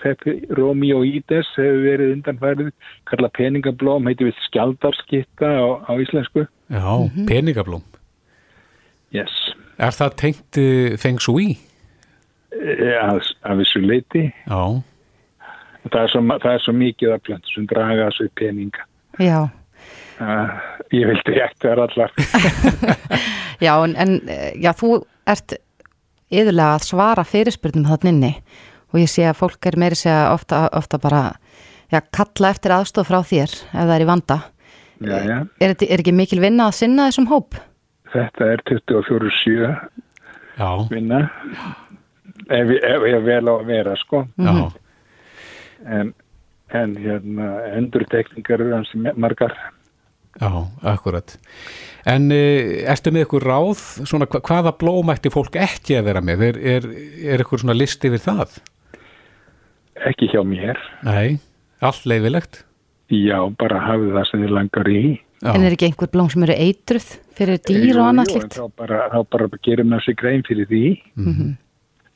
Pepiromioides 0.00 1.50
hefur 1.58 1.82
verið 1.84 2.14
undanfærið, 2.16 2.70
kalla 3.10 3.28
peningablóm, 3.36 4.08
heiti 4.08 4.30
við 4.30 4.38
skjaldarskitta 4.48 5.48
á, 5.60 5.66
á 5.84 5.92
íslensku. 6.00 6.46
Já, 6.72 6.80
mm 6.80 7.08
-hmm. 7.08 7.26
peningablóm. 7.28 7.84
Yes. 9.12 9.51
Er 9.78 9.96
það 9.96 10.16
tengt 10.20 10.60
uh, 10.60 10.96
feng 11.00 11.20
shui? 11.22 11.56
Ja, 12.52 13.08
af 13.16 13.60
þessu 13.62 13.80
leiti. 13.80 14.26
Já. 14.44 14.82
Það 15.88 16.02
er 16.02 16.12
svo, 16.12 16.22
það 16.44 16.52
er 16.52 16.62
svo 16.62 16.74
mikið 16.76 17.14
af 17.16 17.22
plöntur 17.26 17.56
sem 17.56 17.66
draga 17.70 18.10
þessu 18.10 18.28
peninga. 18.38 18.84
Já. 19.20 19.38
Uh, 20.22 20.52
ég 20.94 21.08
vildi 21.08 21.38
ekki 21.40 21.64
það 21.64 21.80
allar 21.86 22.12
Já, 23.64 23.72
en, 23.80 23.94
en 23.96 24.12
já, 24.60 24.70
þú 24.76 25.00
ert 25.28 25.56
yðurlega 26.32 26.76
að 26.76 26.86
svara 26.86 27.24
fyrirspurnum 27.26 27.88
þannig 27.88 28.12
inni 28.12 28.32
og 28.92 29.00
ég 29.00 29.10
sé 29.10 29.24
að 29.28 29.38
fólk 29.40 29.68
er 29.68 29.78
meiri 29.80 29.98
segja 29.98 30.30
ofta, 30.34 30.66
ofta 30.76 31.00
bara 31.02 31.22
já, 31.92 32.00
kalla 32.14 32.52
eftir 32.52 32.74
aðstof 32.76 33.08
frá 33.08 33.20
þér 33.26 33.50
ef 33.50 33.72
það 33.72 33.94
er 33.96 34.04
í 34.04 34.08
vanda 34.08 34.38
já, 35.00 35.16
já. 35.26 35.36
Er, 35.64 35.74
er 35.74 36.02
ekki 36.04 36.14
mikil 36.16 36.42
vinna 36.44 36.68
að 36.68 36.78
sinna 36.82 37.08
þessum 37.10 37.30
hóp? 37.32 37.58
Þetta 38.12 38.48
er 38.52 38.62
24-7 38.68 39.74
vinna 40.92 41.20
ef 42.52 42.72
ég 42.76 43.22
vel 43.24 43.44
á 43.48 43.54
að 43.54 43.66
vera 43.70 43.94
sko 44.00 44.26
Já 44.36 44.68
en, 45.86 46.12
en 46.72 46.96
hérna 46.96 47.52
endurtekningar 47.76 48.62
er 48.62 48.74
hans 48.76 48.92
margar 49.16 49.54
Já, 50.40 50.48
akkurat. 50.88 51.34
En 52.08 52.30
e, 52.32 52.84
ertu 52.88 53.10
með 53.12 53.26
ykkur 53.26 53.44
ráð, 53.44 53.82
svona, 54.08 54.24
hvaða 54.24 54.70
blómætti 54.80 55.28
fólk 55.28 55.58
ekki 55.60 55.98
að 55.98 56.06
vera 56.06 56.22
með? 56.24 56.44
Er, 56.46 56.58
er, 56.72 56.86
er 57.34 57.44
ykkur 57.44 57.60
svona 57.60 57.76
listi 57.76 58.08
við 58.14 58.24
það? 58.24 58.54
Ekki 60.08 60.30
hjá 60.32 60.40
mér. 60.48 60.80
Nei, 61.04 61.36
allt 61.84 62.08
leifilegt? 62.08 62.62
Já, 63.12 63.36
bara 63.60 63.82
hafið 63.84 64.16
það 64.16 64.26
sem 64.30 64.46
þið 64.46 64.56
langar 64.56 64.88
í. 64.88 65.02
Já. 65.42 65.52
En 65.52 65.68
er 65.68 65.76
ekki 65.76 65.90
einhver 65.90 66.12
blóm 66.16 66.32
sem 66.32 66.48
eru 66.48 66.56
eitruð 66.64 67.12
fyrir 67.38 67.60
dýr 67.68 68.00
og 68.00 68.08
annað 68.10 68.32
slikt? 68.32 68.56
Þá 68.58 68.80
bara, 68.82 69.02
þá 69.12 69.20
bara 69.34 69.48
gerum 69.66 69.92
við 69.92 69.98
þessi 69.98 70.16
grein 70.22 70.44
fyrir 70.48 70.68
því. 70.70 70.86
Mm 71.18 71.32
-hmm. 71.32 71.52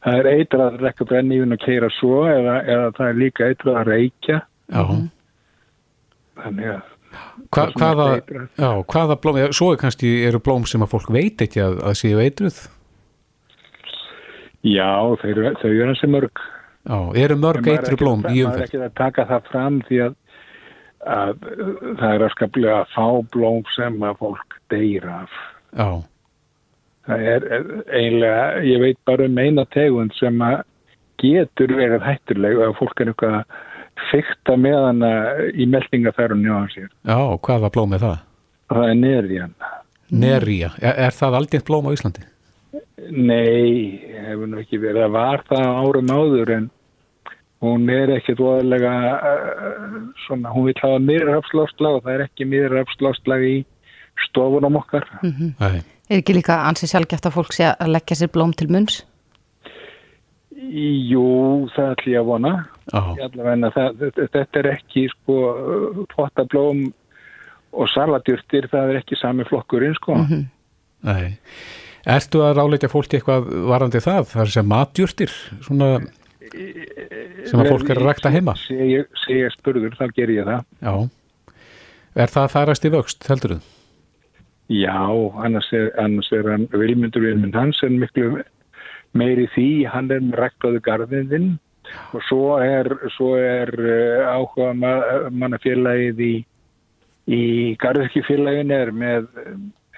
Það 0.06 0.18
er 0.20 0.26
eitrað 0.32 0.66
að 0.66 0.82
rekka 0.86 1.04
brennífin 1.04 1.56
og 1.56 1.62
keira 1.64 1.88
svo 1.90 2.26
eða, 2.30 2.60
eða 2.62 2.90
það 2.98 3.08
er 3.08 3.16
líka 3.22 3.48
eitrað 3.50 3.80
að 3.80 3.88
reykja. 3.90 4.42
Já. 4.70 4.84
Þannig 6.36 6.70
að 6.74 6.84
Hva, 7.54 7.70
hvaða, 7.78 8.06
já, 8.58 8.70
hvaða 8.90 9.16
blóm, 9.22 9.38
svo 9.54 9.70
er 9.72 9.78
kannski 9.80 10.08
eru 10.26 10.40
blóm 10.42 10.66
sem 10.68 10.82
að 10.84 10.90
fólk 10.92 11.12
veit 11.14 11.40
ekki 11.40 11.62
að, 11.62 11.78
að 11.88 11.94
séu 12.00 12.18
eitruð? 12.20 12.58
Já, 14.66 14.90
þau 15.20 15.28
eru, 15.30 15.52
þau 15.62 15.70
eru 15.70 15.86
hansi 15.86 16.10
mörg. 16.10 16.42
Já, 16.86 16.98
eru 17.22 17.38
mörg 17.40 17.70
eitru 17.70 17.98
blóm 18.00 18.26
í 18.30 18.42
umferð? 18.42 18.58
Það 18.58 18.64
er 18.64 18.66
ekki 18.66 18.82
að 18.82 18.96
taka 18.98 19.26
það 19.30 19.48
fram 19.52 19.78
því 19.86 20.00
að, 20.08 20.18
að 21.16 21.32
það 22.02 22.10
er 22.10 22.26
að 22.26 22.34
skaplega 22.34 22.76
að 22.80 22.92
fá 22.96 23.06
blóm 23.36 23.64
sem 23.76 23.98
að 24.10 24.20
fólk 24.24 24.55
deyir 24.72 25.06
af. 25.10 25.32
Já. 25.76 25.88
Það 27.06 27.24
er 27.32 27.46
eiginlega, 27.94 28.44
ég 28.66 28.82
veit 28.82 28.98
bara 29.06 29.28
um 29.28 29.38
eina 29.38 29.64
tegund 29.74 30.14
sem 30.18 30.42
að 30.42 30.62
getur 31.22 31.72
verið 31.78 32.04
hættuleg 32.04 32.60
og 32.66 32.76
fólk 32.80 33.00
er 33.00 33.12
eitthvað 33.12 33.36
að 33.40 33.58
fykta 34.10 34.56
með 34.60 34.78
hana 34.88 35.10
í 35.54 35.66
meldingafærunni 35.70 36.50
á 36.50 36.56
hans 36.58 36.76
sér. 36.76 36.88
Já, 37.06 37.18
hvað 37.46 37.66
var 37.66 37.74
blóm 37.74 37.92
með 37.94 38.06
það? 38.06 38.24
Það 38.72 38.88
er 38.90 38.98
nerjan. 39.00 39.52
Nerja, 40.10 40.72
er, 40.82 40.98
er 41.06 41.14
það 41.14 41.38
aldrei 41.40 41.62
blóm 41.66 41.88
á 41.88 41.94
Íslandi? 41.96 42.26
Nei, 43.10 44.02
hefur 44.26 44.50
nú 44.50 44.60
ekki 44.62 44.80
verið. 44.82 45.04
Það 45.06 45.14
var 45.16 45.44
það 45.48 45.80
árum 45.82 46.12
áður 46.12 46.52
en 46.56 46.68
hún 47.64 47.88
er 47.92 48.12
ekki 48.16 48.36
dvoðalega 48.36 48.92
uh, 49.14 49.96
svona, 50.26 50.52
hún 50.52 50.68
vil 50.68 50.76
hafa 50.82 51.00
miðrafslóstlag 51.02 51.98
og 51.98 52.04
það 52.04 52.14
er 52.16 52.24
ekki 52.26 52.48
miðrafslóstlag 52.50 53.46
í 53.46 53.56
stofunum 54.28 54.76
okkar. 54.76 55.04
Mm 55.22 55.32
-hmm. 55.32 55.82
Er 56.08 56.20
ekki 56.20 56.34
líka 56.34 56.62
ansið 56.68 56.90
sjálfgeft 56.90 57.26
að 57.26 57.34
fólk 57.34 57.52
sé 57.52 57.64
að 57.72 57.92
leggja 57.94 58.16
sér 58.16 58.30
blóm 58.32 58.52
til 58.52 58.68
munns? 58.70 59.04
Jú, 60.56 61.68
það 61.74 61.90
ætlum 61.94 62.12
ég 62.12 62.20
að 62.20 62.28
vona. 62.30 62.52
Það, 62.90 64.12
þetta 64.32 64.58
er 64.60 64.68
ekki 64.72 65.08
sko 65.08 66.06
pottablóm 66.14 66.92
og 67.76 67.88
saladjurtir, 67.92 68.68
það 68.72 68.92
er 68.92 69.00
ekki 69.02 69.18
sami 69.20 69.44
flokkurinn 69.44 69.94
sko. 69.94 70.14
Mm 70.14 70.26
-hmm. 70.26 70.44
Nei. 71.02 71.36
Ertu 72.06 72.42
að 72.46 72.56
ráleika 72.56 72.88
fólki 72.88 73.18
eitthvað 73.18 73.50
varandi 73.66 74.00
það? 74.00 74.28
Það 74.30 74.42
er 74.42 74.50
sem 74.54 74.66
matjurtir 74.66 75.32
svona, 75.60 76.00
sem 77.50 77.60
að 77.60 77.68
fólk 77.68 77.90
er 77.90 77.98
að 77.98 78.06
rækta 78.06 78.30
heima? 78.30 78.54
Segja 78.54 79.50
spurður, 79.50 79.96
þá 79.98 80.06
ger 80.14 80.30
ég 80.30 80.44
það. 80.44 80.64
Já. 80.80 81.08
Er 82.14 82.26
það 82.26 82.52
þarast 82.54 82.84
í 82.84 82.92
vöxt, 82.94 83.26
heldur 83.28 83.56
þú? 83.56 83.75
Já, 84.68 84.98
annars 85.44 85.68
er, 85.72 85.92
annars 86.02 86.32
er 86.32 86.48
hann 86.50 86.66
Vilmundur 86.72 87.22
Vilmund 87.22 87.54
Hansen 87.54 88.00
miklu 88.02 88.42
meiri 89.14 89.46
því, 89.54 89.86
hann 89.92 90.10
er 90.10 90.24
með 90.24 90.40
ræktaðu 90.42 90.82
garðinðinn 90.82 91.52
og 92.16 92.24
svo 92.26 92.56
er, 92.58 92.90
svo 93.14 93.36
er 93.38 93.70
uh, 93.78 94.26
áhuga 94.26 94.72
mannafélagið 95.30 96.22
í, 96.26 96.34
í 97.30 97.40
garðurkjufélagin 97.82 98.74
er 98.74 98.90
með, 98.90 99.30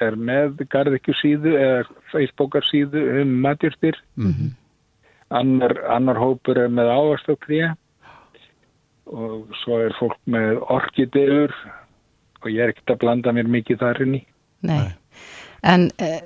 er 0.05 0.21
með 0.21 0.65
garðurkjusíðu 0.77 1.57
eða 1.57 1.83
facebookarsíðu 2.13 3.09
um 3.23 3.37
matjurtir. 3.49 3.97
Mm 4.21 4.33
-hmm. 4.33 4.55
annar, 5.31 5.79
annar 5.89 6.21
hópur 6.21 6.61
er 6.61 6.69
með 6.69 6.93
ávarstökkrija 6.93 7.75
og 9.07 9.49
svo 9.65 9.81
er 9.81 9.97
fólk 9.99 10.21
með 10.27 10.61
orkidegur. 10.69 11.57
Og 12.45 12.51
ég 12.53 12.61
er 12.63 12.69
ekkert 12.69 12.91
að 12.91 13.01
blanda 13.01 13.33
mér 13.33 13.49
mikið 13.49 13.81
þar 13.81 14.03
inn 14.05 14.21
í 14.21 14.27
Nei, 14.67 14.81
en 15.63 15.89
uh, 16.03 16.19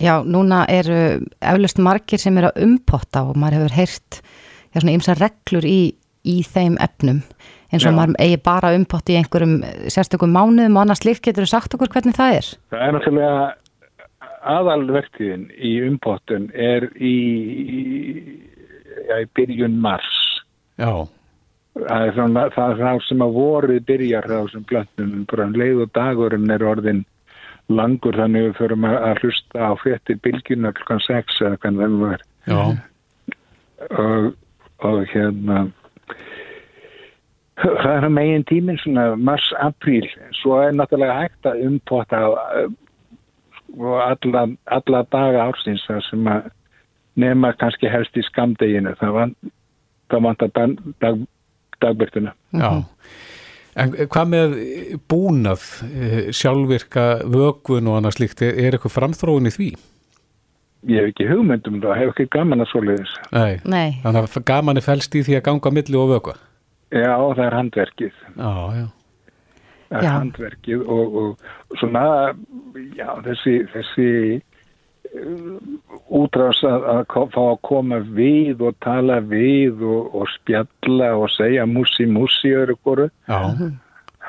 já, 0.00 0.14
núna 0.24 0.64
eru 0.68 0.98
eflust 1.40 1.80
margir 1.80 2.20
sem 2.20 2.36
eru 2.40 2.50
að 2.50 2.66
umpotta 2.66 3.24
og 3.28 3.38
maður 3.40 3.60
hefur 3.60 3.78
heyrt 3.78 4.20
já, 4.20 4.80
svona 4.80 4.96
ymsa 4.96 5.16
reglur 5.18 5.66
í, 5.68 5.80
í 6.24 6.36
þeim 6.44 6.76
efnum. 6.80 7.22
Eins 7.70 7.84
og 7.86 7.92
já. 7.92 7.96
maður 7.96 8.18
eigi 8.24 8.42
bara 8.42 8.74
umpotti 8.74 9.14
í 9.14 9.20
einhverjum 9.20 9.60
sérstökum 9.92 10.32
mánuðum 10.34 10.76
og 10.76 10.84
annars 10.84 11.04
líkt 11.06 11.24
getur 11.28 11.46
þú 11.46 11.52
sagt 11.52 11.76
okkur 11.76 11.92
hvernig 11.92 12.16
það 12.18 12.38
er? 12.40 12.52
Það 12.72 12.86
er 12.86 12.96
náttúrulega 12.96 13.48
aðalvertiðin 14.50 15.46
í 15.54 15.76
umpottun 15.84 16.48
er 16.56 16.88
í, 16.96 17.14
í, 17.60 17.80
í 19.20 19.24
byrjun 19.36 19.78
mars. 19.82 20.20
Já. 20.80 21.06
Það 21.76 22.06
er 22.06 22.14
svona 22.16 22.46
það 22.54 22.84
er 22.90 23.04
sem 23.06 23.22
að 23.22 23.36
voru 23.36 23.78
byrjar 23.86 24.26
á 24.26 24.40
þessum 24.40 24.66
blöndum 24.70 25.26
bara 25.30 25.46
um 25.46 25.56
leið 25.60 25.84
og 25.84 25.92
dagurinn 25.94 26.50
er 26.50 26.64
orðin 26.66 27.04
langur 27.70 28.18
þannig 28.18 28.48
við 28.48 28.56
förum 28.58 28.86
að 28.88 29.24
hlusta 29.24 29.70
á 29.70 29.72
frettir 29.80 30.20
bylgjuna 30.24 30.72
klukkan 30.76 31.02
6 31.06 31.42
eða 31.46 31.60
hvernig 31.62 31.82
það 31.84 31.98
var. 32.04 32.24
Og, 33.90 34.32
og 34.84 34.98
hérna 35.12 35.60
það 37.60 37.90
er 37.94 38.06
að 38.06 38.14
megin 38.16 38.46
tíminn 38.48 38.78
svona 38.80 39.06
mars-apríl 39.20 40.06
svo 40.40 40.60
er 40.64 40.72
náttúrulega 40.76 41.18
hægt 41.22 41.48
að 41.48 41.64
umpotta 41.68 42.22
og 43.78 43.98
alla, 44.02 44.46
alla 44.66 45.02
daga 45.12 45.46
ársins 45.48 45.84
það 45.88 46.02
sem 46.08 46.30
að 46.30 46.48
nema 47.20 47.52
kannski 47.60 47.90
helst 47.90 48.16
í 48.16 48.24
skamdeginu 48.26 48.94
það 49.00 49.16
vant, 49.16 50.44
að 50.46 50.54
dag, 50.56 51.20
dagbyrtuna. 51.80 52.32
Já, 52.56 52.70
en 53.76 53.94
hvað 54.10 54.30
með 54.34 54.54
búnað, 55.10 55.64
sjálfvirka 56.34 57.06
vögun 57.30 57.90
og 57.90 58.00
annað 58.00 58.16
slíkt, 58.18 58.42
er 58.46 58.74
eitthvað 58.76 58.96
framþróun 58.96 59.50
í 59.50 59.54
því? 59.54 59.70
Ég 60.88 61.02
hef 61.02 61.10
ekki 61.12 61.26
hugmyndum 61.28 61.80
það, 61.82 61.98
hef 62.00 62.12
ekki 62.14 62.28
gaman 62.32 62.64
að 62.64 62.70
svoleiðis. 62.70 63.10
Nei. 63.36 63.58
Nei. 63.68 63.90
Þannig 64.04 64.28
að 64.30 64.44
gaman 64.48 64.80
er 64.80 64.86
fælst 64.86 65.16
í 65.18 65.24
því 65.26 65.36
að 65.36 65.44
ganga 65.50 65.72
milli 65.76 65.98
og 66.00 66.08
vögva? 66.14 66.36
Já, 66.90 67.12
það 67.20 67.44
er 67.46 67.56
handverkið. 67.58 68.14
Já, 68.36 68.54
já. 68.80 68.86
Það 69.90 69.98
er 69.98 70.04
Já. 70.06 70.10
handverkið 70.14 70.82
og, 70.86 71.14
og 71.20 71.78
svona, 71.80 72.02
já, 72.94 73.08
þessi, 73.26 73.54
þessi 73.72 74.08
útrás 76.10 76.60
að, 76.66 76.86
að 76.92 77.30
fá 77.34 77.40
að 77.42 77.58
koma 77.66 78.00
við 78.14 78.62
og 78.66 78.76
tala 78.84 79.18
við 79.24 79.82
og, 79.82 80.14
og 80.20 80.30
spjalla 80.36 81.12
og 81.18 81.30
segja 81.34 81.66
mussi 81.66 82.06
mussi 82.06 82.52
öru. 82.54 82.76
Já. 83.26 83.40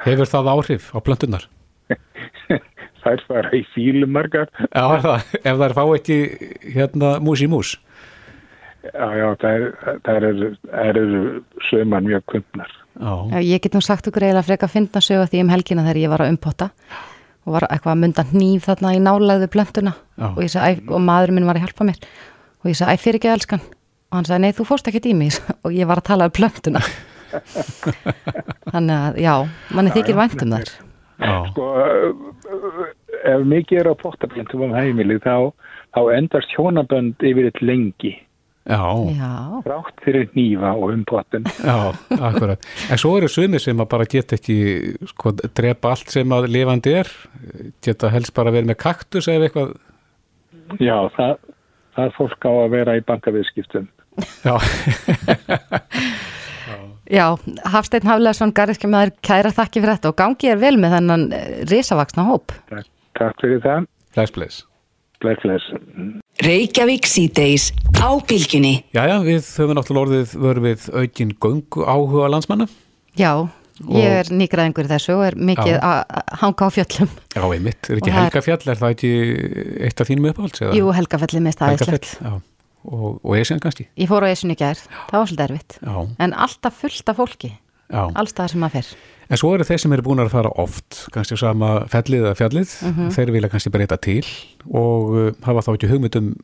Hefur 0.01 0.31
það 0.31 0.51
áhrif 0.55 0.89
á 0.95 0.99
plöntunar? 1.05 1.47
Þær 3.01 3.23
fara 3.27 3.53
í 3.57 3.63
fílumargar. 3.73 4.51
Já, 4.69 4.83
er 4.85 5.05
það, 5.05 5.31
ef 5.41 5.61
þær 5.63 5.73
fá 5.77 5.83
ekki 5.95 6.19
hérna 6.75 7.15
mús 7.23 7.41
í 7.41 7.49
mús. 7.49 7.77
Já, 8.81 9.07
já, 9.13 9.27
þær 9.41 10.25
eru, 10.25 10.51
þær 10.69 10.99
eru 11.03 11.23
söman 11.69 12.07
mjög 12.07 12.37
Já, 13.01 13.39
ég 13.39 13.61
get 13.61 13.75
nú 13.77 13.81
sagt 13.81 14.09
okkur 14.09 14.25
eiginlega 14.25 14.45
frekar 14.45 14.67
að 14.67 14.73
finna 14.73 15.01
sögu 15.01 15.27
því 15.29 15.43
um 15.45 15.51
helgina 15.53 15.85
þegar 15.85 15.99
ég 16.01 16.11
var 16.11 16.23
að 16.25 16.31
umpotta 16.33 16.67
og 17.45 17.55
var 17.55 17.65
eitthvað 17.69 17.93
að 17.95 18.01
mynda 18.03 18.25
hníf 18.31 18.67
þarna 18.69 18.93
í 18.95 18.99
nálaðu 19.01 19.47
plöntuna. 19.51 19.93
Og, 20.21 20.41
æ, 20.45 20.81
og 20.87 21.01
maðurinn 21.01 21.39
minn 21.39 21.47
var 21.49 21.57
að 21.57 21.65
hjálpa 21.65 21.87
mér. 21.87 21.97
Og 22.61 22.69
ég 22.69 22.77
sagði, 22.77 22.93
æ, 22.93 23.01
fyrir 23.01 23.19
ekki 23.21 23.31
elskan. 23.33 23.63
Og 24.11 24.19
hann 24.19 24.27
sagði, 24.27 24.43
nei, 24.45 24.55
þú 24.57 24.67
fórst 24.69 24.91
ekkert 24.91 25.09
í 25.09 25.15
mig. 25.17 25.39
Og 25.65 25.73
ég 25.73 25.89
var 25.89 26.01
að 26.01 26.09
tala 26.11 26.29
um 26.29 26.35
plöntuna. 26.37 26.83
Þannig 28.71 28.95
að, 28.97 29.19
já, 29.23 29.33
manni 29.73 29.93
þykir 29.95 30.19
vænt 30.19 30.45
um 30.45 30.55
þær. 30.57 30.73
Já, 31.21 31.33
Sko, 31.51 31.65
ef 33.29 33.43
mikið 33.45 33.79
er 33.83 33.89
á 33.93 33.95
pottablendum 33.99 34.63
um 34.65 34.73
heimili 34.73 35.19
þá, 35.21 35.51
þá 35.93 36.01
endast 36.17 36.53
hjónabönd 36.57 37.21
yfir 37.29 37.49
eitt 37.51 37.61
lengi. 37.61 38.15
Já, 38.67 38.81
já, 39.17 39.31
Rátt 39.65 40.03
fyrir 40.05 40.27
nýfa 40.35 40.73
og 40.77 40.91
um 40.93 41.03
pottin. 41.07 41.43
já, 41.63 41.77
akkurat. 42.19 42.59
En 42.91 42.97
svo 43.01 43.15
eru 43.17 43.27
sumir 43.31 43.59
sem 43.63 43.79
að 43.81 43.89
bara 43.93 44.05
geta 44.05 44.35
ekki, 44.37 44.57
sko, 45.13 45.31
drepa 45.55 45.89
allt 45.95 46.11
sem 46.13 46.29
að 46.35 46.49
lifandi 46.53 46.93
er, 47.01 47.09
geta 47.83 48.11
helst 48.13 48.33
bara 48.37 48.51
verið 48.53 48.69
með 48.73 48.77
kaktus 48.83 49.27
eða 49.31 49.47
eitthvað. 49.49 49.73
Já, 50.79 50.97
það, 51.17 51.33
það 51.95 52.05
er 52.05 52.13
fólk 52.17 52.45
á 52.47 52.51
að 52.51 52.69
vera 52.75 52.97
í 52.99 53.03
bankaviðskiptum. 53.07 53.87
Já, 54.45 54.55
já 57.17 57.25
Hafsteinn 57.71 58.07
Hafleðsson, 58.07 58.51
garðiskjamaður 58.55 59.13
kæra 59.25 59.51
þakki 59.55 59.81
fyrir 59.81 59.95
þetta 59.97 60.11
og 60.11 60.17
gangi 60.19 60.51
er 60.51 60.59
vel 60.61 60.75
með 60.79 60.93
þennan 60.97 61.23
risavaksna 61.71 62.25
hóp 62.27 62.53
Takk, 62.69 62.87
takk 63.19 63.41
fyrir 63.43 63.61
það. 63.63 63.87
bless, 64.15 64.33
bless. 64.35 64.61
Bless, 65.21 65.41
bless. 65.45 65.65
Reykjavík 66.41 67.05
síðdeis 67.05 67.67
á 68.01 68.09
bylginni. 68.25 68.81
Jæja, 68.95 69.19
við 69.21 69.45
höfum 69.45 69.75
náttúrulega 69.77 70.05
orðið 70.07 70.31
vörfið 70.41 70.85
aukin 70.97 71.33
göngu 71.43 71.83
áhuga 71.85 72.29
landsmanna. 72.33 72.65
Já, 73.19 73.33
ég 73.91 74.15
er 74.23 74.31
nýgraðingur 74.33 74.87
í 74.87 74.91
þessu 74.91 75.13
og 75.19 75.23
er 75.27 75.37
mikið 75.37 75.77
að 75.77 75.99
hanga 76.41 76.65
á 76.65 76.69
fjöllum 76.73 77.11
Já, 77.35 77.43
einmitt, 77.45 77.89
er 77.91 77.99
ekki 78.01 78.09
er- 78.09 78.17
Helgafjall, 78.17 78.61
er 78.73 78.79
það 78.81 78.95
ekki 78.95 79.11
eitt 79.85 80.01
af 80.01 80.09
þínum 80.09 80.29
uppáhalds? 80.31 80.63
eða? 80.65 80.73
Jú, 80.79 80.89
Helgafellið 80.97 81.45
mist 81.45 81.61
aðeinslegt 81.61 82.09
Helgafell, 82.09 82.31
já. 82.31 82.41
Og, 82.89 83.19
og 83.21 83.35
Esjan 83.37 83.61
kannski? 83.61 83.85
Ég 84.01 84.09
fór 84.09 84.25
á 84.25 84.33
Esun 84.33 84.49
í 84.55 84.57
gær, 84.57 84.79
það 85.11 85.19
var 85.19 85.27
svolítið 85.29 85.45
erfitt 85.45 85.77
Já, 85.85 85.97
En 86.25 86.33
alltaf 86.33 86.79
fullt 86.81 87.11
af 87.13 87.19
fólki. 87.21 87.51
Allstaðar 87.91 88.49
sem 88.53 88.59
maður 88.63 88.71
fer. 88.79 88.91
En 89.31 89.37
svo 89.39 89.53
eru 89.55 89.63
þeir 89.63 89.79
sem 89.79 89.93
eru 89.95 90.03
búin 90.03 90.19
að 90.19 90.29
fara 90.33 90.49
oft, 90.59 91.05
kannski 91.13 91.37
sama 91.39 91.85
fellið 91.91 92.25
eða 92.25 92.35
fjallið, 92.39 92.71
Mhm. 92.89 93.09
þeir 93.15 93.31
vilja 93.31 93.49
kannski 93.49 93.71
breyta 93.71 93.97
til 94.01 94.25
og 94.73 95.09
uh, 95.15 95.31
hafa 95.47 95.61
þá 95.63 95.73
ekki 95.77 95.89
hugmynd 95.91 96.15
um 96.19 96.35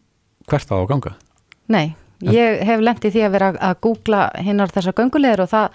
hvert 0.47 0.67
það 0.69 0.83
á 0.83 0.89
ganga. 0.91 1.13
Nei, 1.67 1.95
ég 2.23 2.63
hef 2.63 2.79
lent 2.79 3.03
í 3.03 3.11
því 3.11 3.25
að 3.27 3.31
vera 3.31 3.51
að 3.59 3.79
googla 3.81 4.31
hinnar 4.39 4.71
þessar 4.71 4.93
göngulegur 4.93 5.43
og 5.43 5.49
það 5.51 5.69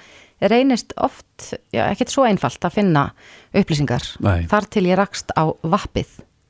reynist 0.51 0.93
oft, 0.97 1.53
já, 1.73 1.85
ekkert 1.93 2.11
svo 2.11 2.25
einfalt 2.27 2.65
að 2.65 2.73
finna 2.81 3.13
upplýsingar. 3.55 4.03
Nei. 4.25 4.47
Þar 4.51 4.67
til 4.71 4.85
ég 4.89 4.97
rakst 4.99 5.31
á 5.37 5.53
vappið. 5.63 6.09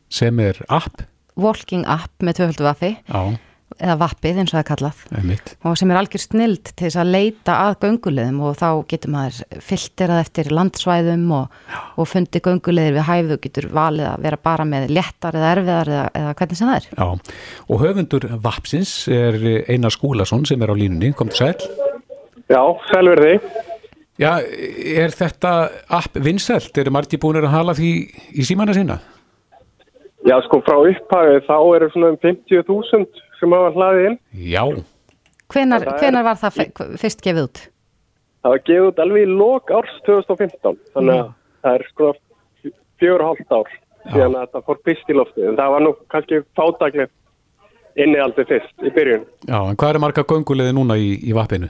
Sem 0.09 0.39
er 0.41 0.63
app, 0.71 1.03
Walking 1.37 1.85
app 1.89 2.13
með 2.21 2.35
tvöföldu 2.39 2.65
vappi 2.69 2.97
já, 3.09 3.39
eða 3.83 3.97
vappið 4.01 4.41
eins 4.43 4.53
og 4.53 4.57
það 4.57 4.63
er 4.63 4.69
kallað 4.69 5.01
einmitt. 5.19 5.53
og 5.67 5.79
sem 5.79 5.93
er 5.93 5.99
algjör 5.99 6.23
snild 6.23 6.71
til 6.71 6.87
þess 6.87 7.01
að 7.03 7.11
leita 7.17 7.57
að 7.67 7.77
göngulegum 7.83 8.41
og 8.47 8.59
þá 8.61 8.69
getur 8.93 9.15
maður 9.15 9.61
filterað 9.69 10.23
eftir 10.23 10.53
landsvæðum 10.55 11.25
og, 11.39 11.57
og 11.99 12.11
fundi 12.11 12.43
göngulegir 12.45 12.97
við 12.99 13.09
hæfðu 13.09 13.39
og 13.39 13.45
getur 13.47 13.69
valið 13.75 14.09
að 14.13 14.27
vera 14.29 14.41
bara 14.51 14.69
með 14.69 14.89
léttar 14.95 15.39
eða 15.39 15.53
erfiðar 15.57 15.93
eða, 15.93 16.07
eða 16.23 16.37
hvernig 16.39 16.61
sem 16.61 16.71
það 16.71 16.79
er. 16.79 16.89
Já, 16.93 17.37
og 17.69 17.83
höfundur 17.83 18.29
Vapsins 18.47 18.95
er 19.13 19.41
Einar 19.67 19.95
Skúlason 19.95 20.47
sem 20.49 20.63
er 20.63 20.73
á 20.73 20.77
línunni, 20.79 21.13
kom 21.17 21.33
til 21.33 21.43
sæl. 21.43 21.57
Já, 22.53 22.63
sælverði. 22.91 23.39
Já, 24.21 24.37
er 24.39 25.15
þetta 25.17 25.53
app 25.91 26.19
vinsælt? 26.21 26.77
Eru 26.79 26.93
margir 26.95 27.21
búinir 27.23 27.47
að 27.49 27.55
hala 27.57 27.75
því 27.75 27.93
í 28.39 28.45
símanna 28.47 28.77
sína? 28.77 29.01
Já, 30.23 30.37
sko 30.47 30.61
frá 30.63 30.77
upphæðu 30.79 31.41
þá 31.49 31.57
eru 31.77 31.89
svona 31.91 32.13
um 32.13 32.19
50.000 32.23 33.23
sem 33.43 33.55
hafa 33.59 33.71
hlaðið 33.77 34.09
inn. 34.13 34.19
Já, 34.55 34.65
Hvenar, 35.53 35.83
Það 35.85 35.93
er- 35.93 35.99
hvenar 36.01 36.25
var 36.25 36.39
það 36.41 36.99
fyrst 37.03 37.21
gefið 37.27 37.43
út? 37.45 37.59
Það 38.43 38.53
var 38.55 38.61
gefið 38.69 38.87
út 38.89 39.01
alveg 39.05 39.23
í 39.27 39.33
lok 39.37 39.71
árs 39.77 39.97
2015, 40.07 40.79
þannig 40.95 41.19
að 41.19 41.33
það 41.63 41.75
er 41.77 41.85
sko 41.91 42.13
fjögur 43.03 43.25
hálft 43.27 43.53
ár 43.53 43.69
síðan 44.13 44.39
að 44.41 44.49
það 44.55 44.65
fór 44.71 44.81
fyrst 44.89 45.11
í 45.13 45.17
loftið. 45.19 45.49
En 45.51 45.59
það 45.61 45.75
var 45.75 45.85
nú 45.85 45.93
kannski 46.15 46.41
fátaklegt 46.59 47.13
innihaldi 48.01 48.47
fyrst 48.49 48.83
í 48.83 48.91
byrjun. 48.97 49.27
já, 49.47 49.59
en 49.69 49.77
hvað 49.77 49.91
eru 49.93 50.01
marga 50.07 50.25
gönguleiði 50.25 50.73
núna 50.79 50.97
í, 50.97 51.11
í 51.23 51.35
Vappinu? 51.37 51.69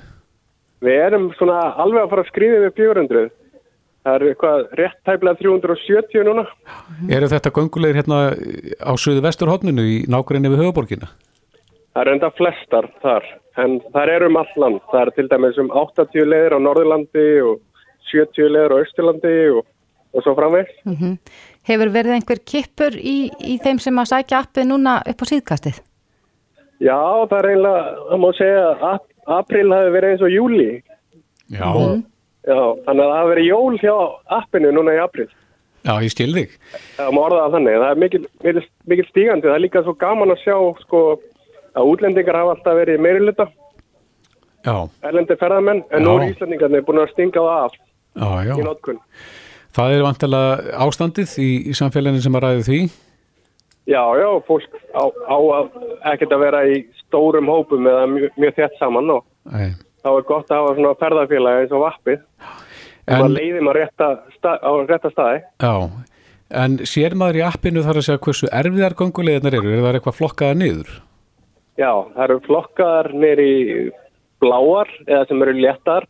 Við 0.83 0.99
erum 1.07 1.27
svona 1.39 1.59
alveg 1.83 2.05
að 2.07 2.11
fara 2.15 2.23
að 2.23 2.31
skrifa 2.31 2.63
við 2.63 2.73
400. 2.79 3.31
Það 4.03 4.15
er 4.17 4.25
eitthvað 4.33 4.63
rétt 4.79 4.97
tæplega 5.07 5.39
370 5.43 6.25
núna. 6.27 6.47
Eru 7.11 7.29
þetta 7.31 7.53
göngulegir 7.55 8.01
hérna 8.01 8.23
á 8.83 8.93
söðu 8.99 9.23
vesturhóttninu 9.27 9.83
í 9.87 9.99
nákvæmni 10.11 10.51
við 10.51 10.63
höfuborgina? 10.65 11.11
Það 11.93 12.03
eru 12.07 12.13
enda 12.17 12.31
flestar 12.39 12.87
þar, 13.03 13.27
en 13.61 13.75
það 13.93 14.13
eru 14.15 14.29
um 14.31 14.37
all 14.41 14.53
land. 14.57 14.81
Það 14.93 15.01
eru 15.03 15.13
til 15.19 15.29
dæmis 15.29 15.59
um 15.61 15.69
80 15.77 16.25
leiðir 16.33 16.55
á 16.57 16.59
Norðurlandi 16.65 17.25
og 17.45 17.59
70 18.13 18.49
leiðir 18.55 18.73
á 18.73 18.83
Östurlandi 18.85 19.35
og, 19.59 19.67
og 20.17 20.25
svo 20.27 20.35
framvegst. 20.39 20.79
Mm 20.89 21.19
Hefur 21.63 21.93
verið 21.95 22.17
einhver 22.17 22.41
kippur 22.43 22.97
í, 22.99 23.31
í 23.39 23.53
þeim 23.63 23.79
sem 23.79 23.95
að 24.03 24.09
sækja 24.11 24.41
appið 24.43 24.65
núna 24.67 24.97
upp 25.07 25.21
á 25.23 25.27
síðkastið? 25.31 25.77
Já, 26.83 26.97
það 27.31 27.37
er 27.39 27.47
eiginlega, 27.53 27.83
það 28.09 28.19
má 28.25 28.27
segja 28.35 28.65
að 28.73 28.83
ap- 28.89 29.29
apríl 29.37 29.69
hafi 29.71 29.93
verið 29.95 30.15
eins 30.17 30.25
og 30.27 30.33
júli. 30.35 30.67
Já, 31.55 31.69
Já, 32.43 32.59
þannig 32.89 33.05
að 33.05 33.13
það 33.13 33.15
hafi 33.21 33.31
verið 33.31 33.47
jól 33.47 33.79
hjá 33.79 33.95
appinu 34.41 34.73
núna 34.75 34.97
í 34.97 34.99
apríl. 35.05 35.29
já, 35.87 35.93
ég 36.03 36.11
skil 36.11 36.33
þig. 36.35 36.57
Það 36.99 37.13
má 37.15 37.21
orða 37.29 37.45
það 37.45 37.55
þannig. 37.55 37.79
Það 37.85 37.91
er 37.93 38.01
mikil, 38.03 38.23
mikil, 38.43 38.65
mikil 38.91 39.07
stígandi. 39.13 39.47
Það 39.47 39.55
er 39.61 39.63
líka 39.69 39.83
svo 39.87 39.95
gaman 40.03 40.35
að 40.35 40.43
sjá 40.43 40.57
sko, 40.83 41.03
að 41.77 41.91
útlendingar 41.93 42.39
hafa 42.41 42.57
alltaf 42.57 42.79
verið 42.79 43.01
meiriluta, 43.05 43.47
erlendi 45.03 45.37
ferðamenn, 45.41 45.85
en 45.91 46.05
nú 46.05 46.17
Já. 46.19 46.23
er 46.23 46.35
Íslandingarnir 46.35 46.85
búin 46.87 47.01
að 47.03 47.13
stinga 47.15 47.41
það 47.43 47.65
af 47.67 47.73
já, 47.75 48.29
já. 48.47 48.55
í 48.59 48.67
notkun. 48.67 49.01
Það 49.73 49.95
er 49.97 50.03
vantilega 50.05 50.77
ástandið 50.85 51.33
í, 51.41 51.49
í 51.73 51.75
samfélaginu 51.75 52.21
sem 52.23 52.37
að 52.37 52.45
ræði 52.45 52.67
því. 52.69 52.81
Já, 53.91 54.03
já, 54.21 54.29
fólk 54.47 54.77
á, 54.95 55.03
á 55.27 55.37
að 55.59 55.71
ekkert 56.13 56.35
að 56.37 56.43
vera 56.45 56.61
í 56.71 56.77
stórum 57.01 57.49
hópum 57.51 57.89
eða 57.91 58.05
mjög, 58.13 58.37
mjög 58.39 58.55
þett 58.61 58.77
saman 58.79 59.11
og 59.17 59.25
Nei. 59.51 59.73
þá 60.05 60.11
er 60.13 60.27
gott 60.29 60.53
að 60.53 60.61
hafa 60.61 60.75
svona 60.77 60.93
ferðarfélagi 61.01 61.65
eins 61.65 61.75
og 61.75 61.83
vappið 61.89 62.21
og 62.23 63.11
En, 63.11 63.17
það 63.25 63.33
leiði 63.35 63.63
maður 63.67 63.79
rétta 63.81 64.09
stað, 64.37 64.61
á 64.63 64.71
rétta 64.87 65.11
staði. 65.11 65.41
já, 65.59 65.75
en 66.63 66.77
sér 66.87 67.17
maður 67.19 67.41
í 67.41 67.43
appinu 67.49 67.83
þar 67.83 67.99
að 67.99 68.07
segja 68.07 68.23
hversu 68.29 68.51
erfiðar 68.61 68.95
gönguleiðinar 69.01 69.57
eru? 69.59 69.73
Er 69.75 69.83
það 69.83 69.99
eitthvað 69.99 70.19
flokkaða 70.21 70.59
niður? 70.61 70.93
Já, 71.81 71.93
það 72.15 72.25
eru 72.27 72.39
flokkaðar 72.47 73.09
neyri 73.17 73.53
bláar 74.43 74.91
eða 75.07 75.25
sem 75.29 75.43
eru 75.45 75.55
léttar, 75.57 76.07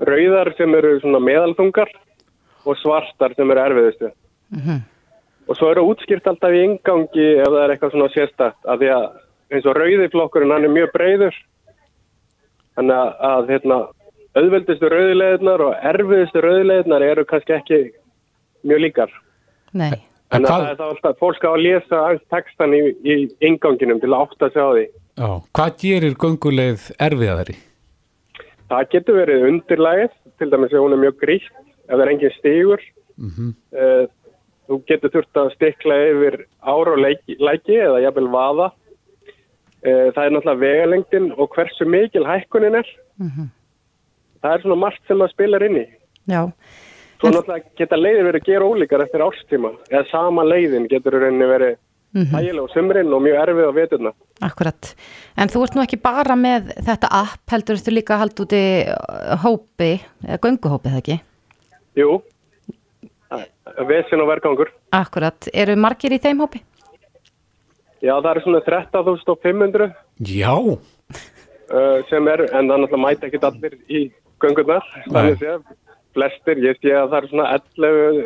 rauðar 0.00 0.52
sem 0.56 0.74
eru 0.78 0.94
svona 1.02 1.20
meðalþungar 1.20 1.90
og 2.64 2.78
svartar 2.80 3.34
sem 3.36 3.50
eru 3.50 3.64
erfiðustu. 3.64 4.12
Og 5.44 5.58
svo 5.58 5.70
eru 5.74 5.84
útskýrt 5.90 6.26
alltaf 6.30 6.54
í 6.56 6.62
ingangi 6.64 7.26
ef 7.42 7.50
það 7.50 7.62
er 7.62 7.74
eitthvað 7.74 7.92
svona 7.92 8.12
sérstakt 8.14 8.70
að 8.70 8.80
því 8.80 8.92
að 8.94 9.04
eins 9.52 9.66
og 9.68 9.76
rauði 9.76 10.08
flokkurinn 10.14 10.54
hann 10.54 10.64
er 10.64 10.72
mjög 10.72 10.94
breyður 10.94 11.36
þannig 12.78 12.96
að, 12.96 13.10
að 13.28 13.52
hérna, 13.52 13.78
auðveldustu 14.34 14.90
rauðileðunar 14.90 15.66
og 15.68 15.86
erfiðustu 15.92 16.42
rauðileðunar 16.42 17.06
eru 17.10 17.26
kannski 17.28 17.58
ekki 17.58 17.80
mjög 18.64 18.84
líkar. 18.86 19.14
Nei. 19.76 20.00
En 20.32 20.40
Þannig 20.40 20.50
að 20.50 20.54
hvað, 20.54 20.64
það 20.64 20.84
er 20.84 20.92
alltaf, 20.94 21.18
fólk 21.20 21.44
á 21.44 21.50
að 21.50 21.62
lesa 21.62 22.00
textan 22.32 22.74
í, 22.74 22.80
í 23.04 23.14
inganginum 23.44 24.00
til 24.02 24.10
að 24.10 24.22
átta 24.24 24.48
sig 24.50 24.62
á 24.64 24.70
því. 24.72 24.84
já, 25.20 25.30
hvað 25.58 25.74
gerir 25.82 26.16
gönguleið 26.22 26.86
erfiðari? 27.06 27.56
Það 28.72 28.86
getur 28.94 29.18
verið 29.20 29.46
undirlægið, 29.50 30.14
til 30.40 30.48
dæmis 30.50 30.72
ef 30.72 30.82
hún 30.82 30.96
er 30.96 31.02
mjög 31.02 31.18
grítt, 31.20 31.50
ef 31.84 31.92
það 31.92 32.04
er 32.04 32.12
engin 32.14 32.34
stígur, 32.38 32.86
mm 33.20 33.30
-hmm. 33.34 33.50
uh, 33.76 34.06
þú 34.66 34.80
getur 34.88 35.12
þurft 35.14 35.42
að 35.42 35.52
stikla 35.54 35.98
yfir 36.08 36.38
ára 36.62 36.96
og 36.96 36.98
læki, 37.04 37.36
læki 37.38 37.76
eða 37.76 38.00
jafnvel 38.06 38.30
vaða. 38.32 38.70
Uh, 39.84 40.08
það 40.16 40.24
er 40.24 40.32
náttúrulega 40.32 40.64
vegalengdin 40.64 41.32
og 41.36 41.50
hversu 41.52 41.84
mikil 41.84 42.24
hækkunin 42.24 42.74
er. 42.74 42.88
Mm 43.20 43.28
-hmm. 43.28 43.48
Það 44.42 44.54
er 44.54 44.60
svona 44.60 44.80
margt 44.80 45.02
sem 45.06 45.18
það 45.18 45.30
spilar 45.30 45.62
inn 45.62 45.76
í. 45.76 45.86
Já. 46.28 46.52
Svo 47.24 47.32
náttúrulega 47.32 47.78
geta 47.80 47.96
leiðir 47.96 48.26
verið 48.28 48.42
að 48.42 48.48
gera 48.50 48.68
ólíkar 48.68 49.02
eftir 49.06 49.22
árstíma, 49.24 49.70
eða 49.88 50.04
sama 50.10 50.44
leiðin 50.44 50.88
getur 50.90 51.16
rauninni 51.16 51.46
verið 51.48 51.76
mm 52.14 52.22
-hmm. 52.22 52.34
hægilega 52.36 52.66
á 52.68 52.74
sömurinn 52.74 53.12
og 53.12 53.22
mjög 53.22 53.36
erfið 53.42 53.68
á 53.70 53.72
veturna. 53.80 54.12
Akkurat, 54.40 54.94
en 55.36 55.48
þú 55.48 55.62
ert 55.64 55.74
nú 55.74 55.82
ekki 55.82 56.00
bara 56.02 56.36
með 56.36 56.68
þetta 56.84 57.08
app, 57.10 57.42
heldur 57.50 57.76
þú 57.80 57.90
líka 57.94 58.14
að 58.14 58.22
halda 58.22 58.42
úti 58.44 58.62
uh, 58.84 59.36
hópi, 59.44 59.92
eða 60.26 60.42
gönguhópi 60.44 60.88
það 60.92 61.00
ekki? 61.02 61.18
Jú, 61.96 62.22
vesin 63.88 64.20
og 64.20 64.28
verkangur. 64.28 64.72
Akkurat, 64.92 65.48
eru 65.52 65.76
margir 65.76 66.12
í 66.12 66.18
þeim 66.18 66.40
hópi? 66.44 66.60
Já, 68.04 68.20
það 68.20 68.36
er 68.36 68.42
svona 68.44 68.60
13.500. 68.60 69.92
Já. 70.28 70.54
Uh, 71.72 72.04
sem 72.10 72.28
er, 72.28 72.44
en 72.52 72.68
það 72.68 72.78
náttúrulega 72.80 73.06
mæta 73.06 73.26
ekki 73.26 73.40
allir 73.40 73.78
í 73.88 74.12
göngurnar, 74.42 74.84
þannig 75.08 75.40
að 75.48 75.62
flestir, 76.14 76.62
ég 76.62 76.78
sé 76.80 76.94
að 76.94 77.10
það 77.12 77.18
er 77.18 77.28
svona 77.30 77.50
11 77.58 78.24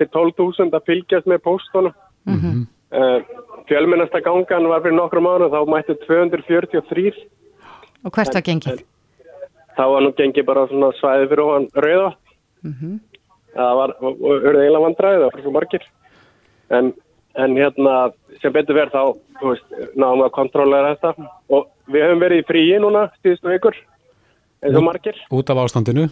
til 0.00 0.08
12.000 0.16 0.74
að 0.78 0.86
fylgjast 0.90 1.30
með 1.30 1.44
póstunum. 1.44 1.94
Mm 2.28 2.40
-hmm. 2.40 2.66
Uh, 2.88 3.20
fjölmennasta 3.68 4.20
gangan 4.24 4.68
var 4.68 4.80
fyrir 4.80 4.96
nokkru 4.96 5.20
mánu 5.20 5.50
þá 5.52 5.58
mætti 5.68 5.92
243 6.06 7.10
og 8.04 8.14
hvert 8.14 8.34
var 8.34 8.44
gengið? 8.46 8.80
þá 9.76 9.84
var 9.92 10.04
nú 10.04 10.12
gengið 10.16 10.46
bara 10.48 10.66
svona 10.70 10.88
svæði 10.96 11.28
fyrir 11.28 11.44
ofan 11.44 11.66
rauða 11.74 12.08
mm 12.64 12.72
-hmm. 12.72 12.94
það 13.54 13.74
var, 13.80 13.94
verður 14.00 14.60
eiginlega 14.62 14.86
vandræðið 14.86 15.20
það 15.20 15.32
var 15.32 15.42
svo 15.42 15.52
margir 15.58 15.84
en, 16.70 16.92
en 17.34 17.56
hérna 17.56 17.94
sem 18.40 18.52
betur 18.52 18.78
verð 18.80 18.96
þá 18.96 19.04
veist, 19.42 19.68
náðum 19.94 20.22
við 20.22 20.28
að 20.28 20.36
kontrollera 20.38 20.94
þetta 20.94 21.28
og 21.48 21.68
við 21.92 22.06
höfum 22.06 22.24
verið 22.24 22.38
í 22.38 22.48
fríi 22.48 22.80
núna 22.80 23.10
stíðstu 23.18 23.52
vikur 23.52 23.76
eins 24.64 24.76
og 24.76 24.88
margir 24.88 25.16
út 25.30 25.50
af 25.50 25.62
ástandinu 25.64 26.08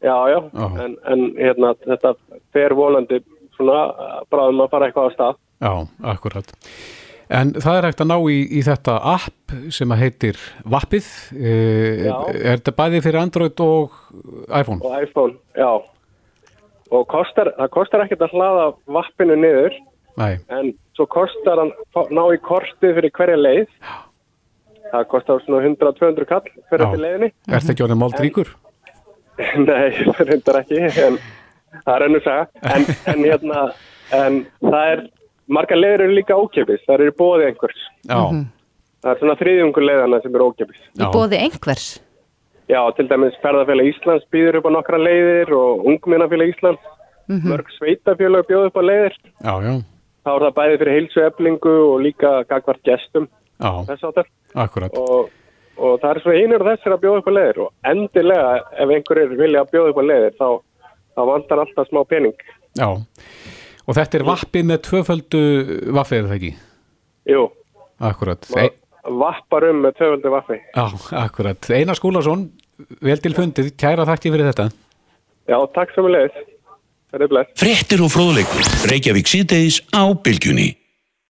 já 0.00 0.16
já 0.32 0.38
oh. 0.40 0.80
en, 0.84 0.96
en 1.12 1.28
hérna 1.36 1.74
þetta 1.84 2.14
fer 2.54 2.74
volandi 2.74 3.20
svona 3.56 3.84
bráðum 4.32 4.64
að 4.64 4.72
fara 4.72 4.88
eitthvað 4.88 5.12
á 5.12 5.16
stað 5.16 5.38
Já, 5.60 5.84
akkurat. 6.08 6.48
En 7.30 7.52
það 7.60 7.76
er 7.76 7.86
hægt 7.86 8.00
að 8.02 8.08
ná 8.10 8.16
í, 8.32 8.38
í 8.58 8.60
þetta 8.66 8.96
app 9.12 9.54
sem 9.70 9.92
að 9.92 10.00
heitir 10.02 10.38
Vappið. 10.72 11.10
E, 11.36 11.52
er 12.08 12.58
þetta 12.58 12.74
bæði 12.78 13.02
fyrir 13.04 13.20
Android 13.20 13.62
og 13.62 13.98
iPhone? 14.48 14.80
Og 14.80 14.96
iPhone, 15.04 15.36
já. 15.54 15.68
Og 16.90 17.04
kostar, 17.12 17.52
það 17.58 17.72
kostar 17.76 18.06
ekkert 18.06 18.24
að 18.26 18.34
hlaða 18.34 18.64
Vappinu 18.96 19.36
niður. 19.38 19.76
Nei. 20.18 20.40
En 20.50 20.72
svo 20.96 21.06
kostar 21.12 21.60
hann 21.60 21.74
ná 22.10 22.22
í 22.32 22.40
kortið 22.42 22.96
fyrir 22.96 23.14
hverja 23.20 23.38
leið. 23.38 23.76
Það 24.90 25.06
kostar 25.12 25.44
svona 25.44 25.62
100-200 25.68 26.30
kall 26.32 26.42
fyrir 26.72 26.86
þetta 26.86 27.04
leiðinni. 27.04 27.32
Er 27.46 27.60
þetta 27.60 27.76
ekki 27.76 27.86
orðið 27.86 28.00
mold 28.00 28.20
ríkur? 28.24 28.56
Nei, 29.68 29.88
það 30.16 30.20
reyndar 30.28 30.60
ekki. 30.60 30.82
En, 31.06 31.18
það 31.84 31.94
er 31.94 32.06
ennum 32.06 32.22
segja. 32.24 32.46
En, 32.74 32.86
en 33.12 33.24
hérna, 33.24 33.64
en 34.16 34.38
það 34.62 34.92
er 34.92 35.02
marga 35.50 35.78
leður 35.78 36.06
eru 36.06 36.16
líka 36.18 36.38
ókjöpis, 36.38 36.84
það 36.86 37.06
eru 37.06 37.16
bóði 37.18 37.50
einhvers. 37.50 37.82
Já. 38.04 38.20
Mhm. 38.20 38.46
Það 39.00 39.10
er 39.14 39.20
svona 39.22 39.36
þriðjungur 39.40 39.84
leðana 39.86 40.20
sem 40.20 40.34
eru 40.36 40.48
ókjöpis. 40.50 40.80
Í 41.00 41.06
bóði 41.14 41.38
einhvers? 41.40 41.86
Já, 42.70 42.80
til 42.94 43.06
dæmis 43.10 43.38
ferðarfélag 43.42 43.88
Íslands 43.90 44.26
býður 44.30 44.60
upp 44.60 44.68
á 44.68 44.72
nokkra 44.76 45.00
leiðir 45.00 45.54
og 45.56 45.86
ungminnafélag 45.90 46.52
Íslands, 46.52 46.82
mm 47.26 47.38
-hmm. 47.38 47.48
mörg 47.50 47.72
sveitafélag 47.78 48.46
bjóð 48.46 48.66
upp 48.68 48.76
á 48.76 48.82
leiðir. 48.84 49.14
Já, 49.42 49.54
já. 49.64 49.72
Þá 50.24 50.30
er 50.36 50.42
það 50.44 50.56
bæði 50.58 50.78
fyrir 50.78 50.96
heilsueflingu 50.96 51.74
og 51.90 52.00
líka 52.04 52.30
gagvart 52.44 52.82
gestum. 52.84 53.28
Já, 53.60 53.70
akkurat. 54.54 54.92
Og, 54.96 55.30
og 55.80 56.00
það 56.02 56.10
er 56.12 56.20
svo 56.24 56.34
einur 56.36 56.64
þessir 56.66 56.94
að 56.94 57.02
bjóða 57.04 57.20
upp 57.22 57.30
á 57.30 57.36
leiðir 57.36 57.60
og 57.64 57.70
endilega 57.90 58.50
ef 58.84 58.92
einhverjir 58.96 59.36
vilja 59.38 59.62
að 59.64 59.72
bjóða 59.74 59.92
upp 59.92 60.00
á 60.00 60.04
leiðir 60.10 60.36
þá, 60.36 60.48
þá 61.16 61.22
vandar 61.30 61.62
alltaf 61.64 61.88
smá 61.88 62.00
pening. 62.10 62.44
Já. 62.78 62.88
Og 63.86 63.96
þetta 63.96 64.20
er 64.20 64.26
vappið 64.28 64.68
með 64.68 64.82
tvöföldu 64.86 65.42
vaffið, 65.96 66.20
er 66.20 66.28
það 66.28 66.36
ekki? 66.36 66.52
Jú. 67.30 67.46
Akkurat. 68.10 68.50
Vapparum 69.24 69.82
með 69.86 69.96
tvöföldu 69.98 70.34
vaffið. 70.36 70.62
Já, 70.76 70.84
akkurat. 71.24 71.70
Einar 71.74 71.98
Skúlason, 71.98 72.46
vel 73.00 73.18
til 73.24 73.34
fundið, 73.36 73.72
kæra 73.80 74.06
þakki 74.08 74.34
fyrir 74.36 74.50
þetta. 74.52 74.68
Já, 75.50 75.58
takk 75.74 75.96
sem 75.96 76.06
við 76.06 76.18
leiðis. 76.18 76.46
Frettir 77.58 78.04
og 78.04 78.12
fróðleikur, 78.14 78.68
Reykjavík 78.86 79.26
síðdeis 79.26 79.80
á 79.90 80.06
Bilgjunni. 80.14 80.68